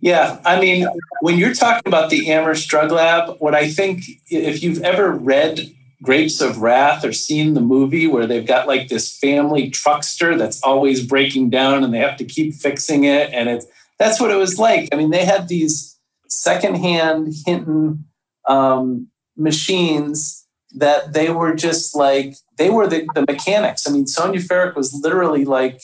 Yeah, 0.00 0.40
I 0.44 0.60
mean, 0.60 0.88
when 1.20 1.38
you're 1.38 1.54
talking 1.54 1.84
about 1.86 2.10
the 2.10 2.32
Amherst 2.32 2.68
Drug 2.68 2.90
Lab, 2.90 3.36
what 3.38 3.54
I 3.54 3.70
think, 3.70 4.02
if 4.26 4.60
you've 4.60 4.82
ever 4.82 5.12
read 5.12 5.72
Grapes 6.02 6.40
of 6.40 6.58
Wrath 6.58 7.04
or 7.04 7.12
seen 7.12 7.54
the 7.54 7.60
movie 7.60 8.08
where 8.08 8.26
they've 8.26 8.46
got 8.46 8.66
like 8.66 8.88
this 8.88 9.16
family 9.16 9.70
truckster 9.70 10.36
that's 10.36 10.60
always 10.62 11.06
breaking 11.06 11.50
down 11.50 11.84
and 11.84 11.94
they 11.94 11.98
have 11.98 12.16
to 12.16 12.24
keep 12.24 12.54
fixing 12.54 13.04
it, 13.04 13.32
and 13.32 13.48
it's 13.48 13.66
that's 13.98 14.20
what 14.20 14.32
it 14.32 14.36
was 14.36 14.58
like. 14.58 14.88
I 14.92 14.96
mean, 14.96 15.10
they 15.10 15.24
had 15.24 15.48
these 15.48 15.98
secondhand 16.28 17.32
Hinton 17.46 18.04
um, 18.48 19.08
machines 19.36 20.46
that 20.74 21.12
they 21.12 21.30
were 21.30 21.54
just 21.54 21.94
like 21.94 22.34
they 22.58 22.70
were 22.70 22.86
the, 22.86 23.06
the 23.14 23.24
mechanics. 23.28 23.86
I 23.86 23.92
mean, 23.92 24.06
Sonja 24.06 24.44
Farak 24.44 24.74
was 24.74 24.92
literally 24.92 25.44
like 25.44 25.80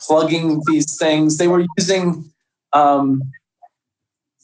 plugging 0.00 0.62
these 0.66 0.96
things. 0.98 1.38
They 1.38 1.48
were 1.48 1.64
using 1.78 2.32
um, 2.72 3.22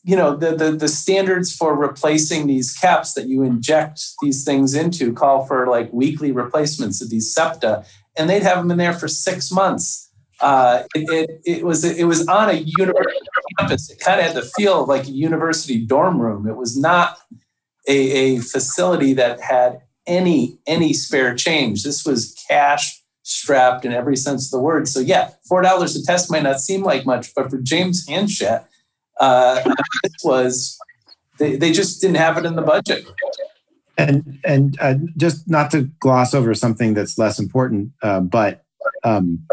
you 0.03 0.17
know 0.17 0.35
the, 0.35 0.55
the, 0.57 0.73
the 0.73 0.89
standards 0.89 1.55
for 1.55 1.77
replacing 1.77 2.47
these 2.47 2.73
caps 2.73 3.15
that 3.15 3.29
you 3.29 3.43
inject 3.43 4.03
these 4.23 4.45
things 4.45 4.75
into 4.75 5.13
call 5.13 5.45
for 5.47 5.67
like 5.67 5.93
weekly 5.93 6.33
replacements 6.33 7.03
of 7.03 7.11
these 7.11 7.33
septa 7.33 7.85
and 8.17 8.29
they'd 8.29 8.43
have 8.43 8.59
them 8.59 8.71
in 8.71 8.79
there 8.79 8.93
for 8.93 9.09
six 9.09 9.51
months. 9.51 10.11
Uh, 10.41 10.85
it, 10.95 11.09
it, 11.11 11.41
it, 11.45 11.65
was 11.65 11.85
it 11.85 12.05
was 12.05 12.27
on 12.27 12.49
a 12.49 12.55
university 12.55 13.27
campus. 13.59 13.91
It 13.91 14.01
kind 14.01 14.21
of 14.21 14.27
had 14.27 14.35
the 14.35 14.51
feel 14.57 14.83
of 14.83 14.89
like 14.89 15.07
a 15.07 15.11
university 15.11 15.85
dorm 15.85 16.21
room. 16.21 16.47
It 16.47 16.57
was 16.57 16.79
not 16.79 17.19
a, 17.87 18.37
a 18.37 18.39
facility 18.39 19.13
that 19.15 19.41
had 19.41 19.83
any 20.07 20.59
any 20.67 20.95
spare 20.95 21.35
change. 21.35 21.83
This 21.83 22.07
was 22.07 22.35
cash 22.49 23.03
strapped 23.23 23.85
in 23.85 23.93
every 23.93 24.17
sense 24.17 24.47
of 24.47 24.51
the 24.59 24.65
word. 24.65 24.89
So 24.89 25.01
yeah 25.01 25.31
four 25.47 25.61
dollars 25.61 25.95
a 25.95 26.05
test 26.05 26.31
might 26.31 26.43
not 26.43 26.61
seem 26.61 26.83
like 26.83 27.05
much 27.05 27.35
but 27.35 27.51
for 27.51 27.59
james 27.59 28.07
Hanchett, 28.07 28.65
uh, 29.21 29.63
this 30.03 30.15
was 30.25 30.79
they, 31.39 31.57
they 31.57 31.73
just 31.73 32.01
didn't 32.01 32.17
have 32.17 32.37
it 32.39 32.45
in 32.45 32.57
the 32.57 32.63
budget. 32.63 33.07
And 33.97 34.39
and 34.45 34.79
uh, 34.81 34.95
just 35.17 35.49
not 35.49 35.71
to 35.73 35.83
gloss 36.01 36.35
over 36.35 36.55
something 36.55 36.95
that's 36.95 37.19
less 37.19 37.39
important, 37.39 37.93
uh, 38.03 38.21
but 38.21 38.65
um, 39.05 39.47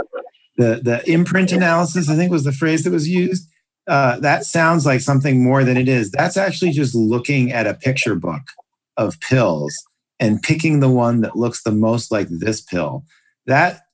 the 0.55 0.79
the 0.81 1.03
imprint 1.09 1.51
analysis, 1.51 2.09
I 2.09 2.15
think, 2.15 2.31
was 2.31 2.45
the 2.45 2.53
phrase 2.53 2.83
that 2.83 2.91
was 2.91 3.09
used. 3.09 3.49
Uh, 3.87 4.19
that 4.19 4.43
sounds 4.43 4.85
like 4.85 5.01
something 5.01 5.43
more 5.43 5.63
than 5.63 5.77
it 5.77 5.87
is. 5.87 6.11
That's 6.11 6.37
actually 6.37 6.71
just 6.71 6.93
looking 6.95 7.51
at 7.51 7.67
a 7.67 7.73
picture 7.73 8.15
book 8.15 8.41
of 8.95 9.19
pills 9.19 9.73
and 10.19 10.41
picking 10.41 10.79
the 10.79 10.89
one 10.89 11.21
that 11.21 11.35
looks 11.35 11.63
the 11.63 11.71
most 11.71 12.11
like 12.11 12.27
this 12.29 12.61
pill. 12.61 13.03
That 13.45 13.86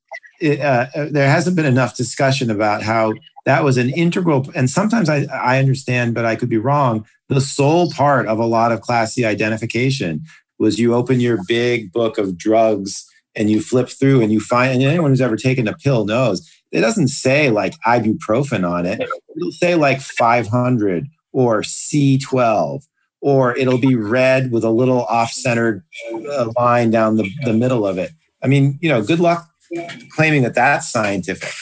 it, 0.43 0.59
uh, 0.59 0.87
uh, 0.95 1.07
there 1.09 1.29
hasn't 1.29 1.55
been 1.55 1.65
enough 1.65 1.95
discussion 1.95 2.51
about 2.51 2.83
how 2.83 3.13
that 3.45 3.63
was 3.63 3.77
an 3.77 3.89
integral 3.91 4.45
and 4.55 4.69
sometimes 4.69 5.09
I, 5.09 5.25
I 5.31 5.59
understand 5.59 6.13
but 6.13 6.25
i 6.25 6.35
could 6.35 6.49
be 6.49 6.57
wrong 6.57 7.05
the 7.29 7.41
sole 7.41 7.91
part 7.91 8.27
of 8.27 8.39
a 8.39 8.45
lot 8.45 8.71
of 8.71 8.81
class 8.81 9.13
c 9.13 9.25
identification 9.25 10.23
was 10.59 10.79
you 10.79 10.93
open 10.93 11.19
your 11.19 11.39
big 11.47 11.91
book 11.91 12.17
of 12.17 12.37
drugs 12.37 13.05
and 13.35 13.49
you 13.49 13.61
flip 13.61 13.89
through 13.89 14.21
and 14.21 14.31
you 14.31 14.39
find 14.39 14.73
and 14.73 14.83
anyone 14.83 15.09
who's 15.09 15.21
ever 15.21 15.37
taken 15.37 15.67
a 15.67 15.73
pill 15.73 16.05
knows 16.05 16.49
it 16.71 16.81
doesn't 16.81 17.09
say 17.09 17.51
like 17.51 17.75
ibuprofen 17.85 18.67
on 18.67 18.85
it. 18.87 18.99
It'll 19.35 19.51
say 19.51 19.75
like 19.75 20.01
500 20.01 21.07
or 21.31 21.61
c12 21.61 22.83
or 23.21 23.55
it'll 23.55 23.77
be 23.77 23.95
red 23.95 24.51
with 24.51 24.63
a 24.63 24.69
little 24.69 25.03
off-centered 25.05 25.83
uh, 26.13 26.51
line 26.57 26.91
down 26.91 27.15
the, 27.15 27.31
the 27.45 27.53
middle 27.53 27.85
of 27.85 27.97
it. 27.97 28.11
I 28.41 28.47
mean 28.47 28.79
you 28.81 28.89
know 28.89 29.01
good 29.01 29.19
luck 29.19 29.49
claiming 30.11 30.43
that 30.43 30.55
that's 30.55 30.91
scientific 30.91 31.53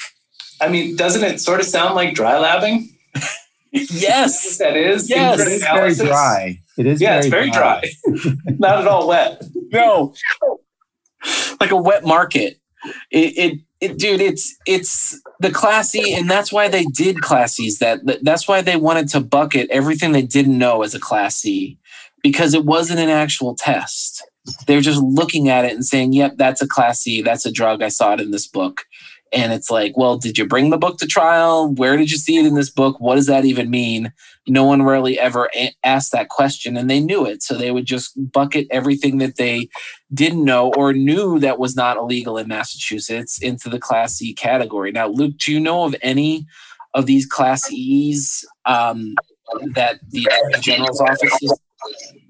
I 0.62 0.70
mean, 0.70 0.96
doesn't 0.96 1.24
it 1.24 1.42
sort 1.42 1.60
of 1.60 1.66
sound 1.66 1.96
like 1.96 2.14
dry 2.14 2.34
labbing? 2.34 2.88
yes, 3.72 4.60
that 4.60 4.78
is. 4.78 5.10
Yes, 5.10 5.40
it's 5.40 5.64
very 5.64 5.96
dry. 5.96 6.60
It 6.78 6.86
is. 6.86 7.02
Yeah, 7.02 7.10
very 7.10 7.20
it's 7.20 7.28
very 7.28 7.52
dry. 7.52 7.82
dry. 7.82 8.34
Not 8.60 8.80
at 8.80 8.88
all 8.88 9.08
wet. 9.08 9.44
No, 9.72 10.14
like 11.60 11.72
a 11.72 11.78
wet 11.78 12.06
market. 12.06 12.60
It, 13.10 13.38
it, 13.38 13.60
it, 13.80 13.98
dude. 13.98 14.22
It's 14.22 14.56
it's 14.68 15.20
the 15.40 15.52
classy, 15.52 16.14
and 16.14 16.30
that's 16.30 16.54
why 16.54 16.68
they 16.68 16.86
did 16.86 17.22
Class 17.22 17.60
E's. 17.60 17.80
That 17.80 18.02
that's 18.22 18.48
why 18.48 18.62
they 18.62 18.76
wanted 18.76 19.10
to 19.10 19.20
bucket 19.20 19.70
everything 19.72 20.12
they 20.12 20.22
didn't 20.22 20.58
know 20.58 20.84
as 20.84 20.94
a 20.94 21.00
classy, 21.00 21.80
because 22.22 22.54
it 22.54 22.66
wasn't 22.66 23.00
an 23.00 23.10
actual 23.10 23.56
test. 23.56 24.24
They're 24.68 24.82
just 24.82 25.02
looking 25.02 25.50
at 25.50 25.66
it 25.66 25.74
and 25.74 25.86
saying, 25.86 26.14
"Yep, 26.14 26.34
that's 26.38 26.62
a 26.62 26.68
class 26.68 27.02
C, 27.02 27.22
That's 27.22 27.46
a 27.46 27.52
drug. 27.52 27.82
I 27.82 27.90
saw 27.90 28.14
it 28.14 28.22
in 28.22 28.32
this 28.32 28.48
book." 28.48 28.86
And 29.34 29.54
it's 29.54 29.72
like, 29.72 29.96
well, 29.96 30.18
did 30.18 30.38
you 30.38 30.46
bring 30.46 30.72
the 30.72 30.78
book 30.78 30.98
to 30.98 31.08
trial? 31.08 31.74
Where 31.74 31.96
did 31.96 32.12
you 32.12 32.18
see 32.18 32.38
it 32.38 32.46
in 32.46 32.56
this 32.56 32.70
book? 32.70 33.00
What 33.00 33.16
does 33.16 33.28
that 33.28 33.46
even 33.46 33.70
mean? 33.70 34.12
No 34.46 34.66
one 34.66 34.82
really 34.82 35.18
ever 35.18 35.50
a- 35.56 35.74
asked 35.86 36.12
that 36.12 36.28
question 36.28 36.76
and 36.76 36.90
they 36.90 37.00
knew 37.00 37.26
it. 37.26 37.42
So 37.42 37.56
they 37.56 37.72
would 37.72 37.86
just 37.86 38.12
bucket 38.32 38.68
everything 38.72 39.20
that 39.20 39.38
they 39.38 39.70
didn't 40.14 40.44
know 40.44 40.74
or 40.76 40.92
knew 40.92 41.40
that 41.40 41.60
was 41.60 41.78
not 41.78 41.96
illegal 41.96 42.38
in 42.38 42.50
Massachusetts 42.50 43.42
into 43.42 43.70
the 43.70 43.80
Class 43.80 44.16
C 44.16 44.34
category. 44.34 44.92
Now, 44.92 45.08
Luke, 45.08 45.38
do 45.38 45.54
you 45.54 45.62
know 45.62 45.86
of 45.86 45.96
any 46.02 46.46
of 46.94 47.06
these 47.06 47.26
Class 47.26 47.72
E's 47.72 48.46
um, 48.66 49.16
that 49.76 50.00
the 50.10 50.28
General's 50.60 51.00
office 51.00 51.38
is? 51.42 51.54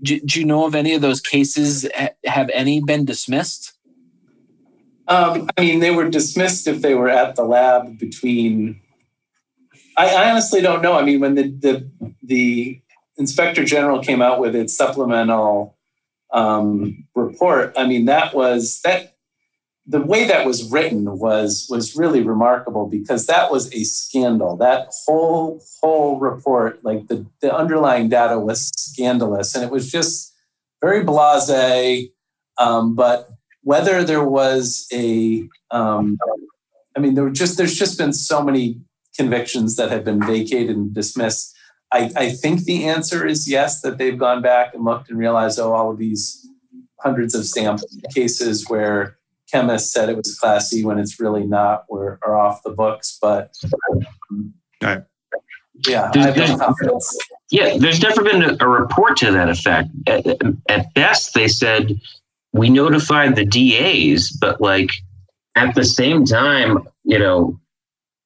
Do, 0.02 0.20
do 0.20 0.39
you 0.39 0.45
know 0.45 0.66
of 0.66 0.76
any 0.76 0.93
of 0.93 1.02
those 1.02 1.22
cases? 1.22 1.88
Have 2.26 2.49
any 2.54 2.82
been 2.82 3.06
dismissed? 3.06 3.74
Um, 5.08 5.49
I 5.58 5.62
mean, 5.62 5.80
they 5.80 5.91
were 5.91 6.10
dismissed 6.10 6.68
if 6.68 6.82
they 6.82 6.95
were 6.95 7.10
at 7.10 7.36
the 7.36 7.43
lab 7.43 7.97
between. 7.97 8.80
I, 9.97 10.30
honestly 10.30 10.62
don't 10.62 10.82
know. 10.82 10.93
I 10.93 11.04
mean, 11.04 11.20
when 11.20 11.36
the, 11.36 11.49
the 11.49 11.89
the 12.24 12.82
inspector 13.18 13.66
general 13.66 14.02
came 14.02 14.22
out 14.22 14.39
with 14.39 14.56
its 14.56 14.76
supplemental 14.76 15.78
um, 16.32 17.06
report, 17.14 17.74
I 17.76 17.86
mean, 17.86 18.06
that 18.06 18.34
was 18.34 18.80
that 18.86 19.16
the 19.92 20.02
way 20.02 20.26
that 20.26 20.46
was 20.46 20.72
written 20.72 21.20
was 21.20 21.68
was 21.70 21.98
really 21.98 22.24
remarkable 22.24 22.88
because 22.88 23.26
that 23.26 23.52
was 23.52 23.74
a 23.74 23.84
scandal. 23.84 24.56
That 24.56 24.88
whole 25.06 25.62
whole 25.82 26.18
report, 26.20 26.84
like 26.84 27.08
the 27.08 27.26
the 27.42 27.54
underlying 27.54 28.08
data, 28.08 28.39
was 28.39 28.72
scandalous, 28.78 29.54
and 29.54 29.64
it 29.66 29.72
was 29.72 29.92
just 29.92 30.34
very 30.82 31.04
blasé. 31.04 32.12
Um, 32.58 32.96
but 32.96 33.30
whether 33.64 34.04
there 34.04 34.24
was 34.24 34.88
a 34.94 35.44
um, 35.72 36.18
I 36.96 37.00
mean, 37.02 37.16
there 37.16 37.26
were 37.26 37.30
just 37.30 37.58
there's 37.58 37.78
just 37.78 37.98
been 37.98 38.14
so 38.14 38.42
many 38.42 38.80
convictions 39.18 39.76
that 39.76 39.92
have 39.92 40.06
been 40.06 40.26
vacated 40.26 40.76
and 40.76 40.94
dismissed. 40.94 41.54
I, 41.92 42.10
I 42.16 42.30
think 42.30 42.64
the 42.64 42.86
answer 42.86 43.28
is 43.28 43.50
yes, 43.50 43.82
that 43.82 43.98
they've 43.98 44.18
gone 44.18 44.42
back 44.42 44.74
and 44.74 44.86
looked 44.86 45.10
and 45.10 45.20
realized, 45.20 45.60
oh, 45.60 45.74
all 45.74 45.92
of 45.92 45.98
these 45.98 46.48
hundreds 47.02 47.36
of 47.36 47.46
sample 47.46 47.89
cases 48.14 48.70
where 48.70 49.18
chemists 49.52 49.93
said 49.93 50.10
it 50.10 50.18
was 50.18 50.38
classy 50.39 50.84
when 50.86 50.99
it's 50.99 51.20
really 51.20 51.45
not 51.45 51.86
were 51.89 52.20
are 52.24 52.36
off 52.36 52.64
the 52.64 52.72
books. 52.72 53.18
But 53.22 53.54
um, 54.32 54.54
right. 54.82 55.04
yeah, 55.88 56.10
there's, 56.14 56.36
there's, 56.36 57.18
yeah, 57.52 57.78
there's 57.78 58.02
never 58.02 58.24
been 58.24 58.43
a, 58.43 58.58
a 58.60 58.68
report 58.68 59.18
to 59.18 59.32
that 59.32 59.49
effect. 59.49 59.89
At, 60.08 60.26
at 60.70 60.93
best, 60.93 61.34
they 61.34 61.47
said 61.47 61.99
we 62.54 62.70
notified 62.70 63.36
the 63.36 63.45
DAs, 63.45 64.32
but 64.32 64.62
like 64.62 64.89
at 65.56 65.76
the 65.76 65.86
same 65.86 66.26
time, 66.26 66.88
you 67.04 67.20
know, 67.20 67.60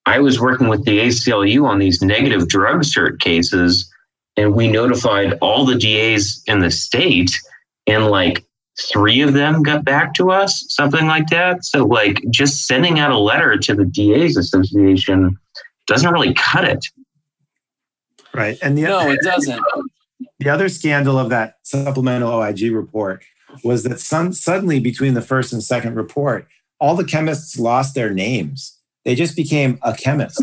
I 0.05 0.19
was 0.19 0.39
working 0.39 0.67
with 0.67 0.85
the 0.85 0.99
ACLU 0.99 1.65
on 1.65 1.79
these 1.79 2.01
negative 2.01 2.47
drug 2.47 2.81
cert 2.81 3.19
cases, 3.19 3.91
and 4.37 4.53
we 4.53 4.67
notified 4.67 5.37
all 5.41 5.65
the 5.65 5.75
DAs 5.75 6.43
in 6.45 6.59
the 6.59 6.69
state, 6.69 7.31
and 7.87 8.07
like 8.07 8.45
three 8.79 9.21
of 9.21 9.33
them 9.33 9.63
got 9.63 9.85
back 9.85 10.13
to 10.15 10.31
us, 10.31 10.65
something 10.69 11.07
like 11.07 11.27
that. 11.27 11.65
So, 11.65 11.85
like, 11.85 12.23
just 12.29 12.67
sending 12.67 12.99
out 12.99 13.11
a 13.11 13.17
letter 13.17 13.57
to 13.57 13.73
the 13.73 13.85
DAs 13.85 14.37
Association 14.37 15.37
doesn't 15.87 16.11
really 16.11 16.33
cut 16.33 16.65
it. 16.65 16.85
Right. 18.33 18.57
And 18.61 18.77
the, 18.77 18.83
no, 18.83 19.09
it 19.09 19.21
doesn't. 19.21 19.61
The 20.39 20.49
other 20.49 20.67
scandal 20.67 21.17
of 21.17 21.29
that 21.29 21.55
supplemental 21.63 22.33
OIG 22.33 22.71
report 22.71 23.23
was 23.63 23.83
that 23.83 23.99
some, 23.99 24.33
suddenly 24.33 24.79
between 24.79 25.13
the 25.13 25.21
first 25.21 25.53
and 25.53 25.63
second 25.63 25.95
report, 25.95 26.47
all 26.79 26.95
the 26.95 27.05
chemists 27.05 27.57
lost 27.57 27.95
their 27.95 28.11
names. 28.11 28.77
They 29.05 29.15
just 29.15 29.35
became 29.35 29.79
a 29.81 29.93
chemist. 29.95 30.41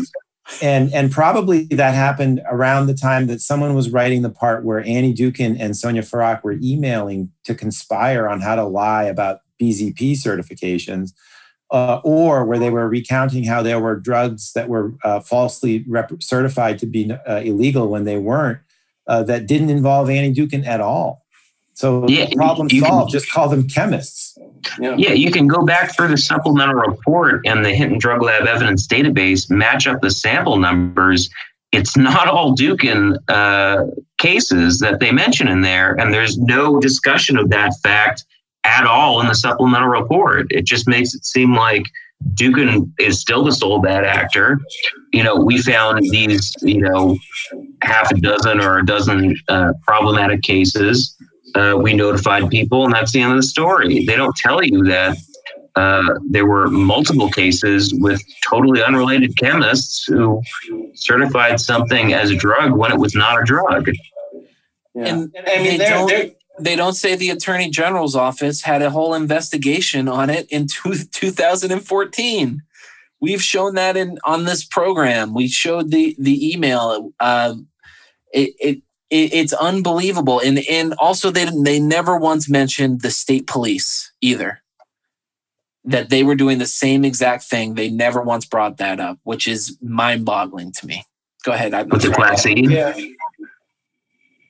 And, 0.61 0.93
and 0.93 1.11
probably 1.11 1.65
that 1.65 1.93
happened 1.93 2.41
around 2.49 2.87
the 2.87 2.93
time 2.93 3.27
that 3.27 3.41
someone 3.41 3.75
was 3.75 3.89
writing 3.89 4.21
the 4.21 4.29
part 4.29 4.65
where 4.65 4.79
Annie 4.79 5.13
Dookhan 5.13 5.57
and 5.59 5.73
Sonja 5.73 5.99
Farak 5.99 6.43
were 6.43 6.57
emailing 6.61 7.31
to 7.45 7.55
conspire 7.55 8.27
on 8.27 8.41
how 8.41 8.55
to 8.55 8.65
lie 8.65 9.03
about 9.03 9.39
BZP 9.61 10.13
certifications, 10.13 11.13
uh, 11.71 12.01
or 12.03 12.45
where 12.45 12.59
they 12.59 12.69
were 12.69 12.89
recounting 12.89 13.45
how 13.45 13.63
there 13.63 13.79
were 13.79 13.95
drugs 13.95 14.51
that 14.53 14.67
were 14.67 14.93
uh, 15.03 15.21
falsely 15.21 15.85
rep- 15.87 16.21
certified 16.21 16.77
to 16.79 16.85
be 16.85 17.11
uh, 17.11 17.37
illegal 17.37 17.87
when 17.87 18.03
they 18.03 18.17
weren't, 18.17 18.59
uh, 19.07 19.23
that 19.23 19.47
didn't 19.47 19.69
involve 19.69 20.09
Annie 20.09 20.33
Dookhan 20.33 20.65
at 20.65 20.81
all. 20.81 21.23
So 21.73 22.07
yeah, 22.07 22.29
problem 22.35 22.69
solved. 22.69 23.11
Can, 23.11 23.19
just 23.19 23.31
call 23.31 23.49
them 23.49 23.67
chemists. 23.67 24.32
Yeah. 24.79 24.95
yeah, 24.97 25.13
you 25.13 25.31
can 25.31 25.47
go 25.47 25.65
back 25.65 25.95
through 25.95 26.09
the 26.09 26.17
supplemental 26.17 26.75
report 26.75 27.41
and 27.45 27.63
the 27.63 27.71
Hinton 27.71 27.99
drug 27.99 28.21
lab 28.21 28.47
evidence 28.47 28.87
database, 28.87 29.49
match 29.49 29.87
up 29.87 30.01
the 30.01 30.11
sample 30.11 30.57
numbers. 30.57 31.29
It's 31.71 31.97
not 31.97 32.27
all 32.27 32.55
Dookhan 32.55 33.17
uh, 33.29 33.85
cases 34.17 34.79
that 34.79 34.99
they 34.99 35.11
mention 35.11 35.47
in 35.47 35.61
there, 35.61 35.93
and 35.99 36.13
there's 36.13 36.37
no 36.37 36.79
discussion 36.79 37.37
of 37.37 37.49
that 37.49 37.73
fact 37.81 38.25
at 38.63 38.85
all 38.85 39.19
in 39.21 39.27
the 39.27 39.35
supplemental 39.35 39.89
report. 39.89 40.47
It 40.51 40.65
just 40.65 40.87
makes 40.87 41.13
it 41.13 41.25
seem 41.25 41.55
like 41.55 41.83
Dookhan 42.35 42.91
is 42.99 43.19
still 43.19 43.43
the 43.43 43.51
sole 43.51 43.79
bad 43.79 44.05
actor. 44.05 44.59
You 45.11 45.23
know, 45.23 45.35
we 45.35 45.61
found 45.61 45.99
these, 46.09 46.53
you 46.61 46.81
know, 46.81 47.17
half 47.81 48.11
a 48.11 48.15
dozen 48.15 48.61
or 48.61 48.79
a 48.79 48.85
dozen 48.85 49.35
uh, 49.49 49.73
problematic 49.83 50.41
cases. 50.41 51.15
Uh, 51.55 51.77
we 51.79 51.93
notified 51.93 52.49
people, 52.49 52.85
and 52.85 52.93
that's 52.93 53.11
the 53.11 53.21
end 53.21 53.31
of 53.31 53.37
the 53.37 53.43
story. 53.43 54.05
They 54.05 54.15
don't 54.15 54.35
tell 54.35 54.63
you 54.63 54.83
that 54.85 55.17
uh, 55.75 56.19
there 56.29 56.45
were 56.45 56.67
multiple 56.67 57.29
cases 57.29 57.93
with 57.93 58.21
totally 58.47 58.83
unrelated 58.83 59.37
chemists 59.37 60.05
who 60.05 60.41
certified 60.93 61.59
something 61.59 62.13
as 62.13 62.31
a 62.31 62.35
drug 62.35 62.73
when 62.73 62.91
it 62.91 62.97
was 62.97 63.15
not 63.15 63.41
a 63.41 63.43
drug. 63.43 63.89
Yeah. 64.95 65.05
And, 65.05 65.35
and 65.35 65.47
I 65.47 65.63
mean, 65.63 65.77
they 65.77 65.89
don't, 65.89 66.07
they're, 66.07 66.31
they 66.59 66.75
don't 66.75 66.93
say 66.93 67.15
the 67.15 67.31
attorney 67.31 67.69
general's 67.69 68.15
office 68.15 68.61
had 68.61 68.81
a 68.81 68.91
whole 68.91 69.13
investigation 69.13 70.07
on 70.07 70.29
it 70.29 70.47
in 70.49 70.67
two, 70.67 70.95
2014 71.11 72.61
we've 73.23 73.41
shown 73.41 73.75
that 73.75 73.95
in 73.95 74.19
on 74.25 74.43
this 74.43 74.65
program 74.65 75.33
we 75.33 75.47
showed 75.47 75.91
the 75.91 76.15
the 76.19 76.53
email 76.53 77.11
uh, 77.21 77.55
it, 78.33 78.53
it, 78.59 78.81
it, 79.13 79.33
it's 79.33 79.53
unbelievable. 79.53 80.41
And 80.43 80.59
and 80.69 80.93
also 80.97 81.31
they 81.31 81.45
they 81.63 81.79
never 81.79 82.17
once 82.17 82.49
mentioned 82.49 83.01
the 83.01 83.11
state 83.11 83.45
police 83.47 84.11
either 84.21 84.61
that 85.85 86.09
they 86.09 86.23
were 86.23 86.35
doing 86.35 86.57
the 86.59 86.65
same 86.65 87.05
exact 87.05 87.43
thing. 87.43 87.75
They 87.75 87.89
never 87.89 88.21
once 88.21 88.45
brought 88.45 88.77
that 88.77 88.99
up 88.99 89.19
which 89.23 89.47
is 89.47 89.77
mind-boggling 89.81 90.71
to 90.73 90.87
me. 90.87 91.05
Go 91.43 91.51
ahead. 91.51 91.73
I'm 91.73 91.89
What's 91.89 92.05
the 92.05 92.11
class 92.11 92.45
yeah. 92.45 92.97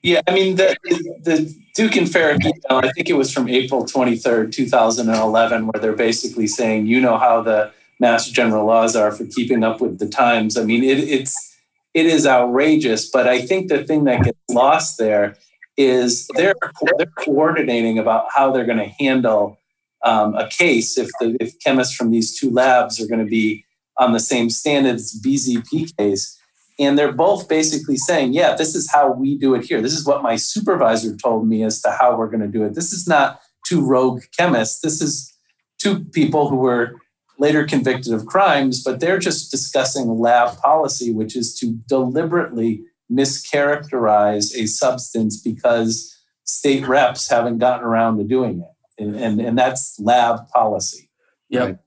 Yeah, 0.02 0.20
I 0.26 0.34
mean 0.34 0.56
the 0.56 0.76
the 1.22 1.36
Dookhan 1.76 2.06
Farak 2.06 2.40
email. 2.44 2.78
I 2.86 2.90
think 2.92 3.08
it 3.08 3.16
was 3.16 3.32
from 3.32 3.48
April 3.48 3.86
twenty 3.86 4.16
third, 4.16 4.52
two 4.52 4.66
thousand 4.66 5.08
and 5.08 5.18
eleven, 5.18 5.66
where 5.66 5.80
they're 5.80 5.96
basically 6.08 6.46
saying, 6.46 6.86
you 6.86 7.00
know 7.00 7.16
how 7.16 7.40
the 7.40 7.72
mass 7.98 8.28
general 8.28 8.66
laws 8.66 8.94
are 8.96 9.10
for 9.10 9.24
keeping 9.24 9.64
up 9.64 9.80
with 9.80 9.98
the 9.98 10.08
times. 10.08 10.58
I 10.58 10.64
mean, 10.64 10.84
it, 10.84 10.98
it's 10.98 11.53
it 11.94 12.06
is 12.06 12.26
outrageous, 12.26 13.08
but 13.08 13.26
I 13.26 13.40
think 13.40 13.68
the 13.68 13.84
thing 13.84 14.04
that 14.04 14.24
gets 14.24 14.38
lost 14.50 14.98
there 14.98 15.36
is 15.76 16.28
they're 16.34 16.54
they're 16.98 17.06
coordinating 17.18 17.98
about 17.98 18.26
how 18.34 18.52
they're 18.52 18.66
going 18.66 18.78
to 18.78 18.92
handle 19.04 19.58
um, 20.04 20.34
a 20.34 20.48
case 20.48 20.98
if 20.98 21.08
the 21.20 21.36
if 21.40 21.58
chemists 21.60 21.94
from 21.94 22.10
these 22.10 22.38
two 22.38 22.50
labs 22.50 23.00
are 23.00 23.06
going 23.06 23.24
to 23.24 23.30
be 23.30 23.64
on 23.98 24.12
the 24.12 24.20
same 24.20 24.50
standards 24.50 25.20
BZP 25.20 25.96
case 25.96 26.38
and 26.78 26.98
they're 26.98 27.12
both 27.12 27.48
basically 27.48 27.96
saying, 27.96 28.32
yeah, 28.32 28.54
this 28.54 28.74
is 28.74 28.90
how 28.90 29.12
we 29.12 29.38
do 29.38 29.54
it 29.54 29.64
here. 29.64 29.80
This 29.80 29.96
is 29.96 30.04
what 30.04 30.22
my 30.22 30.36
supervisor 30.36 31.16
told 31.16 31.46
me 31.48 31.62
as 31.62 31.80
to 31.82 31.90
how 31.90 32.16
we're 32.16 32.28
going 32.28 32.40
to 32.40 32.48
do 32.48 32.64
it. 32.64 32.74
This 32.74 32.92
is 32.92 33.06
not 33.06 33.40
two 33.66 33.84
rogue 33.84 34.22
chemists. 34.36 34.80
This 34.80 35.00
is 35.00 35.32
two 35.78 36.04
people 36.06 36.48
who 36.48 36.56
were 36.56 36.96
later 37.38 37.64
convicted 37.64 38.12
of 38.12 38.26
crimes, 38.26 38.82
but 38.82 39.00
they're 39.00 39.18
just 39.18 39.50
discussing 39.50 40.08
lab 40.18 40.56
policy, 40.58 41.12
which 41.12 41.36
is 41.36 41.54
to 41.58 41.78
deliberately 41.88 42.84
mischaracterize 43.10 44.54
a 44.56 44.66
substance 44.66 45.40
because 45.40 46.16
state 46.44 46.86
reps 46.86 47.28
haven't 47.28 47.58
gotten 47.58 47.84
around 47.84 48.18
to 48.18 48.24
doing 48.24 48.60
it. 48.60 49.02
And, 49.02 49.16
and, 49.16 49.40
and 49.40 49.58
that's 49.58 49.98
lab 49.98 50.48
policy. 50.48 51.10
Yep. 51.48 51.64
Right? 51.64 51.78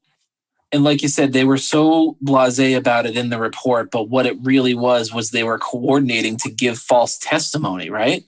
and 0.71 0.83
like 0.83 1.01
you 1.01 1.07
said 1.07 1.33
they 1.33 1.43
were 1.43 1.57
so 1.57 2.17
blasé 2.23 2.77
about 2.77 3.05
it 3.05 3.17
in 3.17 3.29
the 3.29 3.39
report 3.39 3.91
but 3.91 4.09
what 4.09 4.25
it 4.25 4.37
really 4.41 4.73
was 4.73 5.13
was 5.13 5.31
they 5.31 5.43
were 5.43 5.57
coordinating 5.57 6.37
to 6.37 6.49
give 6.49 6.77
false 6.77 7.17
testimony 7.17 7.89
right 7.89 8.23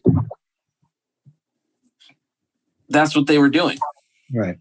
that's 2.90 3.16
what 3.16 3.28
they 3.28 3.38
were 3.38 3.50
doing 3.50 3.78
right 4.34 4.58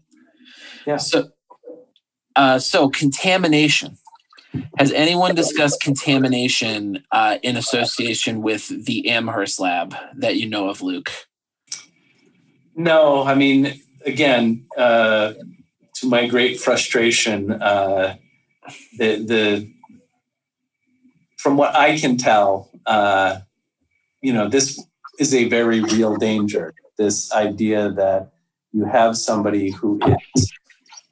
yeah 0.85 0.97
so 0.97 1.29
uh, 2.35 2.59
so 2.59 2.89
contamination 2.89 3.97
has 4.77 4.91
anyone 4.93 5.35
discussed 5.35 5.79
contamination 5.81 7.03
uh, 7.11 7.37
in 7.43 7.55
association 7.55 8.41
with 8.41 8.85
the 8.85 9.09
amherst 9.09 9.59
lab 9.59 9.95
that 10.15 10.35
you 10.37 10.49
know 10.49 10.69
of 10.69 10.81
luke 10.81 11.11
no 12.75 13.23
i 13.23 13.35
mean 13.35 13.79
again 14.05 14.65
uh, 14.77 15.33
to 15.99 16.07
my 16.07 16.27
great 16.27 16.59
frustration, 16.59 17.51
uh, 17.51 18.15
the 18.97 19.15
the 19.17 19.71
from 21.37 21.57
what 21.57 21.75
I 21.75 21.97
can 21.97 22.17
tell, 22.17 22.69
uh, 22.85 23.39
you 24.21 24.33
know, 24.33 24.47
this 24.47 24.81
is 25.19 25.33
a 25.33 25.47
very 25.49 25.81
real 25.81 26.15
danger. 26.17 26.73
This 26.97 27.31
idea 27.31 27.91
that 27.91 28.31
you 28.73 28.85
have 28.85 29.17
somebody 29.17 29.71
who 29.71 29.99
is 30.35 30.51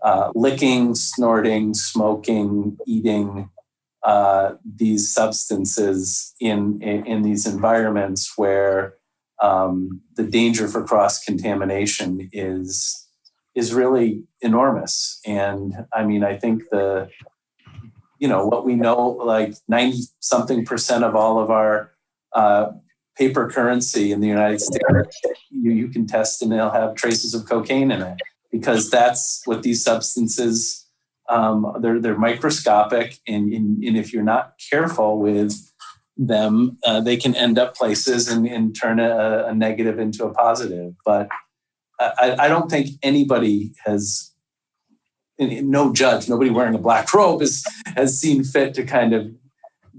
uh, 0.02 0.32
licking, 0.36 0.96
snorting, 0.96 1.74
smoking, 1.74 2.78
eating 2.86 3.50
uh, 4.04 4.54
these 4.76 5.12
substances 5.12 6.34
in, 6.40 6.82
in, 6.82 7.06
in 7.06 7.22
these 7.24 7.46
environments 7.46 8.38
where 8.38 8.96
um, 9.42 10.02
the 10.16 10.24
danger 10.24 10.68
for 10.68 10.84
cross 10.84 11.24
contamination 11.24 12.30
is 12.32 13.04
is 13.56 13.74
really 13.74 14.24
enormous. 14.42 15.20
And 15.26 15.74
I 15.92 16.06
mean, 16.06 16.24
I 16.24 16.38
think 16.38 16.70
the, 16.70 17.10
you 18.20 18.28
know, 18.28 18.46
what 18.46 18.66
we 18.66 18.76
know, 18.76 19.10
like 19.10 19.56
90 19.68 20.04
something 20.20 20.64
percent 20.64 21.04
of 21.04 21.16
all 21.16 21.40
of 21.40 21.50
our 21.50 21.92
uh, 22.34 22.68
paper 23.18 23.50
currency 23.50 24.12
in 24.12 24.22
the 24.22 24.28
United 24.28 24.62
States, 24.62 25.20
you, 25.50 25.72
you 25.72 25.88
can 25.88 26.06
test 26.06 26.44
and 26.44 26.52
they'll 26.52 26.70
have 26.70 26.94
traces 26.94 27.34
of 27.34 27.50
cocaine 27.50 27.90
in 27.90 28.04
it 28.04 28.20
because 28.60 28.90
that's 28.90 29.42
what 29.46 29.64
these 29.64 29.84
substances, 29.84 30.88
um, 31.30 31.76
they're, 31.82 32.00
they're 32.00 32.18
microscopic. 32.18 33.18
And, 33.28 33.54
and, 33.54 33.84
and, 33.84 33.98
if 33.98 34.14
you're 34.14 34.24
not 34.24 34.54
careful 34.70 35.20
with 35.20 35.54
them, 36.16 36.78
uh, 36.86 37.02
they 37.02 37.18
can 37.18 37.36
end 37.36 37.60
up 37.60 37.76
places 37.76 38.28
and, 38.28 38.48
and 38.48 38.76
turn 38.80 39.00
a, 39.00 39.46
a 39.48 39.54
negative 39.54 40.00
into 40.00 40.26
a 40.26 40.34
positive. 40.34 40.94
But 41.06 41.30
I, 42.00 42.36
I 42.40 42.48
don't 42.48 42.70
think 42.70 42.90
anybody 43.02 43.74
has, 43.86 44.34
no 45.40 45.94
judge, 45.94 46.28
nobody 46.28 46.50
wearing 46.50 46.76
a 46.76 46.80
black 46.80 47.14
robe 47.14 47.42
has, 47.42 47.64
has 47.96 48.20
seen 48.20 48.44
fit 48.44 48.74
to 48.76 48.84
kind 48.84 49.14
of 49.14 49.32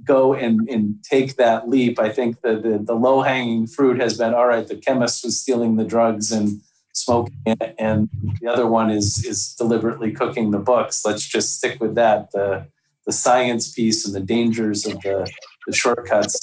go 0.04 0.34
and, 0.34 0.68
and 0.68 0.96
take 1.04 1.36
that 1.36 1.68
leap. 1.68 2.00
I 2.00 2.09
think 2.09 2.40
the, 2.40 2.56
the, 2.56 2.78
the 2.78 2.94
low 2.94 3.22
hanging 3.22 3.66
fruit 3.66 4.00
has 4.00 4.16
been 4.16 4.34
all 4.34 4.46
right, 4.46 4.66
the 4.66 4.76
chemist 4.76 5.22
was 5.24 5.40
stealing 5.40 5.76
the 5.76 5.84
drugs 5.84 6.32
and 6.32 6.62
smoking 7.03 7.38
it, 7.46 7.74
and 7.78 8.09
the 8.40 8.49
other 8.49 8.66
one 8.66 8.90
is, 8.90 9.24
is 9.24 9.55
deliberately 9.55 10.12
cooking 10.12 10.51
the 10.51 10.59
books. 10.59 11.05
Let's 11.05 11.26
just 11.26 11.57
stick 11.57 11.80
with 11.80 11.94
that. 11.94 12.30
The, 12.32 12.66
the 13.07 13.12
science 13.12 13.72
piece 13.72 14.05
and 14.05 14.14
the 14.14 14.20
dangers 14.20 14.86
of 14.86 15.01
the, 15.01 15.30
the 15.66 15.74
shortcuts, 15.74 16.38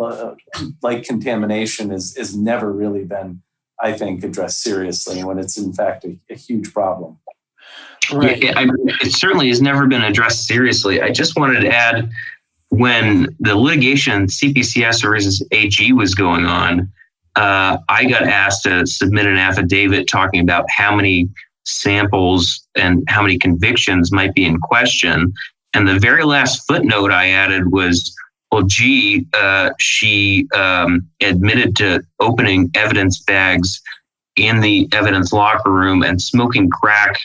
uh, 0.00 0.34
like 0.82 1.04
contamination, 1.04 1.92
is, 1.92 2.16
is 2.16 2.36
never 2.36 2.72
really 2.72 3.04
been 3.04 3.42
I 3.80 3.92
think, 3.92 4.24
addressed 4.24 4.62
seriously 4.62 5.22
when 5.22 5.38
it's 5.38 5.58
in 5.58 5.72
fact 5.72 6.04
a, 6.04 6.18
a 6.30 6.34
huge 6.34 6.72
problem. 6.72 7.18
Right. 8.12 8.42
Yeah, 8.42 8.52
I 8.56 8.64
mean, 8.64 8.88
it 9.00 9.12
certainly 9.12 9.48
has 9.48 9.60
never 9.60 9.86
been 9.86 10.02
addressed 10.02 10.46
seriously. 10.46 11.02
I 11.02 11.10
just 11.10 11.36
wanted 11.36 11.60
to 11.60 11.68
add 11.68 12.10
when 12.68 13.28
the 13.40 13.56
litigation 13.56 14.26
CPCS 14.26 15.02
versus 15.02 15.46
AG 15.50 15.92
was 15.92 16.14
going 16.14 16.44
on, 16.46 16.90
uh, 17.36 17.78
I 17.88 18.04
got 18.06 18.24
asked 18.24 18.64
to 18.64 18.86
submit 18.86 19.26
an 19.26 19.36
affidavit 19.36 20.08
talking 20.08 20.40
about 20.40 20.64
how 20.68 20.94
many 20.94 21.28
samples 21.64 22.66
and 22.76 23.04
how 23.08 23.22
many 23.22 23.38
convictions 23.38 24.12
might 24.12 24.34
be 24.34 24.44
in 24.44 24.58
question. 24.58 25.32
And 25.74 25.86
the 25.86 25.98
very 25.98 26.24
last 26.24 26.66
footnote 26.66 27.10
I 27.10 27.28
added 27.30 27.72
was 27.72 28.14
well, 28.52 28.62
gee, 28.62 29.26
uh, 29.34 29.70
she 29.78 30.48
um, 30.54 31.06
admitted 31.20 31.76
to 31.76 32.02
opening 32.20 32.70
evidence 32.74 33.22
bags 33.22 33.82
in 34.36 34.60
the 34.60 34.88
evidence 34.92 35.32
locker 35.32 35.72
room 35.72 36.02
and 36.02 36.20
smoking 36.20 36.70
crack 36.70 37.18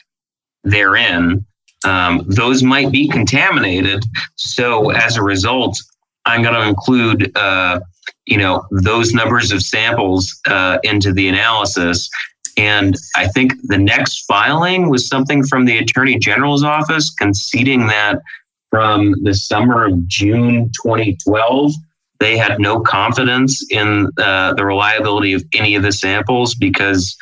therein, 0.64 1.45
um, 1.86 2.24
those 2.28 2.64
might 2.64 2.91
be 2.91 3.07
contaminated. 3.07 4.03
So 4.36 4.91
as 4.91 5.18
a 5.18 5.24
result, 5.24 5.82
I'm 6.26 6.41
going 6.41 6.55
to 6.55 6.68
include, 6.68 7.36
uh, 7.36 7.80
you 8.26 8.38
know, 8.38 8.65
those 8.72 9.13
numbers 9.13 9.51
of 9.51 9.61
samples 9.61 10.39
uh, 10.47 10.78
into 10.84 11.13
the 11.13 11.28
analysis. 11.28 12.09
And 12.57 12.95
I 13.15 13.28
think 13.28 13.53
the 13.63 13.78
next 13.78 14.26
filing 14.26 14.89
was 14.89 15.07
something 15.07 15.43
from 15.45 15.65
the 15.65 15.78
Attorney 15.78 16.19
General's 16.19 16.63
office 16.63 17.09
conceding 17.09 17.88
that 17.88 18.22
from 18.69 19.15
the 19.24 19.34
summer 19.34 19.86
of 19.86 20.07
June 20.07 20.72
2012, 20.84 21.74
they 22.19 22.38
had 22.38 22.59
no 22.59 22.80
confidence 22.80 23.65
in 23.72 24.09
uh, 24.17 24.53
the 24.53 24.65
reliability 24.65 25.34
of 25.34 25.43
any 25.53 25.76
of 25.76 25.84
the 25.84 25.91
samples 25.91 26.53
because 26.53 27.17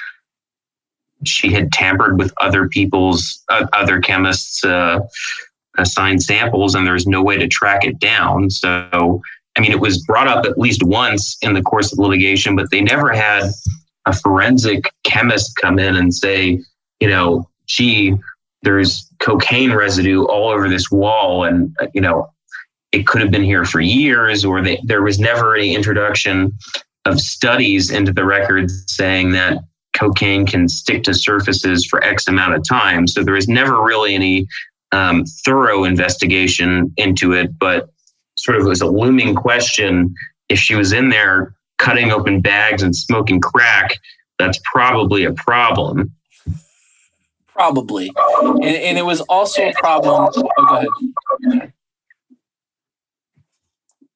she 1.25 1.51
had 1.51 1.71
tampered 1.71 2.17
with 2.17 2.33
other 2.41 2.67
people's 2.67 3.43
uh, 3.49 3.65
other 3.73 3.99
chemists 3.99 4.63
uh, 4.63 4.99
assigned 5.77 6.21
samples 6.21 6.75
and 6.75 6.85
there 6.85 6.93
was 6.93 7.07
no 7.07 7.23
way 7.23 7.37
to 7.37 7.47
track 7.47 7.85
it 7.85 7.99
down 7.99 8.49
so 8.49 9.21
i 9.59 9.61
mean 9.61 9.71
it 9.71 9.79
was 9.79 10.01
brought 10.05 10.27
up 10.27 10.45
at 10.45 10.57
least 10.57 10.81
once 10.83 11.37
in 11.41 11.53
the 11.53 11.61
course 11.61 11.91
of 11.91 11.99
litigation 11.99 12.55
but 12.55 12.71
they 12.71 12.81
never 12.81 13.11
had 13.11 13.43
a 14.05 14.15
forensic 14.15 14.91
chemist 15.03 15.55
come 15.57 15.77
in 15.77 15.95
and 15.97 16.13
say 16.13 16.59
you 16.99 17.07
know 17.07 17.47
gee 17.67 18.15
there's 18.63 19.09
cocaine 19.19 19.73
residue 19.73 20.23
all 20.23 20.49
over 20.49 20.69
this 20.69 20.89
wall 20.89 21.43
and 21.43 21.75
uh, 21.81 21.87
you 21.93 22.01
know 22.01 22.31
it 22.91 23.05
could 23.05 23.21
have 23.21 23.31
been 23.31 23.43
here 23.43 23.65
for 23.65 23.81
years 23.81 24.43
or 24.43 24.61
they, 24.61 24.79
there 24.83 25.03
was 25.03 25.19
never 25.19 25.55
any 25.55 25.75
introduction 25.75 26.51
of 27.05 27.19
studies 27.19 27.91
into 27.91 28.11
the 28.11 28.25
record 28.25 28.71
saying 28.87 29.31
that 29.31 29.59
cocaine 29.93 30.45
can 30.45 30.67
stick 30.67 31.03
to 31.03 31.13
surfaces 31.13 31.85
for 31.85 32.03
X 32.03 32.27
amount 32.27 32.55
of 32.55 32.63
time. 32.67 33.07
So 33.07 33.23
there 33.23 33.33
was 33.33 33.47
never 33.47 33.81
really 33.83 34.15
any 34.15 34.47
um, 34.91 35.25
thorough 35.25 35.83
investigation 35.83 36.93
into 36.97 37.33
it, 37.33 37.57
but 37.59 37.89
sort 38.43 38.57
of 38.57 38.65
was 38.65 38.81
a 38.81 38.87
looming 38.87 39.35
question. 39.35 40.15
If 40.49 40.59
she 40.59 40.75
was 40.75 40.93
in 40.93 41.09
there 41.09 41.55
cutting 41.77 42.11
open 42.11 42.41
bags 42.41 42.81
and 42.83 42.95
smoking 42.95 43.39
crack, 43.39 43.99
that's 44.37 44.59
probably 44.71 45.23
a 45.25 45.33
problem. 45.33 46.13
Probably. 47.47 48.11
And, 48.41 48.63
and 48.63 48.97
it 48.97 49.05
was 49.05 49.21
also 49.21 49.67
a 49.67 49.73
problem. 49.73 50.29
Oh, 50.35 50.85
go 51.43 51.51
ahead. 51.51 51.73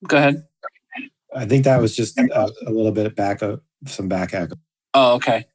Go 0.08 0.18
ahead. 0.18 0.48
I 1.36 1.46
think 1.46 1.66
that 1.66 1.82
was 1.82 1.96
just 1.96 2.18
a, 2.18 2.52
a 2.66 2.72
little 2.72 2.92
bit 2.92 3.06
of 3.06 3.16
back 3.16 3.42
of 3.42 3.62
some 3.86 4.08
back 4.08 4.34
echo. 4.34 4.56
Oh, 4.94 5.16
okay. 5.16 5.46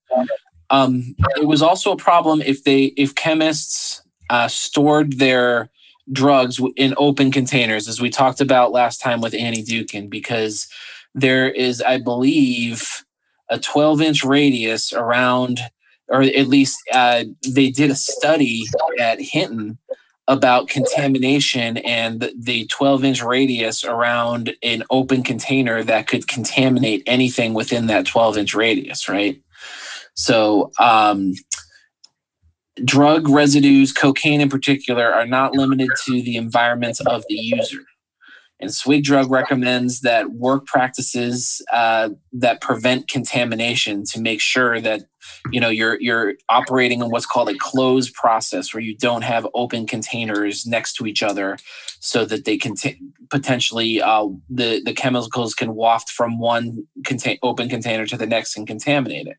Um, 0.70 1.14
it 1.36 1.46
was 1.46 1.62
also 1.62 1.92
a 1.92 1.96
problem 1.96 2.42
if 2.42 2.64
they 2.64 2.84
if 2.96 3.14
chemists 3.14 4.02
uh, 4.28 4.48
stored 4.48 5.18
their 5.18 5.70
drugs 6.12 6.61
in 6.76 6.94
open 6.96 7.30
containers, 7.30 7.88
as 7.88 8.00
we 8.00 8.11
talked 8.11 8.40
about 8.40 8.72
last 8.72 9.00
time 9.00 9.20
with 9.20 9.34
Annie 9.34 9.64
Dookhan, 9.64 10.09
because 10.09 10.68
there 11.14 11.48
is, 11.48 11.82
I 11.82 11.98
believe, 11.98 13.04
a 13.48 13.59
12 13.59 14.00
inch 14.00 14.24
radius 14.24 14.92
around, 14.92 15.61
or 16.09 16.22
at 16.22 16.48
least 16.48 16.78
uh, 16.92 17.24
they 17.46 17.70
did 17.70 17.90
a 17.90 17.96
study 17.96 18.64
at 19.00 19.20
Hinton 19.20 19.78
about 20.28 20.68
contamination 20.68 21.78
and 21.78 22.30
the 22.36 22.66
12 22.66 23.04
inch 23.04 23.22
radius 23.22 23.82
around 23.82 24.54
an 24.62 24.84
open 24.90 25.22
container 25.22 25.82
that 25.82 26.06
could 26.06 26.28
contaminate 26.28 27.02
anything 27.06 27.54
within 27.54 27.86
that 27.86 28.06
12 28.06 28.36
inch 28.36 28.54
radius, 28.54 29.09
right? 29.09 29.40
So, 30.14 30.70
um, 30.78 31.32
drug 32.84 33.28
residues, 33.28 33.92
cocaine 33.92 34.40
in 34.40 34.48
particular, 34.48 35.12
are 35.12 35.26
not 35.26 35.54
limited 35.54 35.90
to 36.04 36.22
the 36.22 36.36
environments 36.36 37.00
of 37.00 37.24
the 37.28 37.34
user. 37.34 37.84
And 38.61 38.70
SWGDRUG 38.70 39.30
recommends 39.30 40.00
that 40.00 40.32
work 40.32 40.66
practices 40.66 41.62
uh, 41.72 42.11
that 42.32 42.61
prevent 42.61 43.09
contamination 43.09 44.02
to 44.06 44.20
make 44.20 44.40
sure 44.40 44.80
that 44.80 45.02
you 45.50 45.61
know 45.61 45.68
you're 45.68 46.00
you're 46.00 46.34
operating 46.48 47.00
in 47.00 47.11
what's 47.11 47.26
called 47.26 47.48
a 47.48 47.59
closed 47.59 48.14
process 48.14 48.72
where 48.72 48.82
you 48.82 48.96
don't 48.96 49.22
have 49.22 49.46
open 49.54 49.86
containers 49.86 50.66
next 50.66 50.94
to 50.94 51.06
each 51.06 51.22
other 51.22 51.56
so 52.00 52.24
that 52.24 52.44
they 52.44 52.56
can 52.56 52.74
t- 52.74 53.00
potentially 53.30 54.00
uh, 54.00 54.26
the 54.48 54.80
the 54.84 54.94
chemicals 54.94 55.54
can 55.54 55.74
waft 55.74 56.11
from 56.11 56.38
one 56.38 56.84
contain- 57.04 57.38
open 57.42 57.68
container 57.68 58.06
to 58.06 58.16
the 58.16 58.26
next 58.26 58.56
and 58.56 58.66
contaminate 58.66 59.26
it. 59.26 59.36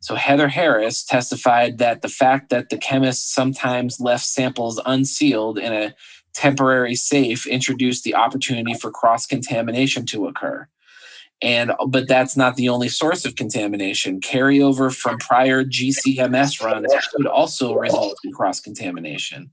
So 0.00 0.14
heather 0.14 0.48
harris 0.48 1.04
testified 1.04 1.78
that 1.78 2.02
the 2.02 2.08
fact 2.08 2.50
that 2.50 2.68
the 2.68 2.78
chemists 2.78 3.32
sometimes 3.32 4.00
left 4.00 4.24
samples 4.24 4.80
unsealed 4.84 5.58
in 5.58 5.72
a 5.72 5.94
temporary 6.34 6.94
safe 6.94 7.46
introduced 7.46 8.04
the 8.04 8.14
opportunity 8.14 8.74
for 8.74 8.90
cross 8.90 9.26
contamination 9.26 10.06
to 10.06 10.26
occur 10.26 10.68
and 11.42 11.72
but 11.88 12.06
that's 12.06 12.36
not 12.36 12.56
the 12.56 12.68
only 12.68 12.88
source 12.88 13.24
of 13.24 13.34
contamination. 13.34 14.20
Carryover 14.20 14.94
from 14.94 15.18
prior 15.18 15.64
GCMS 15.64 16.62
runs 16.62 16.92
could 17.14 17.26
also 17.26 17.74
result 17.74 18.18
in 18.24 18.32
cross 18.32 18.60
contamination. 18.60 19.50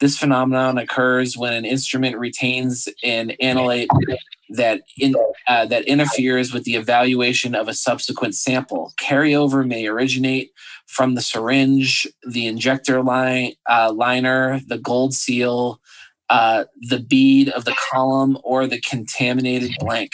This 0.00 0.18
phenomenon 0.18 0.78
occurs 0.78 1.36
when 1.36 1.52
an 1.52 1.64
instrument 1.64 2.18
retains 2.18 2.88
an 3.02 3.32
analyte 3.42 3.88
that 4.50 4.82
in, 4.98 5.14
uh, 5.46 5.64
that 5.66 5.84
interferes 5.84 6.52
with 6.52 6.64
the 6.64 6.74
evaluation 6.74 7.54
of 7.54 7.68
a 7.68 7.74
subsequent 7.74 8.34
sample. 8.34 8.92
Carryover 9.00 9.66
may 9.66 9.86
originate 9.86 10.52
from 10.86 11.14
the 11.14 11.22
syringe, 11.22 12.06
the 12.28 12.46
injector 12.46 13.02
line, 13.02 13.52
uh, 13.68 13.92
liner, 13.94 14.60
the 14.66 14.78
gold 14.78 15.14
seal, 15.14 15.79
uh, 16.30 16.64
the 16.80 17.00
bead 17.00 17.50
of 17.50 17.64
the 17.64 17.76
column, 17.90 18.38
or 18.42 18.66
the 18.66 18.80
contaminated 18.80 19.72
blank. 19.80 20.12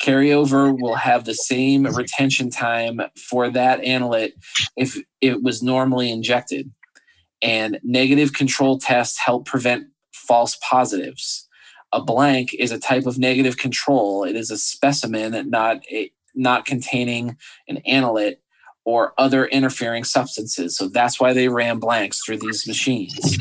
Carryover 0.00 0.80
will 0.80 0.94
have 0.94 1.24
the 1.24 1.34
same 1.34 1.84
retention 1.84 2.50
time 2.50 3.00
for 3.16 3.50
that 3.50 3.80
analyte 3.80 4.32
if 4.76 4.96
it 5.20 5.42
was 5.42 5.60
normally 5.60 6.10
injected. 6.10 6.70
And 7.42 7.80
negative 7.82 8.32
control 8.32 8.78
tests 8.78 9.18
help 9.18 9.44
prevent 9.44 9.88
false 10.12 10.56
positives. 10.62 11.48
A 11.92 12.00
blank 12.00 12.54
is 12.54 12.70
a 12.70 12.78
type 12.78 13.06
of 13.06 13.18
negative 13.18 13.56
control. 13.56 14.22
It 14.22 14.36
is 14.36 14.50
a 14.52 14.58
specimen 14.58 15.50
not 15.50 15.78
a, 15.90 16.12
not 16.34 16.64
containing 16.64 17.36
an 17.66 17.80
analyte 17.88 18.36
or 18.84 19.14
other 19.18 19.46
interfering 19.46 20.04
substances. 20.04 20.76
So 20.76 20.88
that's 20.88 21.18
why 21.18 21.32
they 21.32 21.48
ran 21.48 21.78
blanks 21.78 22.24
through 22.24 22.38
these 22.38 22.66
machines. 22.66 23.38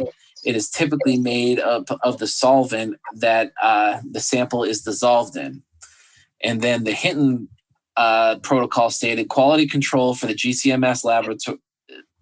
It 0.48 0.56
is 0.56 0.70
typically 0.70 1.18
made 1.18 1.60
up 1.60 1.90
of 2.04 2.20
the 2.20 2.26
solvent 2.26 2.96
that 3.16 3.52
uh, 3.62 4.00
the 4.10 4.22
sample 4.22 4.64
is 4.64 4.82
dissolved 4.82 5.36
in. 5.36 5.62
And 6.42 6.62
then 6.62 6.86
the 6.86 6.94
Hinton 6.94 7.50
uh, 7.98 8.38
protocol 8.38 8.90
stated 8.90 9.28
quality 9.28 9.68
control 9.68 10.16
for 10.16 10.26
the 10.26 10.34
GCMS 10.34 11.04
laboratory 11.04 11.60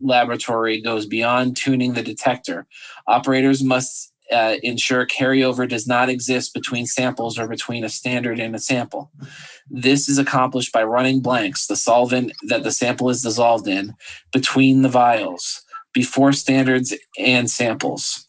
laboratory 0.01 0.81
goes 0.81 1.05
beyond 1.05 1.55
tuning 1.55 1.93
the 1.93 2.01
detector. 2.01 2.65
Operators 3.07 3.63
must 3.63 4.11
uh, 4.31 4.55
ensure 4.63 5.05
carryover 5.05 5.69
does 5.69 5.87
not 5.87 6.09
exist 6.09 6.53
between 6.53 6.87
samples 6.87 7.37
or 7.37 7.47
between 7.47 7.83
a 7.83 7.89
standard 7.89 8.39
and 8.39 8.55
a 8.55 8.59
sample. 8.59 9.11
This 9.69 10.09
is 10.09 10.17
accomplished 10.17 10.73
by 10.73 10.83
running 10.83 11.21
blanks, 11.21 11.67
the 11.67 11.75
solvent 11.75 12.33
that 12.47 12.63
the 12.63 12.71
sample 12.71 13.09
is 13.09 13.21
dissolved 13.21 13.67
in, 13.67 13.93
between 14.33 14.81
the 14.81 14.89
vials 14.89 15.64
before 15.95 16.33
standards 16.33 16.93
and 17.17 17.49
samples. 17.49 18.23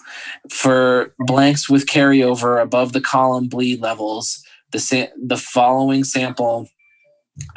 For 0.49 1.13
blanks 1.19 1.69
with 1.69 1.87
carryover 1.87 2.63
above 2.63 2.95
the 2.95 3.01
column 3.03 3.49
bleed 3.49 3.81
levels, 3.81 4.43
the, 4.73 4.79
sa- 4.79 5.13
the 5.23 5.37
following 5.37 6.05
sample 6.05 6.69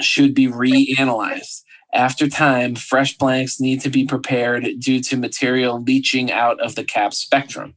should 0.01 0.33
be 0.33 0.47
reanalyzed. 0.47 1.61
After 1.93 2.27
time, 2.27 2.75
fresh 2.75 3.17
blanks 3.17 3.59
need 3.59 3.81
to 3.81 3.89
be 3.89 4.05
prepared 4.05 4.67
due 4.79 5.01
to 5.03 5.15
material 5.15 5.81
leaching 5.81 6.31
out 6.31 6.59
of 6.59 6.75
the 6.75 6.83
cap 6.83 7.13
spectrum. 7.13 7.75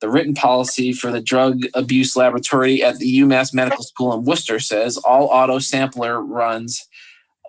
The 0.00 0.10
written 0.10 0.34
policy 0.34 0.92
for 0.92 1.12
the 1.12 1.20
drug 1.20 1.60
abuse 1.74 2.16
laboratory 2.16 2.82
at 2.82 2.98
the 2.98 3.20
UMass 3.20 3.54
Medical 3.54 3.84
School 3.84 4.12
in 4.12 4.24
Worcester 4.24 4.58
says 4.58 4.96
all 4.96 5.26
auto 5.26 5.60
sampler 5.60 6.20
runs 6.20 6.86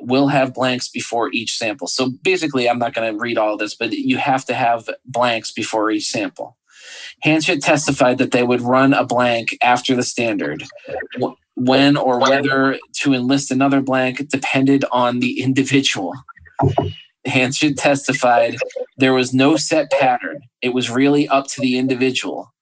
will 0.02 0.28
have 0.28 0.54
blanks 0.54 0.90
before 0.90 1.32
each 1.32 1.58
sample. 1.58 1.88
So 1.88 2.12
basically, 2.22 2.70
I'm 2.70 2.80
not 2.80 2.94
going 2.94 3.14
to 3.14 3.20
read 3.20 3.38
all 3.38 3.58
this, 3.58 3.76
but 3.76 3.92
you 3.92 4.18
have 4.18 4.46
to 4.46 4.54
have 4.54 4.90
blanks 5.06 5.52
before 5.52 5.92
each 5.92 6.08
sample. 6.08 6.58
Hanchett 7.26 7.62
testified 7.62 8.18
that 8.18 8.32
they 8.32 8.44
would 8.44 8.62
run 8.62 8.94
a 8.94 9.06
blank 9.06 9.58
after 9.62 9.96
the 9.96 10.04
standard. 10.04 10.64
When 11.56 11.96
or 11.96 12.20
whether 12.20 12.80
to 13.02 13.14
enlist 13.14 13.52
another 13.52 13.82
blank 13.82 14.28
depended 14.30 14.84
on 14.92 15.20
the 15.20 15.42
individual. 15.42 16.14
Hanchett 17.26 17.78
testified 17.78 18.58
there 18.98 19.14
was 19.14 19.34
no 19.34 19.56
set 19.56 19.92
pattern. 19.92 20.42
It 20.62 20.74
was 20.74 20.90
really 20.90 21.28
up 21.28 21.48
to 21.50 21.62
the 21.62 21.78
individual. 21.78 22.54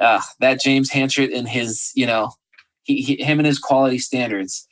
Uh, 0.00 0.20
that 0.40 0.60
James 0.60 0.90
Hanchett 0.90 1.36
and 1.36 1.48
his, 1.48 1.92
you 1.94 2.06
know, 2.06 2.32
he, 2.82 3.02
he, 3.02 3.22
him 3.22 3.38
and 3.38 3.46
his 3.46 3.60
quality 3.60 3.98
standards. 3.98 4.66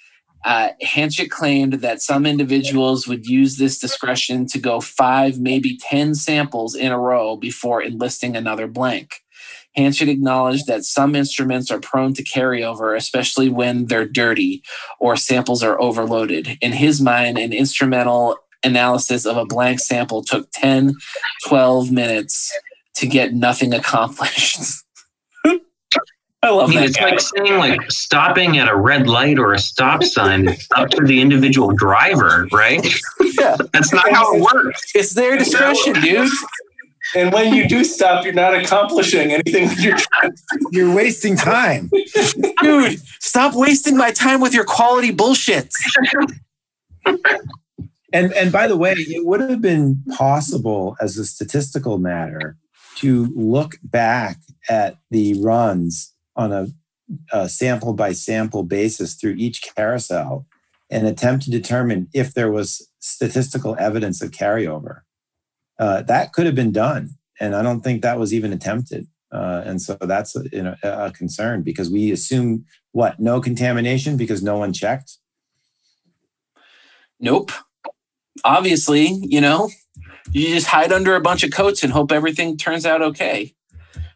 Uh, 0.44 0.70
Hanchett 0.82 1.30
claimed 1.30 1.74
that 1.74 2.02
some 2.02 2.26
individuals 2.26 3.06
would 3.06 3.26
use 3.26 3.56
this 3.56 3.78
discretion 3.78 4.46
to 4.46 4.58
go 4.58 4.80
five, 4.80 5.38
maybe 5.38 5.78
10 5.78 6.14
samples 6.14 6.74
in 6.74 6.90
a 6.90 6.98
row 6.98 7.36
before 7.36 7.82
enlisting 7.82 8.36
another 8.36 8.66
blank. 8.66 9.22
Hanchett 9.76 10.08
acknowledged 10.08 10.66
that 10.66 10.84
some 10.84 11.14
instruments 11.14 11.70
are 11.70 11.80
prone 11.80 12.12
to 12.14 12.24
carryover, 12.24 12.96
especially 12.96 13.48
when 13.48 13.86
they're 13.86 14.06
dirty 14.06 14.62
or 14.98 15.16
samples 15.16 15.62
are 15.62 15.80
overloaded. 15.80 16.58
In 16.60 16.72
his 16.72 17.00
mind, 17.00 17.38
an 17.38 17.52
instrumental 17.52 18.36
analysis 18.62 19.24
of 19.24 19.36
a 19.36 19.46
blank 19.46 19.80
sample 19.80 20.22
took 20.22 20.48
10, 20.52 20.94
12 21.48 21.90
minutes 21.90 22.56
to 22.96 23.06
get 23.06 23.32
nothing 23.32 23.72
accomplished. 23.74 24.60
I 26.44 26.50
love 26.50 26.70
I 26.70 26.72
mean, 26.72 26.80
that 26.80 26.88
it's 26.88 26.98
guy. 26.98 27.10
like 27.10 27.20
saying 27.20 27.58
like 27.58 27.90
stopping 27.90 28.58
at 28.58 28.68
a 28.68 28.74
red 28.74 29.06
light 29.06 29.38
or 29.38 29.52
a 29.52 29.58
stop 29.60 30.02
sign 30.02 30.48
up 30.76 30.90
to 30.90 31.04
the 31.04 31.20
individual 31.20 31.70
driver, 31.70 32.48
right? 32.50 32.84
Yeah. 33.38 33.56
That's 33.72 33.92
not 33.92 34.10
how 34.10 34.34
it 34.34 34.42
works. 34.42 34.92
It's 34.94 35.14
their 35.14 35.38
discretion, 35.38 35.94
dude. 36.00 36.28
And 37.14 37.32
when 37.32 37.54
you 37.54 37.68
do 37.68 37.84
stop, 37.84 38.24
you're 38.24 38.34
not 38.34 38.54
accomplishing 38.54 39.32
anything 39.32 39.68
that 39.68 39.78
you're 39.78 39.96
trying 39.96 40.32
to 40.32 40.68
You're 40.70 40.94
wasting 40.94 41.36
time. 41.36 41.90
Dude, 42.60 43.00
stop 43.20 43.54
wasting 43.54 43.96
my 43.96 44.10
time 44.10 44.40
with 44.40 44.54
your 44.54 44.64
quality 44.64 45.12
bullshit. 45.12 45.72
And 48.14 48.32
and 48.32 48.52
by 48.52 48.66
the 48.66 48.76
way, 48.76 48.92
it 48.92 49.24
would 49.24 49.40
have 49.40 49.60
been 49.60 50.02
possible 50.16 50.96
as 51.00 51.18
a 51.18 51.24
statistical 51.24 51.98
matter 51.98 52.56
to 52.96 53.32
look 53.34 53.78
back 53.82 54.38
at 54.68 54.96
the 55.10 55.40
runs 55.42 56.11
on 56.36 56.52
a, 56.52 56.66
a 57.32 57.48
sample 57.48 57.92
by 57.92 58.12
sample 58.12 58.62
basis 58.62 59.14
through 59.14 59.34
each 59.38 59.62
carousel 59.74 60.46
and 60.90 61.06
attempt 61.06 61.44
to 61.44 61.50
determine 61.50 62.08
if 62.12 62.34
there 62.34 62.50
was 62.50 62.88
statistical 63.00 63.76
evidence 63.78 64.22
of 64.22 64.30
carryover. 64.30 65.00
Uh, 65.78 66.02
that 66.02 66.32
could 66.32 66.46
have 66.46 66.54
been 66.54 66.72
done, 66.72 67.10
and 67.40 67.56
I 67.56 67.62
don't 67.62 67.80
think 67.80 68.02
that 68.02 68.18
was 68.18 68.32
even 68.34 68.52
attempted. 68.52 69.06
Uh, 69.32 69.62
and 69.64 69.80
so 69.80 69.96
that's 70.00 70.36
a, 70.36 70.44
you 70.52 70.62
know, 70.62 70.76
a 70.82 71.10
concern 71.10 71.62
because 71.62 71.90
we 71.90 72.12
assume 72.12 72.66
what 72.92 73.18
no 73.18 73.40
contamination 73.40 74.18
because 74.18 74.42
no 74.42 74.58
one 74.58 74.72
checked. 74.72 75.16
Nope. 77.18 77.50
Obviously, 78.44 79.18
you 79.22 79.40
know, 79.40 79.70
you 80.32 80.48
just 80.48 80.66
hide 80.66 80.92
under 80.92 81.16
a 81.16 81.20
bunch 81.20 81.42
of 81.42 81.50
coats 81.50 81.82
and 81.82 81.92
hope 81.92 82.12
everything 82.12 82.58
turns 82.58 82.84
out 82.84 83.00
okay. 83.00 83.54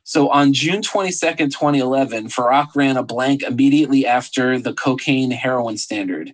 So 0.06 0.28
on 0.28 0.52
June 0.52 0.82
22nd, 0.82 1.50
2011, 1.50 2.28
Farak 2.28 2.76
ran 2.76 2.96
a 2.96 3.02
blank 3.02 3.42
immediately 3.42 4.06
after 4.06 4.56
the 4.56 4.72
cocaine 4.72 5.32
heroin 5.32 5.76
standard. 5.78 6.32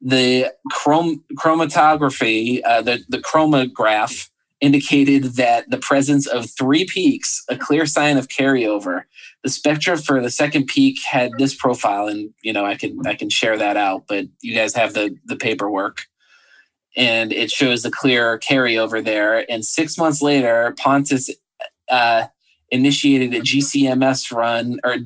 The 0.00 0.46
chrom- 0.72 1.20
chromatography, 1.34 2.62
uh, 2.64 2.80
the, 2.80 3.04
the 3.10 3.18
chromograph 3.18 4.30
indicated 4.62 5.36
that 5.36 5.68
the 5.68 5.76
presence 5.76 6.26
of 6.26 6.48
three 6.50 6.86
peaks, 6.86 7.44
a 7.50 7.58
clear 7.58 7.84
sign 7.84 8.16
of 8.16 8.28
carryover. 8.28 9.02
The 9.42 9.50
spectra 9.50 9.98
for 9.98 10.22
the 10.22 10.30
second 10.30 10.68
peak 10.68 10.98
had 11.02 11.32
this 11.36 11.54
profile, 11.54 12.08
and 12.08 12.30
you 12.42 12.54
know 12.54 12.64
I 12.64 12.74
can 12.74 13.06
I 13.06 13.14
can 13.14 13.28
share 13.28 13.58
that 13.58 13.76
out, 13.76 14.04
but 14.08 14.26
you 14.40 14.54
guys 14.54 14.74
have 14.74 14.94
the 14.94 15.16
the 15.26 15.36
paperwork, 15.36 16.06
and 16.96 17.32
it 17.32 17.50
shows 17.50 17.82
the 17.82 17.90
clear 17.90 18.38
carryover 18.38 19.04
there. 19.04 19.50
And 19.50 19.64
six 19.64 19.96
months 19.96 20.20
later, 20.20 20.74
Pontes 20.78 21.30
uh, 21.90 22.26
initiated 22.70 23.34
a 23.34 23.40
GCMS 23.40 24.32
run 24.32 24.78
or 24.84 24.96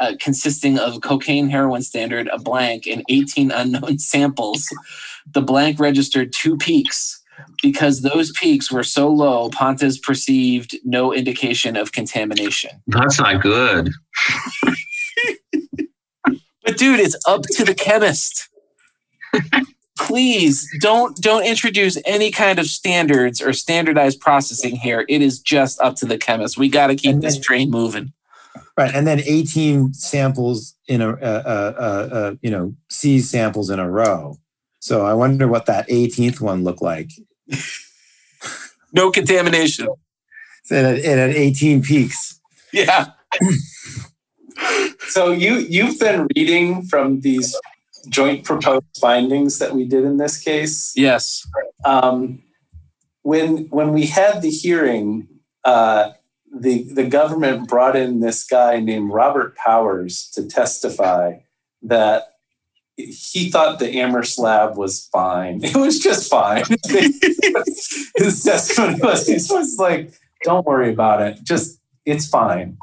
uh, 0.00 0.12
consisting 0.20 0.78
of 0.78 1.00
cocaine 1.00 1.48
heroin 1.48 1.82
standard, 1.82 2.28
a 2.28 2.38
blank, 2.38 2.86
and 2.86 3.02
18 3.08 3.50
unknown 3.50 3.98
samples. 3.98 4.68
The 5.32 5.42
blank 5.42 5.78
registered 5.78 6.32
two 6.32 6.56
peaks. 6.56 7.18
Because 7.62 8.02
those 8.02 8.30
peaks 8.32 8.70
were 8.70 8.84
so 8.84 9.08
low, 9.08 9.48
Pontes 9.48 9.98
perceived 9.98 10.76
no 10.84 11.12
indication 11.12 11.76
of 11.76 11.90
contamination. 11.90 12.70
That's 12.86 13.18
not 13.18 13.40
good. 13.40 13.90
But 16.64 16.78
dude, 16.78 17.00
it's 17.00 17.16
up 17.26 17.42
to 17.42 17.64
the 17.64 17.74
chemist. 17.74 18.48
Please 19.98 20.68
don't 20.80 21.14
don't 21.16 21.44
introduce 21.44 21.98
any 22.06 22.30
kind 22.30 22.58
of 22.58 22.66
standards 22.66 23.42
or 23.42 23.52
standardized 23.52 24.20
processing 24.20 24.76
here. 24.76 25.04
It 25.08 25.20
is 25.20 25.38
just 25.38 25.80
up 25.80 25.96
to 25.96 26.06
the 26.06 26.16
chemist. 26.16 26.56
We 26.56 26.68
got 26.68 26.86
to 26.88 26.96
keep 26.96 27.14
And 27.14 27.22
this 27.22 27.38
train 27.38 27.70
moving. 27.70 28.12
Right, 28.76 28.94
and 28.94 29.06
then 29.06 29.20
18 29.20 29.92
samples 29.92 30.74
in 30.88 31.02
a, 31.02 31.10
uh, 31.10 31.12
uh, 31.20 31.74
uh, 31.78 32.14
uh, 32.14 32.34
you 32.40 32.50
know, 32.50 32.74
C 32.88 33.20
samples 33.20 33.68
in 33.68 33.78
a 33.78 33.90
row. 33.90 34.38
So 34.78 35.04
I 35.04 35.12
wonder 35.12 35.46
what 35.46 35.66
that 35.66 35.88
18th 35.88 36.40
one 36.40 36.64
looked 36.64 36.82
like. 36.82 37.10
No 38.94 39.10
contamination. 39.10 39.88
It 40.70 40.84
had, 40.84 40.98
it 40.98 41.18
had 41.18 41.30
18 41.30 41.82
peaks. 41.82 42.38
Yeah. 42.72 43.06
So 45.08 45.30
you 45.30 45.56
you've 45.56 45.98
been 45.98 46.28
reading 46.36 46.86
from 46.86 47.20
these 47.20 47.54
joint 48.08 48.44
proposed 48.44 48.84
findings 49.00 49.58
that 49.58 49.74
we 49.74 49.84
did 49.84 50.04
in 50.04 50.16
this 50.16 50.38
case. 50.42 50.92
Yes. 50.96 51.46
Um, 51.84 52.42
when 53.22 53.68
when 53.68 53.92
we 53.92 54.06
had 54.06 54.42
the 54.42 54.50
hearing, 54.50 55.28
uh, 55.64 56.12
the 56.54 56.84
the 56.92 57.04
government 57.04 57.68
brought 57.68 57.96
in 57.96 58.20
this 58.20 58.44
guy 58.44 58.80
named 58.80 59.12
Robert 59.12 59.56
Powers 59.56 60.30
to 60.34 60.46
testify 60.46 61.38
that 61.82 62.24
he 62.96 63.50
thought 63.50 63.78
the 63.78 63.98
Amherst 63.98 64.38
lab 64.38 64.76
was 64.76 65.08
fine. 65.12 65.60
It 65.64 65.76
was 65.76 65.98
just 65.98 66.30
fine. 66.30 66.64
His 68.16 68.42
testimony 68.44 69.00
was 69.00 69.26
he 69.26 69.34
was 69.34 69.76
like, 69.78 70.12
"Don't 70.44 70.66
worry 70.66 70.92
about 70.92 71.22
it. 71.22 71.42
Just 71.42 71.80
it's 72.04 72.26
fine." 72.26 72.76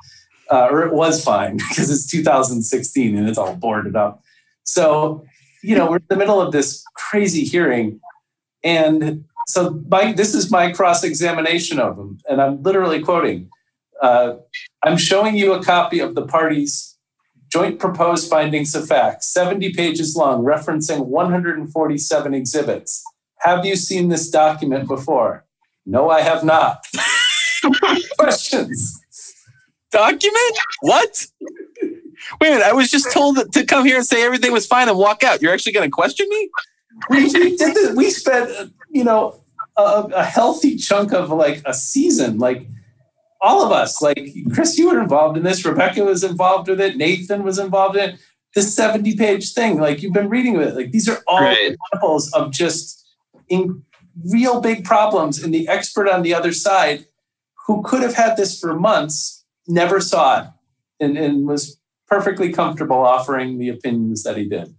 uh, 0.49 0.67
or 0.71 0.85
it 0.85 0.93
was 0.93 1.23
fine 1.23 1.57
because 1.69 1.89
it's 1.89 2.09
2016 2.09 3.17
and 3.17 3.29
it's 3.29 3.37
all 3.37 3.55
boarded 3.55 3.95
up. 3.95 4.23
So, 4.71 5.25
you 5.63 5.75
know, 5.75 5.89
we're 5.89 5.97
in 5.97 6.05
the 6.09 6.15
middle 6.15 6.41
of 6.41 6.51
this 6.51 6.83
crazy 6.95 7.43
hearing. 7.43 7.99
And 8.63 9.25
so 9.47 9.81
my, 9.89 10.13
this 10.13 10.33
is 10.33 10.51
my 10.51 10.71
cross 10.71 11.03
examination 11.03 11.79
of 11.79 11.97
him. 11.97 12.19
And 12.29 12.41
I'm 12.41 12.61
literally 12.61 13.01
quoting 13.01 13.49
uh, 14.01 14.35
I'm 14.83 14.97
showing 14.97 15.35
you 15.35 15.53
a 15.53 15.63
copy 15.63 15.99
of 15.99 16.15
the 16.15 16.25
party's 16.25 16.97
joint 17.51 17.79
proposed 17.79 18.29
findings 18.29 18.75
of 18.75 18.87
fact, 18.87 19.23
70 19.23 19.73
pages 19.73 20.15
long, 20.15 20.43
referencing 20.43 21.07
147 21.07 22.33
exhibits. 22.33 23.03
Have 23.39 23.65
you 23.65 23.75
seen 23.75 24.09
this 24.09 24.29
document 24.29 24.87
before? 24.87 25.45
No, 25.85 26.09
I 26.09 26.21
have 26.21 26.43
not. 26.43 26.85
Questions. 28.19 29.01
Document? 29.91 30.57
What? 30.81 31.27
Wait 32.39 32.47
a 32.47 32.51
minute. 32.51 32.65
I 32.65 32.73
was 32.73 32.89
just 32.91 33.11
told 33.11 33.51
to 33.53 33.65
come 33.65 33.85
here 33.85 33.97
and 33.97 34.05
say 34.05 34.23
everything 34.23 34.51
was 34.51 34.65
fine 34.67 34.87
and 34.89 34.97
walk 34.97 35.23
out. 35.23 35.41
You're 35.41 35.53
actually 35.53 35.73
going 35.73 35.87
to 35.87 35.91
question 35.91 36.27
me? 36.29 36.49
we, 37.09 37.23
we 37.25 37.55
did 37.55 37.75
this, 37.75 37.95
we 37.95 38.09
spent 38.09 38.73
you 38.89 39.03
know 39.03 39.39
a, 39.77 39.81
a 40.15 40.23
healthy 40.23 40.75
chunk 40.75 41.13
of 41.13 41.29
like 41.29 41.61
a 41.65 41.73
season 41.73 42.39
like 42.39 42.67
all 43.41 43.63
of 43.65 43.71
us 43.71 44.01
like 44.01 44.33
chris 44.53 44.77
you 44.77 44.89
were 44.89 44.99
involved 44.99 45.37
in 45.37 45.43
this 45.43 45.63
rebecca 45.63 46.03
was 46.03 46.23
involved 46.23 46.67
with 46.67 46.81
it 46.81 46.97
nathan 46.97 47.43
was 47.43 47.59
involved 47.59 47.95
in 47.95 48.09
it 48.09 48.19
this 48.55 48.75
70 48.75 49.15
page 49.15 49.53
thing 49.53 49.79
like 49.79 50.01
you've 50.01 50.13
been 50.13 50.29
reading 50.29 50.59
it 50.59 50.75
like 50.75 50.91
these 50.91 51.07
are 51.07 51.19
all 51.27 51.41
Right. 51.41 51.77
examples 51.93 52.33
of 52.33 52.51
just 52.51 53.07
in 53.47 53.83
real 54.31 54.59
big 54.59 54.83
problems 54.83 55.41
and 55.41 55.53
the 55.53 55.67
expert 55.67 56.09
on 56.09 56.23
the 56.23 56.33
other 56.33 56.51
side 56.51 57.05
who 57.67 57.81
could 57.83 58.01
have 58.01 58.15
had 58.15 58.35
this 58.35 58.59
for 58.59 58.77
months 58.77 59.45
never 59.67 60.01
saw 60.01 60.41
it 60.41 60.47
and, 60.99 61.17
and 61.17 61.47
was 61.47 61.78
perfectly 62.09 62.51
comfortable 62.51 62.97
offering 62.97 63.57
the 63.59 63.69
opinions 63.69 64.23
that 64.23 64.35
he 64.35 64.47
did 64.49 64.73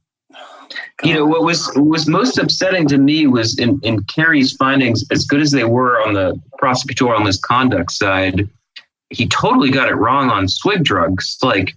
You 1.03 1.15
know 1.15 1.27
what 1.27 1.43
was 1.43 1.67
what 1.75 1.87
was 1.87 2.07
most 2.07 2.39
upsetting 2.39 2.87
to 2.89 2.99
me 2.99 3.27
was 3.27 3.59
in 3.59 3.81
in 3.83 4.03
Carey's 4.05 4.53
findings, 4.53 5.05
as 5.11 5.25
good 5.27 5.41
as 5.41 5.51
they 5.51 5.65
were 5.65 6.01
on 6.07 6.15
the 6.15 6.41
prosecutorial 6.61 7.25
misconduct 7.25 7.91
side, 7.91 8.49
he 9.11 9.27
totally 9.27 9.71
got 9.71 9.89
it 9.89 9.97
wrong 9.97 10.31
on 10.31 10.47
SWGDRUGs. 10.47 11.43
Like 11.43 11.75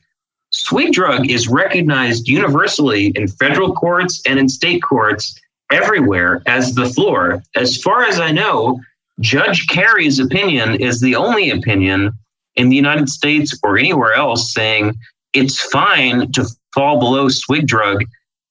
SWGDRUG 0.53 1.29
is 1.29 1.47
recognized 1.47 2.27
universally 2.27 3.07
in 3.15 3.27
federal 3.27 3.73
courts 3.73 4.21
and 4.27 4.37
in 4.39 4.47
state 4.47 4.83
courts 4.83 5.39
everywhere 5.71 6.41
as 6.45 6.75
the 6.75 6.85
floor. 6.85 7.41
As 7.55 7.77
far 7.77 8.03
as 8.03 8.19
I 8.19 8.31
know, 8.31 8.79
Judge 9.19 9.67
Carey's 9.67 10.19
opinion 10.19 10.75
is 10.75 11.01
the 11.01 11.15
only 11.15 11.49
opinion 11.49 12.11
in 12.55 12.69
the 12.69 12.75
United 12.75 13.09
States 13.09 13.57
or 13.63 13.77
anywhere 13.77 14.13
else 14.13 14.53
saying 14.53 14.95
it's 15.33 15.59
fine 15.59 16.31
to 16.33 16.45
fall 16.73 16.99
below 16.99 17.27
SWGDRUG 17.27 18.05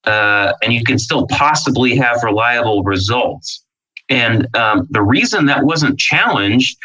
uh, 0.05 0.53
and 0.63 0.73
you 0.73 0.83
can 0.85 0.99
still 0.99 1.27
possibly 1.29 1.97
have 1.97 2.23
reliable 2.23 2.83
results. 2.83 3.65
And 4.09 4.55
um, 4.57 4.87
the 4.91 5.03
reason 5.03 5.47
that 5.47 5.65
wasn't 5.65 5.99
challenged 5.99 6.77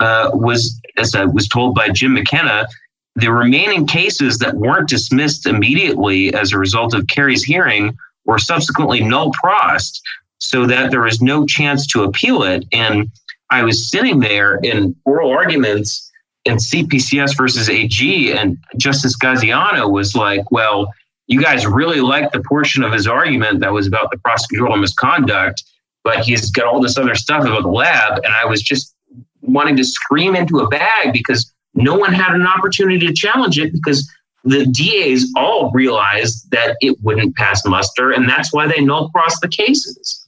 uh, 0.00 0.30
was, 0.34 0.78
as 0.98 1.14
I 1.14 1.24
was 1.24 1.48
told 1.48 1.74
by 1.74 1.88
Jim 1.88 2.12
McKenna, 2.12 2.66
the 3.14 3.32
remaining 3.32 3.86
cases 3.86 4.38
that 4.38 4.54
weren't 4.54 4.88
dismissed 4.88 5.46
immediately 5.46 6.34
as 6.34 6.52
a 6.52 6.58
result 6.58 6.92
of 6.92 7.06
Carey's 7.06 7.42
hearing 7.42 7.96
were 8.26 8.38
subsequently 8.38 9.00
nolle 9.00 9.32
prossed 9.32 10.02
so 10.38 10.66
that 10.66 10.90
there 10.90 11.00
was 11.00 11.22
no 11.22 11.46
chance 11.46 11.86
to 11.86 12.04
appeal 12.04 12.42
it. 12.42 12.66
And 12.72 13.10
I 13.50 13.62
was 13.62 13.90
sitting 13.90 14.20
there 14.20 14.56
in 14.56 14.94
oral 15.06 15.30
arguments 15.30 16.05
in 16.46 16.56
CPCS 16.56 17.36
versus 17.36 17.68
AG, 17.68 18.32
and 18.32 18.56
Justice 18.76 19.16
Gaziano 19.16 19.90
was 19.90 20.14
like, 20.14 20.50
well, 20.50 20.92
you 21.26 21.42
guys 21.42 21.66
really 21.66 22.00
liked 22.00 22.32
the 22.32 22.40
portion 22.40 22.84
of 22.84 22.92
his 22.92 23.06
argument 23.08 23.60
that 23.60 23.72
was 23.72 23.86
about 23.86 24.10
the 24.12 24.16
prosecutorial 24.18 24.80
misconduct, 24.80 25.64
but 26.04 26.20
he's 26.20 26.50
got 26.52 26.66
all 26.66 26.80
this 26.80 26.96
other 26.96 27.16
stuff 27.16 27.42
about 27.42 27.62
the 27.62 27.68
lab. 27.68 28.20
And 28.24 28.32
I 28.32 28.44
was 28.44 28.62
just 28.62 28.94
wanting 29.42 29.76
to 29.76 29.84
scream 29.84 30.36
into 30.36 30.60
a 30.60 30.68
bag 30.68 31.12
because 31.12 31.52
no 31.74 31.96
one 31.96 32.12
had 32.12 32.32
an 32.34 32.46
opportunity 32.46 33.04
to 33.08 33.12
challenge 33.12 33.58
it 33.58 33.72
because 33.72 34.08
the 34.44 34.66
DAs 34.66 35.28
all 35.36 35.72
realized 35.72 36.48
that 36.52 36.76
it 36.80 36.96
wouldn't 37.02 37.34
pass 37.34 37.66
muster, 37.66 38.12
and 38.12 38.28
that's 38.28 38.52
why 38.52 38.68
they 38.68 38.78
nolle 38.78 39.10
prossed 39.10 39.40
the 39.42 39.48
cases. 39.48 40.25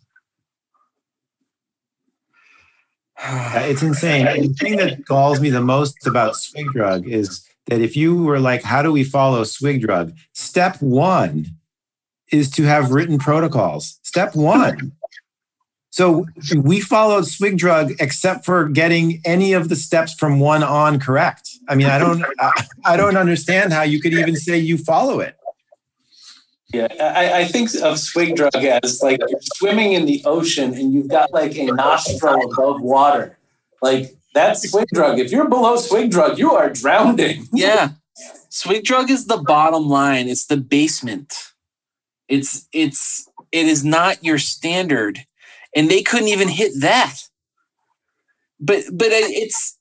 it's 3.24 3.82
insane. 3.82 4.24
The 4.42 4.48
thing 4.54 4.76
that 4.76 5.04
galls 5.04 5.40
me 5.40 5.50
the 5.50 5.60
most 5.60 6.06
about 6.06 6.34
SWGDRUG 6.34 7.08
is 7.08 7.48
that 7.66 7.80
if 7.80 7.96
you 7.96 8.22
were 8.22 8.40
like, 8.40 8.62
how 8.62 8.82
do 8.82 8.92
we 8.92 9.04
follow 9.04 9.42
SWGDRUG? 9.42 10.16
Step 10.32 10.80
one 10.80 11.46
is 12.30 12.50
to 12.52 12.62
have 12.64 12.92
written 12.92 13.18
protocols. 13.18 13.98
Step 14.02 14.36
one. 14.36 14.92
So 15.90 16.26
we 16.54 16.80
followed 16.80 17.24
SWGDRUG 17.24 17.96
except 17.98 18.44
for 18.44 18.68
getting 18.68 19.20
any 19.24 19.52
of 19.52 19.68
the 19.68 19.76
steps 19.76 20.14
from 20.14 20.38
one 20.38 20.62
on 20.62 21.00
correct. 21.00 21.50
I 21.68 21.74
mean, 21.74 21.88
I 21.88 21.98
don't, 21.98 22.24
I 22.84 22.96
don't 22.96 23.16
understand 23.16 23.72
how 23.72 23.82
you 23.82 24.00
could 24.00 24.12
even 24.12 24.36
say 24.36 24.58
you 24.58 24.78
follow 24.78 25.20
it. 25.20 25.36
Yeah, 26.72 26.88
I, 27.00 27.40
I, 27.40 27.44
think 27.46 27.70
of 27.76 27.96
SWGDRUG 27.96 28.82
as 28.82 29.02
like 29.02 29.20
you're 29.26 29.40
swimming 29.54 29.94
in 29.94 30.04
the 30.04 30.22
ocean 30.26 30.74
and 30.74 30.92
you've 30.92 31.08
got 31.08 31.32
like 31.32 31.56
a 31.56 31.64
nostril 31.64 32.52
above 32.52 32.82
water. 32.82 33.38
Like 33.80 34.14
that's 34.34 34.70
SWGDRUG. 34.70 35.18
If 35.18 35.32
you're 35.32 35.48
below 35.48 35.76
SWGDRUG, 35.76 36.36
you 36.36 36.52
are 36.52 36.68
drowning. 36.68 37.48
Yeah. 37.54 37.90
SWGDRUG 38.50 39.08
is 39.08 39.26
the 39.26 39.38
bottom 39.38 39.88
line. 39.88 40.28
It's 40.28 40.46
the 40.46 40.56
basement. 40.58 41.34
It's 42.28 42.68
it's 42.72 43.28
it 43.50 43.66
is 43.66 43.84
not 43.84 44.22
your 44.22 44.38
standard. 44.38 45.20
And 45.74 45.88
they 45.88 46.02
couldn't 46.02 46.28
even 46.28 46.48
hit 46.48 46.72
that. 46.80 47.16
But 48.60 48.84
but 48.92 49.08
it's 49.10 49.78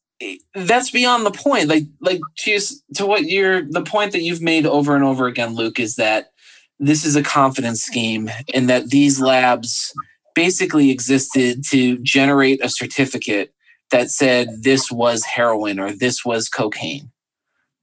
that's 0.56 0.92
beyond 0.92 1.26
the 1.26 1.32
point. 1.32 1.68
Like 1.68 1.84
like 2.00 2.22
to 2.40 2.60
to 2.96 3.06
what 3.06 3.24
you're 3.24 3.64
the 3.64 3.84
point 3.84 4.14
that 4.14 4.22
you've 4.22 4.42
made 4.42 4.66
over 4.66 4.96
and 4.96 5.04
over 5.04 5.28
again, 5.28 5.56
Luke, 5.56 5.80
is 5.80 5.96
that 5.96 6.32
this 6.80 7.06
is 7.06 7.16
a 7.16 7.24
confidence 7.24 7.82
scheme 7.82 8.30
and 8.54 8.70
that 8.70 8.90
these 8.90 9.20
labs 9.20 9.94
basically 10.36 10.92
existed 10.92 11.64
to 11.70 11.98
generate 12.00 12.64
a 12.64 12.70
certificate 12.70 13.54
that 13.90 14.12
said 14.12 14.50
this 14.62 14.92
was 14.92 15.24
heroin 15.24 15.80
or 15.80 15.92
this 15.92 16.24
was 16.24 16.50
cocaine. 16.50 17.10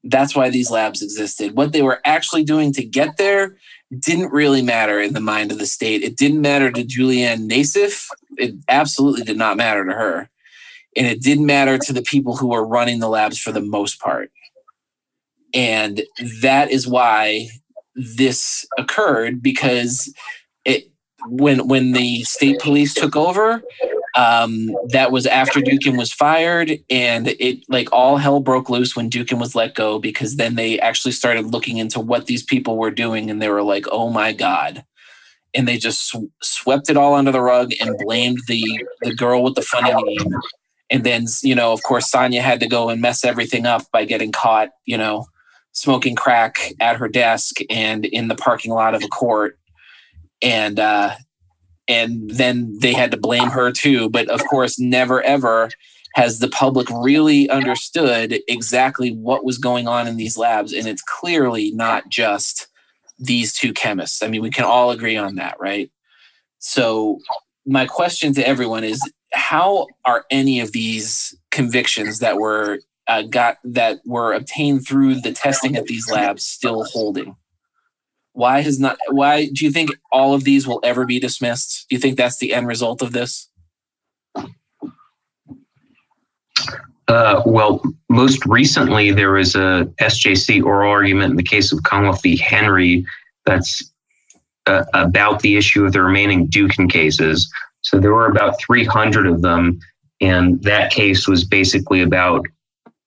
That's 0.04 0.36
why 0.36 0.50
these 0.50 0.70
labs 0.70 1.02
existed. 1.02 1.56
What 1.56 1.72
they 1.72 1.82
were 1.82 2.00
actually 2.04 2.44
doing 2.44 2.72
to 2.74 2.84
get 2.84 3.16
there 3.16 3.56
didn't 3.98 4.32
really 4.32 4.62
matter 4.62 5.00
in 5.00 5.14
the 5.14 5.20
mind 5.20 5.50
of 5.50 5.58
the 5.58 5.66
state. 5.66 6.02
It 6.02 6.16
didn't 6.16 6.42
matter 6.42 6.70
to 6.70 6.84
Julianne 6.84 7.50
Nassif. 7.50 8.06
It 8.36 8.54
absolutely 8.68 9.24
did 9.24 9.38
not 9.38 9.56
matter 9.56 9.84
to 9.84 9.92
her. 9.92 10.28
And 10.96 11.06
it 11.06 11.22
didn't 11.22 11.46
matter 11.46 11.78
to 11.78 11.92
the 11.92 12.02
people 12.02 12.36
who 12.36 12.48
were 12.48 12.66
running 12.66 13.00
the 13.00 13.08
labs 13.08 13.38
for 13.38 13.50
the 13.50 13.60
most 13.60 13.98
part. 13.98 14.30
And 15.52 16.02
that 16.42 16.70
is 16.70 16.86
why 16.86 17.48
this 17.94 18.66
occurred 18.78 19.42
because 19.42 20.12
it 20.64 20.84
when 21.28 21.68
when 21.68 21.92
the 21.92 22.22
state 22.24 22.58
police 22.60 22.92
took 22.94 23.16
over 23.16 23.62
um, 24.16 24.70
that 24.90 25.10
was 25.10 25.26
after 25.26 25.60
Dookhan 25.60 25.98
was 25.98 26.12
fired, 26.12 26.78
and 26.88 27.28
it 27.28 27.64
like 27.68 27.92
all 27.92 28.16
hell 28.16 28.40
broke 28.40 28.70
loose 28.70 28.94
when 28.94 29.10
Dookhan 29.10 29.40
was 29.40 29.56
let 29.56 29.74
go 29.74 29.98
because 29.98 30.36
then 30.36 30.54
they 30.54 30.78
actually 30.78 31.12
started 31.12 31.46
looking 31.46 31.78
into 31.78 31.98
what 31.98 32.26
these 32.26 32.42
people 32.42 32.78
were 32.78 32.92
doing, 32.92 33.28
and 33.28 33.42
they 33.42 33.48
were 33.48 33.62
like, 33.62 33.86
"Oh 33.90 34.10
my 34.10 34.32
god!" 34.32 34.84
And 35.52 35.66
they 35.66 35.78
just 35.78 36.08
sw- 36.08 36.30
swept 36.42 36.90
it 36.90 36.96
all 36.96 37.14
under 37.14 37.32
the 37.32 37.40
rug 37.40 37.72
and 37.80 37.98
blamed 37.98 38.38
the 38.46 38.86
the 39.02 39.14
girl 39.14 39.42
with 39.42 39.56
the 39.56 39.62
funny 39.62 39.92
name. 39.92 40.32
And 40.90 41.02
then, 41.02 41.24
you 41.42 41.54
know, 41.54 41.72
of 41.72 41.82
course, 41.82 42.10
Sonja 42.10 42.40
had 42.40 42.60
to 42.60 42.68
go 42.68 42.90
and 42.90 43.00
mess 43.00 43.24
everything 43.24 43.66
up 43.66 43.82
by 43.90 44.04
getting 44.04 44.30
caught, 44.30 44.68
you 44.84 44.96
know, 44.98 45.26
smoking 45.74 46.14
crack 46.14 46.72
at 46.80 46.96
her 46.96 47.08
desk 47.08 47.56
and 47.68 48.06
in 48.06 48.28
the 48.28 48.34
parking 48.34 48.72
lot 48.72 48.94
of 48.94 49.02
a 49.02 49.08
court. 49.08 49.58
And 50.40 50.80
uh 50.80 51.14
and 51.86 52.30
then 52.30 52.78
they 52.80 52.94
had 52.94 53.10
to 53.10 53.18
blame 53.18 53.50
her 53.50 53.70
too. 53.70 54.08
But 54.08 54.28
of 54.28 54.40
course 54.46 54.78
never 54.78 55.22
ever 55.22 55.68
has 56.14 56.38
the 56.38 56.48
public 56.48 56.88
really 56.90 57.50
understood 57.50 58.38
exactly 58.46 59.10
what 59.10 59.44
was 59.44 59.58
going 59.58 59.88
on 59.88 60.06
in 60.06 60.16
these 60.16 60.38
labs. 60.38 60.72
And 60.72 60.86
it's 60.86 61.02
clearly 61.02 61.72
not 61.72 62.08
just 62.08 62.68
these 63.18 63.52
two 63.52 63.72
chemists. 63.72 64.22
I 64.22 64.28
mean 64.28 64.42
we 64.42 64.50
can 64.50 64.64
all 64.64 64.90
agree 64.90 65.16
on 65.16 65.34
that 65.34 65.56
right? 65.58 65.90
So 66.60 67.18
my 67.66 67.84
question 67.84 68.32
to 68.34 68.46
everyone 68.46 68.84
is 68.84 69.00
how 69.32 69.88
are 70.04 70.24
any 70.30 70.60
of 70.60 70.72
these 70.72 71.34
convictions 71.50 72.20
that 72.20 72.38
were 72.38 72.78
uh, 73.06 73.22
got 73.22 73.58
that 73.64 74.00
were 74.04 74.32
obtained 74.32 74.86
through 74.86 75.20
the 75.20 75.32
testing 75.32 75.76
at 75.76 75.86
these 75.86 76.10
labs 76.10 76.46
still 76.46 76.84
holding? 76.84 77.36
Why 78.32 78.60
has 78.62 78.80
not? 78.80 78.98
Why 79.10 79.46
do 79.46 79.64
you 79.64 79.70
think 79.70 79.90
all 80.10 80.34
of 80.34 80.44
these 80.44 80.66
will 80.66 80.80
ever 80.82 81.06
be 81.06 81.20
dismissed? 81.20 81.86
Do 81.88 81.94
you 81.94 82.00
think 82.00 82.16
that's 82.16 82.38
the 82.38 82.52
end 82.52 82.66
result 82.66 83.02
of 83.02 83.12
this? 83.12 83.48
Uh, 87.06 87.42
well, 87.44 87.82
most 88.08 88.44
recently 88.46 89.10
there 89.10 89.32
was 89.32 89.54
a 89.54 89.92
SJC 90.00 90.64
oral 90.64 90.90
argument 90.90 91.32
in 91.32 91.36
the 91.36 91.42
case 91.42 91.70
of 91.70 91.82
Commonwealth 91.82 92.22
v. 92.22 92.36
Henry 92.36 93.06
that's 93.44 93.92
uh, 94.66 94.84
about 94.94 95.40
the 95.40 95.56
issue 95.56 95.84
of 95.84 95.92
the 95.92 96.02
remaining 96.02 96.48
Dookhan 96.48 96.90
cases. 96.90 97.52
So 97.82 97.98
there 97.98 98.14
were 98.14 98.26
about 98.26 98.60
300 98.60 99.26
of 99.26 99.42
them, 99.42 99.78
and 100.20 100.62
that 100.62 100.90
case 100.90 101.28
was 101.28 101.44
basically 101.44 102.00
about 102.00 102.46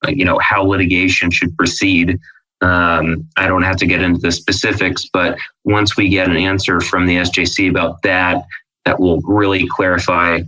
you 0.06 0.24
know 0.24 0.38
how 0.38 0.62
litigation 0.62 1.30
should 1.30 1.56
proceed. 1.56 2.18
Um, 2.60 3.28
I 3.36 3.46
don't 3.46 3.62
have 3.62 3.76
to 3.76 3.86
get 3.86 4.02
into 4.02 4.20
the 4.20 4.32
specifics, 4.32 5.08
but 5.12 5.38
once 5.64 5.96
we 5.96 6.08
get 6.08 6.28
an 6.28 6.36
answer 6.36 6.80
from 6.80 7.06
the 7.06 7.16
SJC 7.16 7.70
about 7.70 8.02
that, 8.02 8.44
that 8.84 8.98
will 8.98 9.20
really 9.20 9.66
clarify 9.68 10.40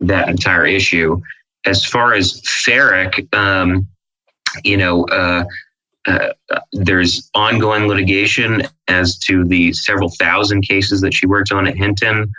that 0.00 0.28
entire 0.28 0.66
issue. 0.66 1.20
As 1.64 1.84
far 1.84 2.14
as 2.14 2.40
Farak, 2.42 3.32
um, 3.34 3.86
you 4.64 4.76
know, 4.76 5.04
uh, 5.06 5.44
uh, 6.06 6.28
there's 6.72 7.30
ongoing 7.34 7.86
litigation 7.86 8.62
as 8.88 9.16
to 9.18 9.44
the 9.44 9.72
several 9.72 10.10
thousand 10.10 10.62
cases 10.62 11.00
that 11.00 11.14
she 11.14 11.26
worked 11.26 11.52
on 11.52 11.66
at 11.66 11.76
Hinton 11.76 12.32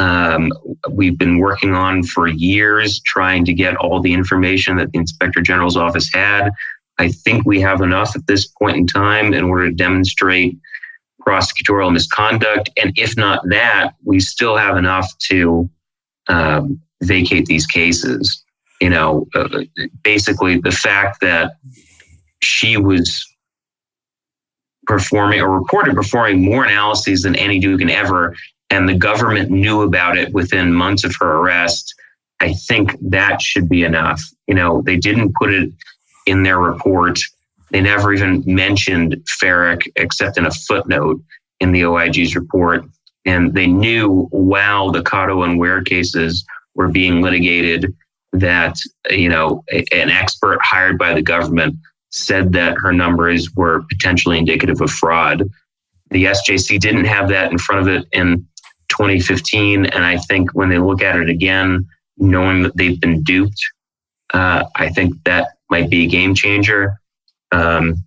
um, 0.00 0.50
we've 0.90 1.18
been 1.18 1.38
working 1.38 1.74
on 1.74 2.02
for 2.02 2.26
years 2.26 3.00
trying 3.00 3.44
to 3.44 3.52
get 3.52 3.76
all 3.76 4.00
the 4.00 4.14
information 4.14 4.78
that 4.78 4.90
the 4.92 4.98
inspector 4.98 5.42
general's 5.42 5.76
office 5.76 6.10
had. 6.12 6.50
I 6.98 7.08
think 7.08 7.44
we 7.44 7.60
have 7.60 7.82
enough 7.82 8.16
at 8.16 8.26
this 8.26 8.46
point 8.46 8.78
in 8.78 8.86
time 8.86 9.34
in 9.34 9.44
order 9.44 9.68
to 9.68 9.74
demonstrate 9.74 10.56
prosecutorial 11.26 11.92
misconduct. 11.92 12.70
And 12.82 12.94
if 12.96 13.14
not 13.18 13.42
that, 13.50 13.90
we 14.02 14.20
still 14.20 14.56
have 14.56 14.78
enough 14.78 15.06
to 15.28 15.68
um, 16.28 16.80
vacate 17.02 17.44
these 17.44 17.66
cases. 17.66 18.42
You 18.80 18.88
know, 18.88 19.26
uh, 19.34 19.64
basically 20.02 20.58
the 20.58 20.72
fact 20.72 21.20
that 21.20 21.52
she 22.42 22.78
was 22.78 23.26
performing 24.86 25.42
or 25.42 25.50
reported 25.50 25.94
performing 25.94 26.42
more 26.42 26.64
analyses 26.64 27.20
than 27.20 27.36
Annie 27.36 27.60
Dookhan 27.60 27.90
ever 27.90 28.34
and 28.70 28.88
the 28.88 28.94
government 28.94 29.50
knew 29.50 29.82
about 29.82 30.16
it 30.16 30.32
within 30.32 30.72
months 30.72 31.04
of 31.04 31.14
her 31.20 31.38
arrest, 31.38 31.94
I 32.40 32.54
think 32.54 32.96
that 33.02 33.42
should 33.42 33.68
be 33.68 33.84
enough. 33.84 34.22
You 34.46 34.54
know, 34.54 34.82
they 34.82 34.96
didn't 34.96 35.34
put 35.34 35.52
it 35.52 35.70
in 36.26 36.42
their 36.42 36.58
report. 36.58 37.18
They 37.70 37.80
never 37.80 38.12
even 38.12 38.42
mentioned 38.46 39.16
Farak 39.40 39.86
except 39.96 40.38
in 40.38 40.46
a 40.46 40.50
footnote 40.50 41.20
in 41.60 41.72
the 41.72 41.82
OIG's 41.82 42.34
report. 42.34 42.84
And 43.26 43.54
they 43.54 43.66
knew 43.66 44.28
while 44.30 44.90
the 44.90 45.02
Cotto 45.02 45.44
and 45.44 45.58
Ware 45.58 45.82
cases 45.82 46.44
were 46.74 46.88
being 46.88 47.20
litigated 47.20 47.94
that, 48.32 48.76
you 49.10 49.28
know, 49.28 49.62
an 49.70 50.08
expert 50.08 50.60
hired 50.62 50.98
by 50.98 51.12
the 51.12 51.22
government 51.22 51.76
said 52.10 52.52
that 52.52 52.76
her 52.78 52.92
numbers 52.92 53.54
were 53.54 53.82
potentially 53.88 54.38
indicative 54.38 54.80
of 54.80 54.90
fraud. 54.90 55.48
The 56.10 56.24
SJC 56.24 56.80
didn't 56.80 57.04
have 57.04 57.28
that 57.28 57.52
in 57.52 57.58
front 57.58 57.82
of 57.82 57.88
it 57.88 58.08
in 58.12 58.46
2015. 58.90 59.86
And 59.86 60.04
I 60.04 60.18
think 60.18 60.54
when 60.54 60.68
they 60.68 60.78
look 60.78 61.02
at 61.02 61.16
it 61.16 61.28
again, 61.28 61.86
knowing 62.18 62.62
that 62.62 62.76
they've 62.76 63.00
been 63.00 63.22
duped, 63.22 63.60
uh, 64.34 64.64
I 64.76 64.90
think 64.90 65.14
that 65.24 65.48
might 65.70 65.90
be 65.90 66.04
a 66.04 66.08
game 66.08 66.34
changer. 66.34 67.00
Um, 67.52 68.04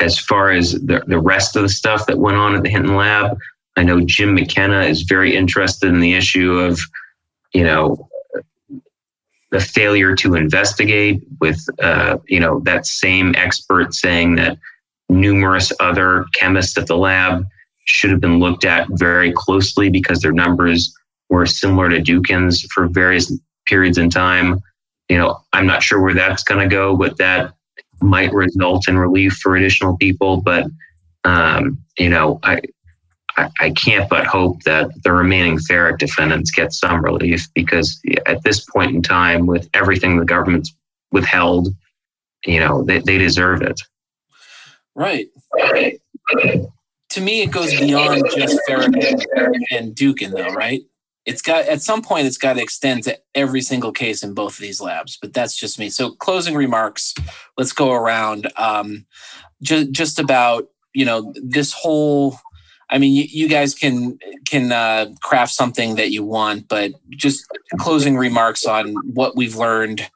as 0.00 0.18
far 0.18 0.50
as 0.50 0.72
the, 0.72 1.02
the 1.06 1.18
rest 1.18 1.56
of 1.56 1.62
the 1.62 1.68
stuff 1.68 2.06
that 2.06 2.18
went 2.18 2.36
on 2.36 2.54
at 2.54 2.62
the 2.62 2.68
Hinton 2.68 2.96
Lab, 2.96 3.38
I 3.76 3.82
know 3.82 4.00
Jim 4.00 4.34
McKenna 4.34 4.82
is 4.82 5.02
very 5.02 5.36
interested 5.36 5.88
in 5.88 6.00
the 6.00 6.14
issue 6.14 6.58
of, 6.58 6.80
you 7.52 7.64
know, 7.64 8.08
the 9.50 9.60
failure 9.60 10.14
to 10.16 10.34
investigate 10.34 11.22
with, 11.40 11.64
uh, 11.82 12.18
you 12.26 12.40
know, 12.40 12.60
that 12.60 12.86
same 12.86 13.34
expert 13.36 13.94
saying 13.94 14.34
that 14.36 14.58
numerous 15.08 15.72
other 15.78 16.26
chemists 16.34 16.76
at 16.76 16.86
the 16.86 16.96
lab 16.96 17.46
should 17.86 18.10
have 18.10 18.20
been 18.20 18.38
looked 18.38 18.64
at 18.64 18.86
very 18.92 19.32
closely 19.32 19.88
because 19.88 20.20
their 20.20 20.32
numbers 20.32 20.94
were 21.28 21.46
similar 21.46 21.88
to 21.88 22.00
Dookhan's 22.00 22.62
for 22.72 22.88
various 22.88 23.32
periods 23.66 23.98
in 23.98 24.10
time. 24.10 24.60
You 25.08 25.18
know, 25.18 25.38
I'm 25.52 25.66
not 25.66 25.82
sure 25.82 26.00
where 26.00 26.14
that's 26.14 26.42
going 26.42 26.68
to 26.68 26.72
go, 26.72 26.96
but 26.96 27.16
that 27.18 27.54
might 28.02 28.32
result 28.32 28.88
in 28.88 28.98
relief 28.98 29.34
for 29.34 29.56
additional 29.56 29.96
people. 29.96 30.40
But 30.40 30.66
um, 31.24 31.78
you 31.98 32.08
know, 32.08 32.38
I, 32.42 32.60
I, 33.36 33.50
I 33.60 33.70
can't 33.70 34.08
but 34.08 34.26
hope 34.26 34.62
that 34.62 34.90
the 35.02 35.12
remaining 35.12 35.58
Farak 35.58 35.98
defendants 35.98 36.50
get 36.50 36.72
some 36.72 37.04
relief 37.04 37.46
because 37.54 38.00
at 38.26 38.42
this 38.44 38.64
point 38.64 38.94
in 38.94 39.02
time, 39.02 39.46
with 39.46 39.68
everything 39.74 40.18
the 40.18 40.24
government's 40.24 40.74
withheld, 41.12 41.68
you 42.44 42.60
know, 42.60 42.82
they, 42.82 43.00
they 43.00 43.18
deserve 43.18 43.62
it. 43.62 43.80
Right. 44.94 45.28
right. 45.54 46.00
To 47.16 47.22
me, 47.22 47.42
it 47.42 47.50
goes 47.50 47.70
beyond 47.70 48.24
just 48.36 48.58
and, 48.68 48.94
and 49.70 49.94
Dookhan, 49.94 50.32
though, 50.32 50.54
right? 50.54 50.82
it's 51.26 51.42
got 51.42 51.66
at 51.66 51.82
some 51.82 52.02
point 52.02 52.26
it's 52.26 52.38
got 52.38 52.54
to 52.54 52.62
extend 52.62 53.02
to 53.02 53.18
every 53.34 53.60
single 53.60 53.92
case 53.92 54.22
in 54.22 54.32
both 54.32 54.54
of 54.54 54.60
these 54.60 54.80
labs 54.80 55.18
but 55.20 55.34
that's 55.34 55.56
just 55.56 55.78
me 55.78 55.90
so 55.90 56.12
closing 56.12 56.54
remarks 56.54 57.14
let's 57.58 57.72
go 57.72 57.92
around 57.92 58.50
um, 58.56 59.04
just 59.60 59.90
just 59.90 60.18
about 60.18 60.68
you 60.94 61.04
know 61.04 61.34
this 61.42 61.72
whole 61.72 62.38
i 62.88 62.96
mean 62.96 63.14
you, 63.14 63.24
you 63.28 63.48
guys 63.48 63.74
can 63.74 64.18
can 64.48 64.72
uh, 64.72 65.06
craft 65.22 65.52
something 65.52 65.96
that 65.96 66.10
you 66.10 66.24
want 66.24 66.68
but 66.68 66.92
just 67.10 67.44
closing 67.78 68.16
remarks 68.16 68.64
on 68.64 68.94
what 69.12 69.36
we've 69.36 69.56
learned 69.56 70.08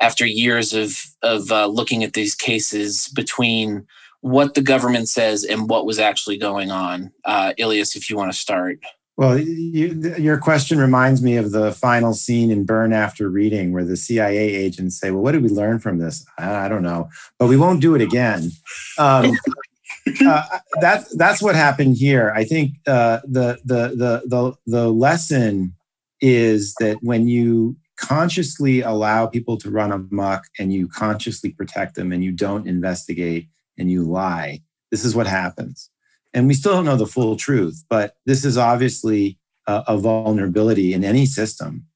after 0.00 0.26
years 0.26 0.72
of 0.72 1.04
of 1.22 1.52
uh, 1.52 1.66
looking 1.66 2.02
at 2.02 2.14
these 2.14 2.34
cases 2.34 3.08
between 3.14 3.86
what 4.26 4.54
the 4.54 4.60
government 4.62 5.08
says 5.08 5.44
and 5.44 5.68
what 5.68 5.86
was 5.86 5.98
actually 5.98 6.36
going 6.36 6.70
on 6.70 7.12
uh, 7.24 7.52
ilias 7.58 7.94
if 7.94 8.10
you 8.10 8.16
want 8.16 8.32
to 8.32 8.38
start 8.38 8.78
well, 9.18 9.38
you, 9.38 10.14
your 10.18 10.36
question 10.36 10.78
reminds 10.78 11.22
me 11.22 11.36
of 11.36 11.50
the 11.50 11.72
final 11.72 12.12
scene 12.12 12.50
in 12.50 12.66
Burn 12.66 12.92
After 12.92 13.30
Reading, 13.30 13.72
where 13.72 13.84
the 13.84 13.96
CIA 13.96 14.36
agents 14.36 15.00
say, 15.00 15.10
"Well, 15.10 15.22
what 15.22 15.32
did 15.32 15.42
we 15.42 15.48
learn 15.48 15.78
from 15.78 15.98
this? 15.98 16.26
I, 16.38 16.66
I 16.66 16.68
don't 16.68 16.82
know, 16.82 17.08
but 17.38 17.46
we 17.46 17.56
won't 17.56 17.80
do 17.80 17.94
it 17.94 18.02
again." 18.02 18.50
Um, 18.98 19.32
uh, 20.26 20.58
that's 20.82 21.16
that's 21.16 21.40
what 21.40 21.54
happened 21.54 21.96
here. 21.96 22.30
I 22.36 22.44
think 22.44 22.72
uh, 22.86 23.20
the, 23.24 23.58
the 23.64 23.88
the 23.88 24.22
the 24.26 24.54
the 24.66 24.90
lesson 24.90 25.74
is 26.20 26.74
that 26.80 26.98
when 27.00 27.26
you 27.26 27.76
consciously 27.96 28.82
allow 28.82 29.26
people 29.26 29.56
to 29.56 29.70
run 29.70 29.92
amok 29.92 30.44
and 30.58 30.74
you 30.74 30.88
consciously 30.88 31.50
protect 31.50 31.94
them 31.94 32.12
and 32.12 32.22
you 32.22 32.32
don't 32.32 32.66
investigate 32.66 33.48
and 33.78 33.90
you 33.90 34.02
lie, 34.02 34.60
this 34.90 35.04
is 35.04 35.14
what 35.14 35.26
happens 35.26 35.90
and 36.36 36.46
we 36.46 36.54
still 36.54 36.74
don't 36.74 36.84
know 36.84 36.96
the 36.96 37.06
full 37.06 37.34
truth, 37.34 37.82
but 37.88 38.16
this 38.26 38.44
is 38.44 38.58
obviously 38.58 39.38
a, 39.66 39.82
a 39.88 39.96
vulnerability 39.96 40.92
in 40.92 41.02
any 41.02 41.24
system. 41.24 41.86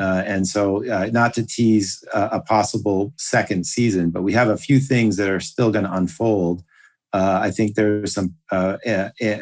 Uh, 0.00 0.24
and 0.26 0.48
so, 0.48 0.84
uh, 0.90 1.08
not 1.12 1.32
to 1.32 1.46
tease 1.46 2.02
a 2.12 2.40
possible 2.40 3.14
second 3.16 3.64
season, 3.64 4.10
but 4.10 4.22
we 4.24 4.32
have 4.32 4.48
a 4.48 4.56
few 4.56 4.80
things 4.80 5.16
that 5.16 5.30
are 5.30 5.38
still 5.38 5.70
going 5.70 5.84
to 5.84 5.92
unfold. 5.92 6.64
Uh, 7.12 7.38
I 7.40 7.52
think 7.52 7.76
there's 7.76 8.12
some 8.12 8.34
uh, 8.50 8.78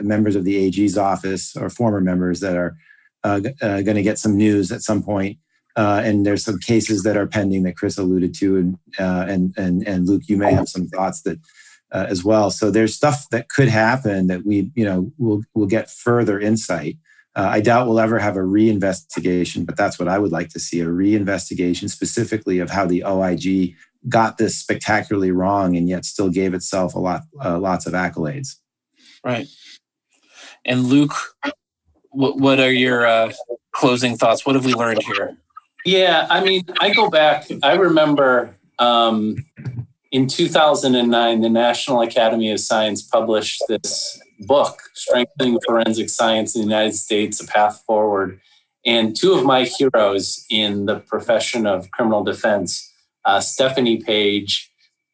members 0.02 0.36
of 0.36 0.44
the 0.44 0.56
AG's 0.58 0.98
office 0.98 1.56
or 1.56 1.70
former 1.70 2.02
members 2.02 2.40
that 2.40 2.54
are 2.54 2.76
uh, 3.24 3.38
going 3.38 3.96
to 3.96 4.02
get 4.02 4.18
some 4.18 4.36
news 4.36 4.70
at 4.70 4.82
some 4.82 5.02
point. 5.02 5.38
and 5.76 6.26
there's 6.26 6.44
some 6.44 6.58
cases 6.58 7.04
that 7.04 7.16
are 7.16 7.26
pending 7.26 7.62
that 7.62 7.78
Chris 7.78 7.96
alluded 7.96 8.34
to, 8.34 8.58
and 8.58 8.78
and 8.98 9.54
and 9.56 9.88
and 9.88 10.06
Luke, 10.06 10.24
you 10.26 10.36
may 10.36 10.52
have 10.52 10.68
some 10.68 10.88
thoughts 10.88 11.22
that 11.22 11.38
uh, 11.92 12.06
as 12.08 12.24
well. 12.24 12.50
So 12.50 12.70
there's 12.70 12.94
stuff 12.94 13.28
that 13.30 13.48
could 13.48 13.68
happen 13.68 14.26
that 14.28 14.44
we, 14.44 14.70
you 14.74 14.84
know, 14.84 15.12
will 15.18 15.42
will 15.54 15.66
get 15.66 15.90
further 15.90 16.40
insight. 16.40 16.96
Uh, 17.34 17.48
I 17.50 17.60
doubt 17.60 17.86
we'll 17.86 18.00
ever 18.00 18.18
have 18.18 18.36
a 18.36 18.40
reinvestigation, 18.40 19.64
but 19.64 19.76
that's 19.76 19.98
what 19.98 20.08
I 20.08 20.18
would 20.18 20.32
like 20.32 20.50
to 20.50 20.60
see 20.60 20.80
a 20.80 20.86
reinvestigation 20.86 21.88
specifically 21.88 22.58
of 22.58 22.70
how 22.70 22.86
the 22.86 23.04
OIG 23.04 23.74
got 24.08 24.36
this 24.36 24.56
spectacularly 24.58 25.30
wrong 25.30 25.76
and 25.76 25.88
yet 25.88 26.04
still 26.04 26.28
gave 26.28 26.52
itself 26.52 26.94
a 26.94 26.98
lot, 26.98 27.22
uh, 27.42 27.58
lots 27.58 27.86
of 27.86 27.94
accolades. 27.94 28.56
Right. 29.24 29.46
And 30.64 30.84
Luke, 30.84 31.14
what, 32.10 32.36
what 32.36 32.60
are 32.60 32.72
your 32.72 33.06
uh, 33.06 33.32
closing 33.72 34.16
thoughts? 34.16 34.44
What 34.44 34.54
have 34.54 34.66
we 34.66 34.74
learned 34.74 35.02
here? 35.02 35.36
Yeah, 35.86 36.26
I 36.28 36.44
mean, 36.44 36.64
I 36.80 36.92
go 36.92 37.08
back, 37.08 37.46
I 37.62 37.74
remember 37.74 38.56
um, 38.78 39.36
in 40.12 40.26
2009, 40.26 41.40
the 41.40 41.48
National 41.48 42.02
Academy 42.02 42.52
of 42.52 42.60
Science 42.60 43.02
published 43.02 43.62
this 43.66 44.20
book, 44.40 44.82
Strengthening 44.92 45.58
Forensic 45.66 46.10
Science 46.10 46.54
in 46.54 46.60
the 46.60 46.66
United 46.66 46.94
States 46.94 47.40
A 47.40 47.46
Path 47.46 47.82
Forward. 47.86 48.38
And 48.84 49.16
two 49.16 49.32
of 49.32 49.44
my 49.44 49.64
heroes 49.64 50.44
in 50.50 50.84
the 50.84 51.00
profession 51.00 51.66
of 51.66 51.90
criminal 51.92 52.22
defense, 52.22 52.92
uh, 53.24 53.40
Stephanie 53.40 54.02
Page 54.02 54.70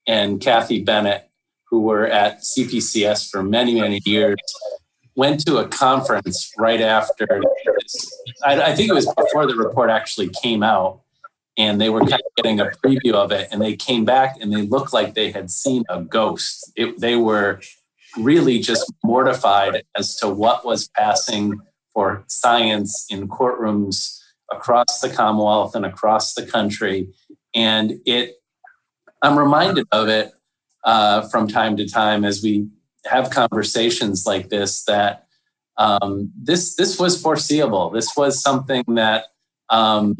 and 0.07 0.41
Kathy 0.41 0.83
Bennett, 0.83 1.31
who 1.71 1.83
were 1.83 2.07
at 2.07 2.41
CPCS 2.41 3.31
for 3.31 3.43
many, 3.43 3.81
many 3.81 4.01
years, 4.05 4.39
went 5.15 5.47
to 5.47 5.59
a 5.59 5.69
conference 5.69 6.51
right 6.59 6.81
after. 6.81 7.41
I, 8.45 8.61
I 8.63 8.75
think 8.75 8.91
it 8.91 8.95
was 8.95 9.07
before 9.15 9.47
the 9.47 9.55
report 9.55 9.91
actually 9.91 10.31
came 10.43 10.65
out 10.65 11.03
and 11.59 11.81
they 11.81 11.91
were 11.91 12.01
kind 12.01 12.15
of 12.15 12.35
getting 12.37 12.61
a 12.61 12.67
preview 12.67 13.13
of 13.13 13.33
it 13.33 13.49
and 13.51 13.61
they 13.61 13.77
came 13.77 14.05
back 14.05 14.37
and 14.41 14.53
they 14.53 14.63
looked 14.63 14.93
like 14.93 15.15
they 15.15 15.33
had 15.33 15.51
seen 15.51 15.83
a 15.91 16.01
ghost. 16.01 16.73
It, 16.77 17.01
they 17.01 17.17
were 17.17 17.61
really 18.17 18.61
just 18.61 18.91
mortified 19.05 19.83
as 19.97 20.15
to 20.17 20.29
what 20.29 20.65
was 20.65 20.89
passing 20.89 21.59
for 21.93 22.25
science 22.29 23.07
in 23.11 23.29
courtrooms 23.29 24.19
across 24.51 25.01
the 25.01 25.11
commonwealth 25.11 25.75
and 25.75 25.85
across 25.85 26.33
the 26.35 26.47
country. 26.47 27.09
And 27.55 28.01
it 28.07 28.37
i'm 29.21 29.37
reminded 29.37 29.85
of 29.91 30.09
it 30.09 30.31
uh, 30.85 31.29
from 31.29 31.49
time 31.49 31.77
to 31.77 31.89
time 31.89 32.25
as 32.25 32.41
we 32.41 32.69
have 33.05 33.31
conversations 33.31 34.25
like 34.27 34.49
this 34.49 34.85
that 34.85 35.27
um, 35.77 36.33
this 36.37 36.75
this 36.75 36.99
was 36.99 37.21
foreseeable. 37.21 37.91
This 37.91 38.17
was 38.17 38.43
something 38.43 38.85
that 38.89 39.27
um, 39.71 40.17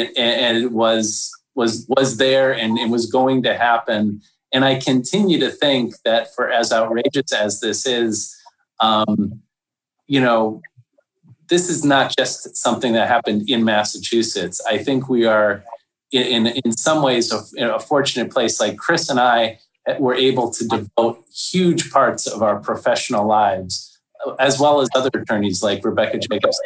and 0.00 0.56
it 0.56 0.72
was 0.72 1.30
was 1.54 1.86
was 1.88 2.16
there 2.16 2.52
and 2.52 2.78
it 2.78 2.88
was 2.88 3.06
going 3.06 3.42
to 3.42 3.56
happen. 3.56 4.22
And 4.52 4.64
I 4.64 4.78
continue 4.78 5.38
to 5.40 5.50
think 5.50 5.94
that 6.04 6.34
for 6.34 6.50
as 6.50 6.72
outrageous 6.72 7.32
as 7.32 7.60
this 7.60 7.86
is, 7.86 8.34
um, 8.80 9.40
you 10.06 10.20
know, 10.20 10.60
this 11.48 11.70
is 11.70 11.84
not 11.84 12.14
just 12.16 12.56
something 12.56 12.92
that 12.92 13.08
happened 13.08 13.48
in 13.48 13.64
Massachusetts. 13.64 14.60
I 14.68 14.78
think 14.78 15.08
we 15.08 15.24
are 15.24 15.64
in 16.10 16.46
in 16.46 16.72
some 16.72 17.02
ways 17.02 17.32
a, 17.32 17.74
a 17.74 17.80
fortunate 17.80 18.30
place. 18.30 18.60
Like 18.60 18.76
Chris 18.76 19.08
and 19.08 19.20
I 19.20 19.58
were 19.98 20.14
able 20.14 20.50
to 20.52 20.66
devote 20.66 21.24
huge 21.34 21.90
parts 21.90 22.26
of 22.26 22.42
our 22.42 22.60
professional 22.60 23.26
lives 23.26 23.92
as 24.38 24.58
well 24.58 24.80
as 24.80 24.88
other 24.94 25.10
attorneys 25.14 25.62
like 25.62 25.84
Rebecca 25.84 26.18
Jacobs, 26.18 26.60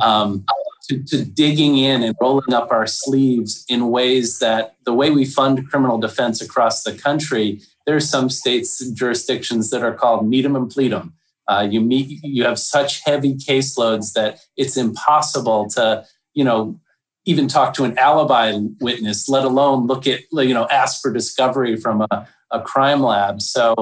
um, 0.00 0.44
to, 0.88 1.02
to, 1.04 1.24
digging 1.24 1.76
in 1.78 2.02
and 2.02 2.16
rolling 2.20 2.52
up 2.52 2.70
our 2.70 2.86
sleeves 2.86 3.64
in 3.68 3.90
ways 3.90 4.38
that 4.38 4.76
the 4.84 4.94
way 4.94 5.10
we 5.10 5.24
fund 5.24 5.68
criminal 5.68 5.98
defense 5.98 6.40
across 6.40 6.82
the 6.82 6.92
country, 6.92 7.60
there's 7.86 8.08
some 8.08 8.30
states 8.30 8.84
jurisdictions 8.90 9.70
that 9.70 9.82
are 9.82 9.94
called 9.94 10.28
meet 10.28 10.44
'em 10.44 10.56
and 10.56 10.70
plead 10.70 10.92
'em. 10.92 11.14
Uh, 11.46 11.66
you 11.70 11.80
meet, 11.80 12.20
you 12.22 12.44
have 12.44 12.58
such 12.58 13.02
heavy 13.04 13.34
caseloads 13.34 14.12
that 14.12 14.40
it's 14.56 14.76
impossible 14.76 15.68
to, 15.70 16.04
you 16.34 16.44
know, 16.44 16.78
even 17.24 17.48
talk 17.48 17.74
to 17.74 17.84
an 17.84 17.96
alibi 17.98 18.58
witness, 18.80 19.28
let 19.28 19.44
alone 19.44 19.86
look 19.86 20.06
at, 20.06 20.20
you 20.32 20.54
know, 20.54 20.66
ask 20.70 21.00
for 21.02 21.12
discovery 21.12 21.76
from 21.76 22.06
a, 22.10 22.28
a 22.50 22.60
crime 22.60 23.02
lab. 23.02 23.42
So 23.42 23.74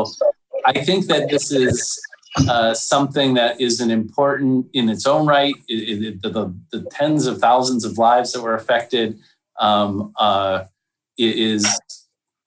I 0.64 0.72
think 0.84 1.06
that 1.06 1.28
this 1.30 1.52
is 1.52 2.00
uh, 2.48 2.74
something 2.74 3.34
that 3.34 3.60
is 3.60 3.80
an 3.80 3.90
important 3.90 4.66
in 4.72 4.88
its 4.88 5.06
own 5.06 5.26
right. 5.26 5.54
It, 5.68 6.02
it, 6.02 6.22
the, 6.22 6.30
the, 6.30 6.54
the, 6.72 6.90
tens 6.90 7.26
of 7.26 7.38
thousands 7.38 7.84
of 7.84 7.98
lives 7.98 8.32
that 8.32 8.42
were 8.42 8.54
affected 8.54 9.18
um, 9.58 10.12
uh, 10.18 10.64
is, 11.16 11.66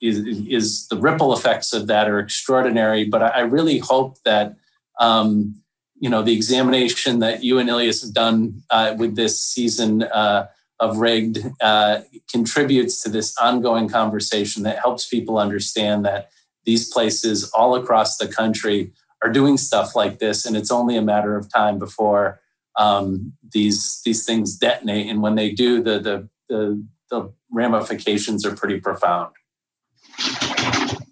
is, 0.01 0.17
is 0.47 0.87
the 0.89 0.97
ripple 0.97 1.33
effects 1.33 1.73
of 1.73 1.87
that 1.87 2.07
are 2.07 2.19
extraordinary. 2.19 3.05
But 3.05 3.23
I, 3.23 3.41
really 3.41 3.79
hope 3.79 4.17
that 4.25 4.55
um, 4.99 5.55
you 5.99 6.09
know 6.09 6.21
the 6.21 6.33
examination 6.33 7.19
that 7.19 7.43
you 7.43 7.57
and 7.57 7.67
Ilias 7.67 8.01
have 8.03 8.13
done 8.13 8.61
uh, 8.69 8.95
with 8.97 9.15
this 9.15 9.41
season 9.41 10.03
uh, 10.03 10.47
of 10.79 10.97
rigged 10.97 11.39
uh, 11.61 12.01
contributes 12.31 13.01
to 13.03 13.09
this 13.09 13.35
ongoing 13.37 13.89
conversation 13.89 14.63
that 14.63 14.79
helps 14.79 15.07
people 15.07 15.37
understand 15.37 16.05
that 16.05 16.29
these 16.65 16.89
places 16.89 17.49
all 17.51 17.75
across 17.75 18.17
the 18.17 18.27
country 18.27 18.93
are 19.23 19.31
doing 19.31 19.57
stuff 19.57 19.95
like 19.95 20.19
this, 20.19 20.45
and 20.45 20.55
it's 20.55 20.71
only 20.71 20.95
a 20.95 21.01
matter 21.01 21.35
of 21.35 21.51
time 21.51 21.77
before 21.77 22.39
um, 22.77 23.33
these 23.51 24.01
these 24.05 24.25
things 24.25 24.57
detonate. 24.57 25.07
And 25.07 25.21
when 25.21 25.35
they 25.35 25.51
do, 25.51 25.81
the 25.81 25.99
the 25.99 26.29
the, 26.49 26.83
the 27.09 27.33
ramifications 27.51 28.45
are 28.45 28.55
pretty 28.55 28.79
profound. 28.79 29.31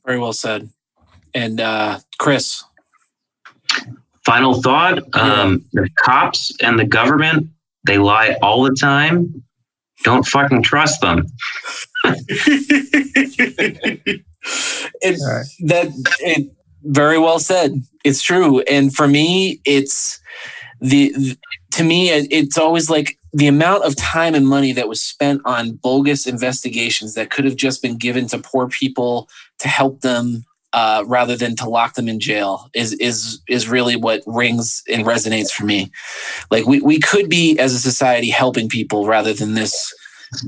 Very 0.05 0.20
well 0.20 0.34
said. 0.34 0.70
And 1.34 1.60
uh, 1.60 1.99
Chris, 2.18 2.64
Final 4.28 4.62
thought 4.62 4.99
um, 5.16 5.64
the 5.72 5.89
cops 5.99 6.51
and 6.62 6.78
the 6.78 6.84
government, 6.84 7.47
they 7.86 7.97
lie 7.97 8.36
all 8.41 8.64
the 8.64 8.76
time. 8.76 9.41
Don't 10.03 10.28
fucking 10.28 10.64
trust 10.64 10.99
them. 10.99 11.26
it, 12.03 12.18
that 15.62 15.88
it, 16.20 16.51
very 16.88 17.19
well 17.19 17.39
said. 17.39 17.81
It's 18.03 18.21
true, 18.21 18.61
and 18.61 18.95
for 18.95 19.07
me, 19.07 19.61
it's 19.65 20.19
the, 20.79 21.38
to 21.73 21.83
me, 21.83 22.09
it's 22.09 22.57
always 22.57 22.89
like 22.89 23.17
the 23.33 23.47
amount 23.47 23.83
of 23.83 23.95
time 23.95 24.33
and 24.33 24.47
money 24.47 24.71
that 24.71 24.88
was 24.88 25.01
spent 25.01 25.41
on 25.45 25.73
bogus 25.73 26.25
investigations 26.25 27.13
that 27.13 27.29
could 27.29 27.45
have 27.45 27.55
just 27.55 27.81
been 27.81 27.97
given 27.97 28.27
to 28.27 28.39
poor 28.39 28.67
people 28.67 29.29
to 29.59 29.67
help 29.67 30.01
them 30.01 30.45
uh, 30.73 31.03
rather 31.07 31.35
than 31.35 31.55
to 31.55 31.69
lock 31.69 31.95
them 31.95 32.07
in 32.07 32.19
jail 32.19 32.69
is 32.73 32.93
is 32.93 33.41
is 33.47 33.67
really 33.67 33.95
what 33.95 34.21
rings 34.25 34.83
and 34.91 35.05
resonates 35.05 35.51
for 35.51 35.65
me. 35.65 35.91
Like 36.51 36.65
we 36.65 36.81
we 36.81 36.99
could 36.99 37.29
be 37.29 37.57
as 37.57 37.73
a 37.73 37.79
society 37.79 38.29
helping 38.29 38.69
people 38.69 39.05
rather 39.05 39.33
than 39.33 39.53
this 39.53 39.93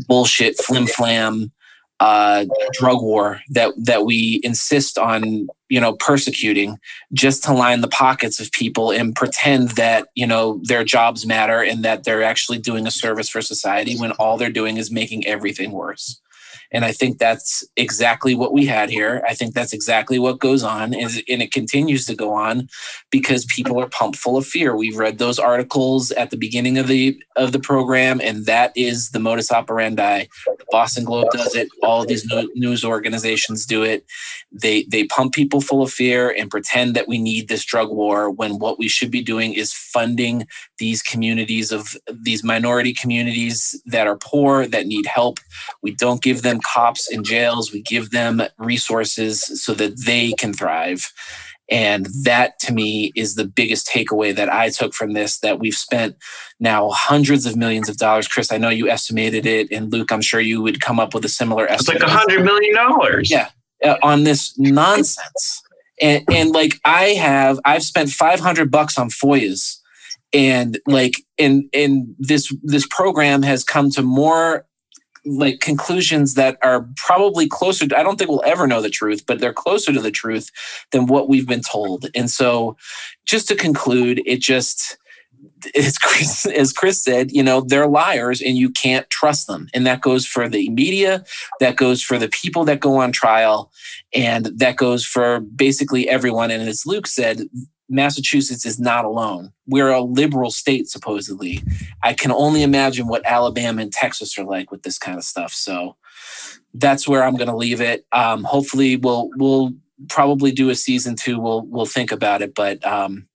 bullshit 0.08 0.58
flim 0.58 0.88
flam 0.88 1.52
uh, 2.00 2.46
drug 2.74 3.02
war 3.02 3.42
that 3.50 3.74
that 3.78 4.06
we 4.06 4.40
insist 4.44 4.98
on 4.98 5.48
you 5.70 5.80
know 5.80 5.94
persecuting 5.94 6.78
just 7.14 7.44
to 7.44 7.54
line 7.54 7.82
the 7.82 7.88
pockets 7.88 8.40
of 8.40 8.52
people 8.52 8.92
and 8.92 9.16
pretend 9.16 9.70
that 9.72 10.08
you 10.16 10.28
know 10.28 10.60
their 10.64 10.84
jobs 10.84 11.26
matter 11.26 11.62
and 11.64 11.84
that 11.84 12.04
they're 12.04 12.24
actually 12.24 12.58
doing 12.58 12.86
a 12.86 12.92
service 12.92 13.30
for 13.30 13.42
society 13.42 13.98
when 13.98 14.12
all 14.14 14.38
they're 14.38 14.50
doing 14.50 14.78
is 14.78 14.92
making 14.92 15.26
everything 15.26 15.72
worse 15.72 16.20
and 16.72 16.86
I 16.86 16.92
think 16.92 17.18
that's 17.18 17.64
exactly 17.76 18.36
what 18.36 18.54
we 18.54 18.66
had 18.66 18.90
here. 18.90 19.24
I 19.28 19.34
think 19.34 19.54
that's 19.54 19.74
exactly 19.74 20.20
what 20.20 20.40
goes 20.40 20.64
on, 20.64 20.94
and 20.94 21.12
it 21.28 21.52
continues 21.52 22.06
to 22.06 22.16
go 22.16 22.34
on 22.34 22.70
because 23.10 23.46
people 23.46 23.80
are 23.80 23.90
pumped 23.90 24.18
full 24.18 24.38
of 24.38 24.46
fear. 24.46 24.76
We've 24.76 24.98
read 24.98 25.18
those 25.18 25.40
articles 25.40 26.12
at 26.12 26.30
the 26.30 26.38
beginning 26.38 26.78
of 26.78 26.88
the 26.88 27.22
of 27.36 27.52
the 27.52 27.60
program, 27.60 28.22
and 28.22 28.46
that 28.46 28.72
is 28.76 29.12
the 29.12 29.20
modus 29.20 29.52
operandi. 29.52 30.26
The 30.46 30.66
Boston 30.72 31.06
Globe 31.06 31.30
does 31.32 31.56
it. 31.56 31.70
All 31.82 32.06
these 32.06 32.28
news 32.56 32.86
organizations 32.86 33.66
do 33.66 33.84
it. 33.84 34.06
They 34.52 34.84
they 34.84 35.06
pump 35.06 35.34
people 35.34 35.62
full 35.62 35.82
of 35.82 35.92
fear 35.92 36.30
and 36.30 36.52
pretend 36.52 36.96
that 36.96 37.08
we 37.08 37.18
need 37.18 37.48
this 37.48 37.66
drug 37.66 37.90
war 37.90 38.30
when 38.30 38.60
what 38.60 38.78
we 38.78 38.88
should 38.88 39.12
be 39.12 39.22
doing 39.22 39.54
is 39.54 39.74
funding 39.74 40.48
these 40.78 41.02
communities 41.02 41.72
of 41.72 41.98
these 42.12 42.44
minority 42.44 42.94
communities 42.94 43.82
that 43.86 44.08
are 44.08 44.18
poor 44.18 44.68
that 44.68 44.88
need 44.88 45.06
help. 45.06 45.40
We 45.82 45.94
don't 45.96 46.22
give 46.22 46.42
them 46.42 46.59
cops 46.62 47.10
in 47.10 47.24
jails. 47.24 47.72
We 47.72 47.82
give 47.82 48.12
them 48.12 48.42
resources 48.58 49.42
so 49.64 49.74
that 49.76 50.06
they 50.06 50.34
can 50.34 50.54
thrive. 50.54 51.12
And 51.72 52.08
that 52.24 52.58
to 52.62 52.74
me 52.74 53.12
is 53.16 53.36
the 53.36 53.46
biggest 53.46 53.88
takeaway 53.88 54.36
that 54.36 54.52
I 54.52 54.70
took 54.70 54.94
from 54.94 55.14
this 55.14 55.40
that 55.40 55.60
we've 55.60 55.76
spent 55.76 56.16
now 56.60 56.90
hundreds 56.90 57.46
of 57.46 57.56
millions 57.56 57.90
of 57.90 57.98
dollars. 57.98 58.28
Chris, 58.28 58.52
I 58.52 58.58
know 58.58 58.70
you 58.70 58.90
estimated 58.90 59.46
it. 59.46 59.72
And 59.72 59.92
Luke, 59.92 60.12
I'm 60.12 60.22
sure 60.22 60.40
you 60.40 60.62
would 60.62 60.82
come 60.82 61.00
up 61.00 61.14
with 61.14 61.26
a 61.26 61.30
similar 61.30 61.68
estimate. 61.68 61.98
It's 61.98 62.04
like 62.04 62.12
a 62.12 62.18
hundred 62.18 62.44
million 62.44 62.74
dollars. 62.74 63.30
Yeah. 63.30 63.50
Uh, 63.84 63.98
on 64.02 64.24
this 64.24 64.58
nonsense. 64.58 65.62
And, 66.02 66.24
and 66.32 66.52
like 66.52 66.80
I 66.86 67.10
have, 67.10 67.60
I've 67.66 67.84
spent 67.84 68.10
500 68.10 68.72
bucks 68.72 68.98
on 68.98 69.10
FOIAs 69.10 69.80
and 70.34 70.80
like 70.86 71.16
and 71.38 71.64
and 71.74 72.16
this 72.20 72.54
this 72.62 72.88
program 72.90 73.42
has 73.42 73.64
come 73.64 73.90
to 73.92 74.02
more 74.02 74.66
like 75.26 75.60
conclusions 75.60 76.34
that 76.36 76.58
are 76.62 76.88
probably 76.96 77.48
closer 77.48 77.88
to, 77.88 77.98
I 77.98 78.04
don't 78.04 78.18
think 78.18 78.30
we'll 78.30 78.44
ever 78.46 78.68
know 78.68 78.82
the 78.82 78.90
truth, 78.90 79.26
but 79.26 79.40
they're 79.40 79.54
closer 79.54 79.94
to 79.94 80.02
the 80.02 80.12
truth 80.12 80.52
than 80.92 81.08
what 81.08 81.30
we've 81.30 81.48
been 81.48 81.62
told. 81.62 82.08
And 82.16 82.30
so 82.30 82.78
just 83.26 83.48
to 83.50 83.56
conclude, 83.56 84.22
it 84.26 84.40
just 84.40 84.98
as 85.76 85.98
Chris, 85.98 86.46
as 86.46 86.74
Chris 86.74 87.02
said, 87.02 87.32
you 87.32 87.44
know, 87.44 87.62
they're 87.62 87.88
liars 87.88 88.42
and 88.42 88.58
you 88.58 88.70
can't 88.70 89.10
trust 89.10 89.48
them. 89.48 89.68
And 89.74 89.86
that 89.86 90.02
goes 90.02 90.26
for 90.26 90.50
the 90.50 90.70
media, 90.70 91.24
that 91.60 91.76
goes 91.76 92.02
for 92.02 92.18
the 92.18 92.30
people 92.30 92.66
that 92.66 92.80
go 92.80 92.98
on 92.98 93.12
trial, 93.12 93.72
and 94.14 94.46
that 94.58 94.76
goes 94.76 95.06
for 95.06 95.40
basically 95.42 96.10
everyone. 96.10 96.52
And 96.52 96.68
as 96.68 96.86
Luke 96.86 97.08
said, 97.08 97.42
Massachusetts 97.90 98.66
is 98.66 98.80
not 98.80 99.06
alone. 99.06 99.52
We're 99.68 99.90
a 99.90 100.02
liberal 100.02 100.52
state, 100.52 100.88
supposedly. 100.88 101.62
I 102.04 102.14
can 102.14 102.32
only 102.32 102.64
imagine 102.64 103.08
what 103.08 103.26
Alabama 103.26 103.82
and 103.82 103.92
Texas 103.92 104.38
are 104.38 104.46
like 104.46 104.72
with 104.72 104.84
this 104.84 104.98
kind 104.98 105.18
of 105.18 105.24
stuff. 105.24 105.54
So 105.54 105.96
that's 106.74 107.08
where 107.08 107.24
I'm 107.24 107.36
going 107.36 107.50
to 107.50 107.56
leave 107.56 107.82
it. 107.82 108.06
Um, 108.12 108.44
hopefully, 108.44 108.96
we'll 108.96 109.30
we'll 109.38 109.74
probably 110.08 110.52
do 110.52 110.70
a 110.70 110.76
season 110.76 111.16
two. 111.16 111.40
We'll 111.40 111.62
we'll 111.66 111.86
think 111.86 112.12
about 112.12 112.42
it, 112.42 112.54
but 112.54 112.86
um, 112.86 113.28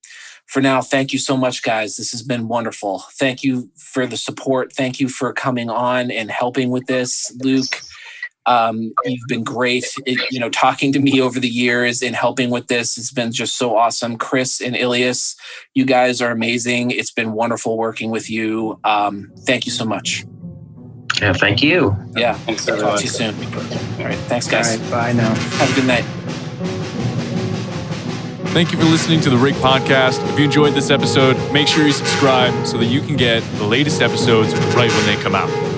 for 0.47 0.61
now, 0.61 0.83
thank 0.83 1.13
you 1.13 1.19
so 1.19 1.37
much, 1.37 1.63
guys. 1.63 1.97
This 1.97 2.13
has 2.13 2.23
been 2.23 2.49
wonderful. 2.49 3.05
Thank 3.15 3.43
you 3.43 3.71
for 3.77 4.07
the 4.07 4.17
support. 4.17 4.73
Thank 4.73 5.01
you 5.01 5.09
for 5.09 5.33
coming 5.33 5.71
on 5.71 6.11
and 6.11 6.31
helping 6.31 6.71
with 6.71 6.87
this, 6.87 7.35
Luke. 7.43 7.83
Um, 8.47 8.93
you've 9.05 9.29
been 9.29 9.45
great, 9.45 9.85
it, 10.05 10.21
you 10.31 10.39
know, 10.39 10.51
talking 10.51 10.93
to 10.93 11.01
me 11.01 11.21
over 11.21 11.41
the 11.41 11.49
years 11.49 12.03
and 12.03 12.15
helping 12.15 12.51
with 12.51 12.67
this. 12.67 12.99
It's 12.99 13.13
been 13.13 13.33
just 13.33 13.57
so 13.57 13.77
awesome. 13.77 14.17
Chris 14.17 14.61
and 14.61 14.77
Ilias, 14.77 15.37
you 15.75 15.85
guys 15.85 16.21
are 16.21 16.31
amazing. 16.31 16.91
It's 16.91 17.11
been 17.11 17.33
wonderful 17.33 17.77
working 17.77 18.11
with 18.11 18.29
you. 18.29 18.79
Um, 18.85 19.33
thank 19.41 19.67
you 19.67 19.73
so 19.73 19.85
much. 19.85 20.25
Yeah, 21.21 21.33
thank 21.33 21.63
you. 21.63 21.97
Yeah, 22.17 22.35
thanks. 22.35 22.67
Talk 22.67 22.97
to 22.97 23.03
you 23.03 23.09
soon. 23.09 23.35
All 23.35 24.05
right, 24.05 24.19
thanks, 24.27 24.49
guys. 24.49 24.79
bye 24.91 25.13
now. 25.13 25.33
Have 25.35 25.71
a 25.71 25.75
good 25.75 25.87
night. 25.87 26.05
Thank 28.55 28.71
you 28.71 28.79
for 28.79 28.85
listening 28.85 29.21
to 29.23 29.31
the 29.31 29.37
Rig 29.37 29.55
Podcast. 29.55 30.25
If 30.33 30.39
you 30.39 30.45
enjoyed 30.45 30.75
this 30.75 30.91
episode, 30.91 31.37
make 31.53 31.67
sure 31.67 31.85
you 31.85 31.93
subscribe 31.93 32.67
so 32.67 32.79
that 32.79 32.87
you 32.87 33.01
can 33.01 33.17
get 33.17 33.43
the 33.59 33.65
latest 33.65 34.01
episodes 34.01 34.55
right 34.77 34.91
when 34.91 35.07
they 35.07 35.21
come 35.21 35.35
out. 35.35 35.74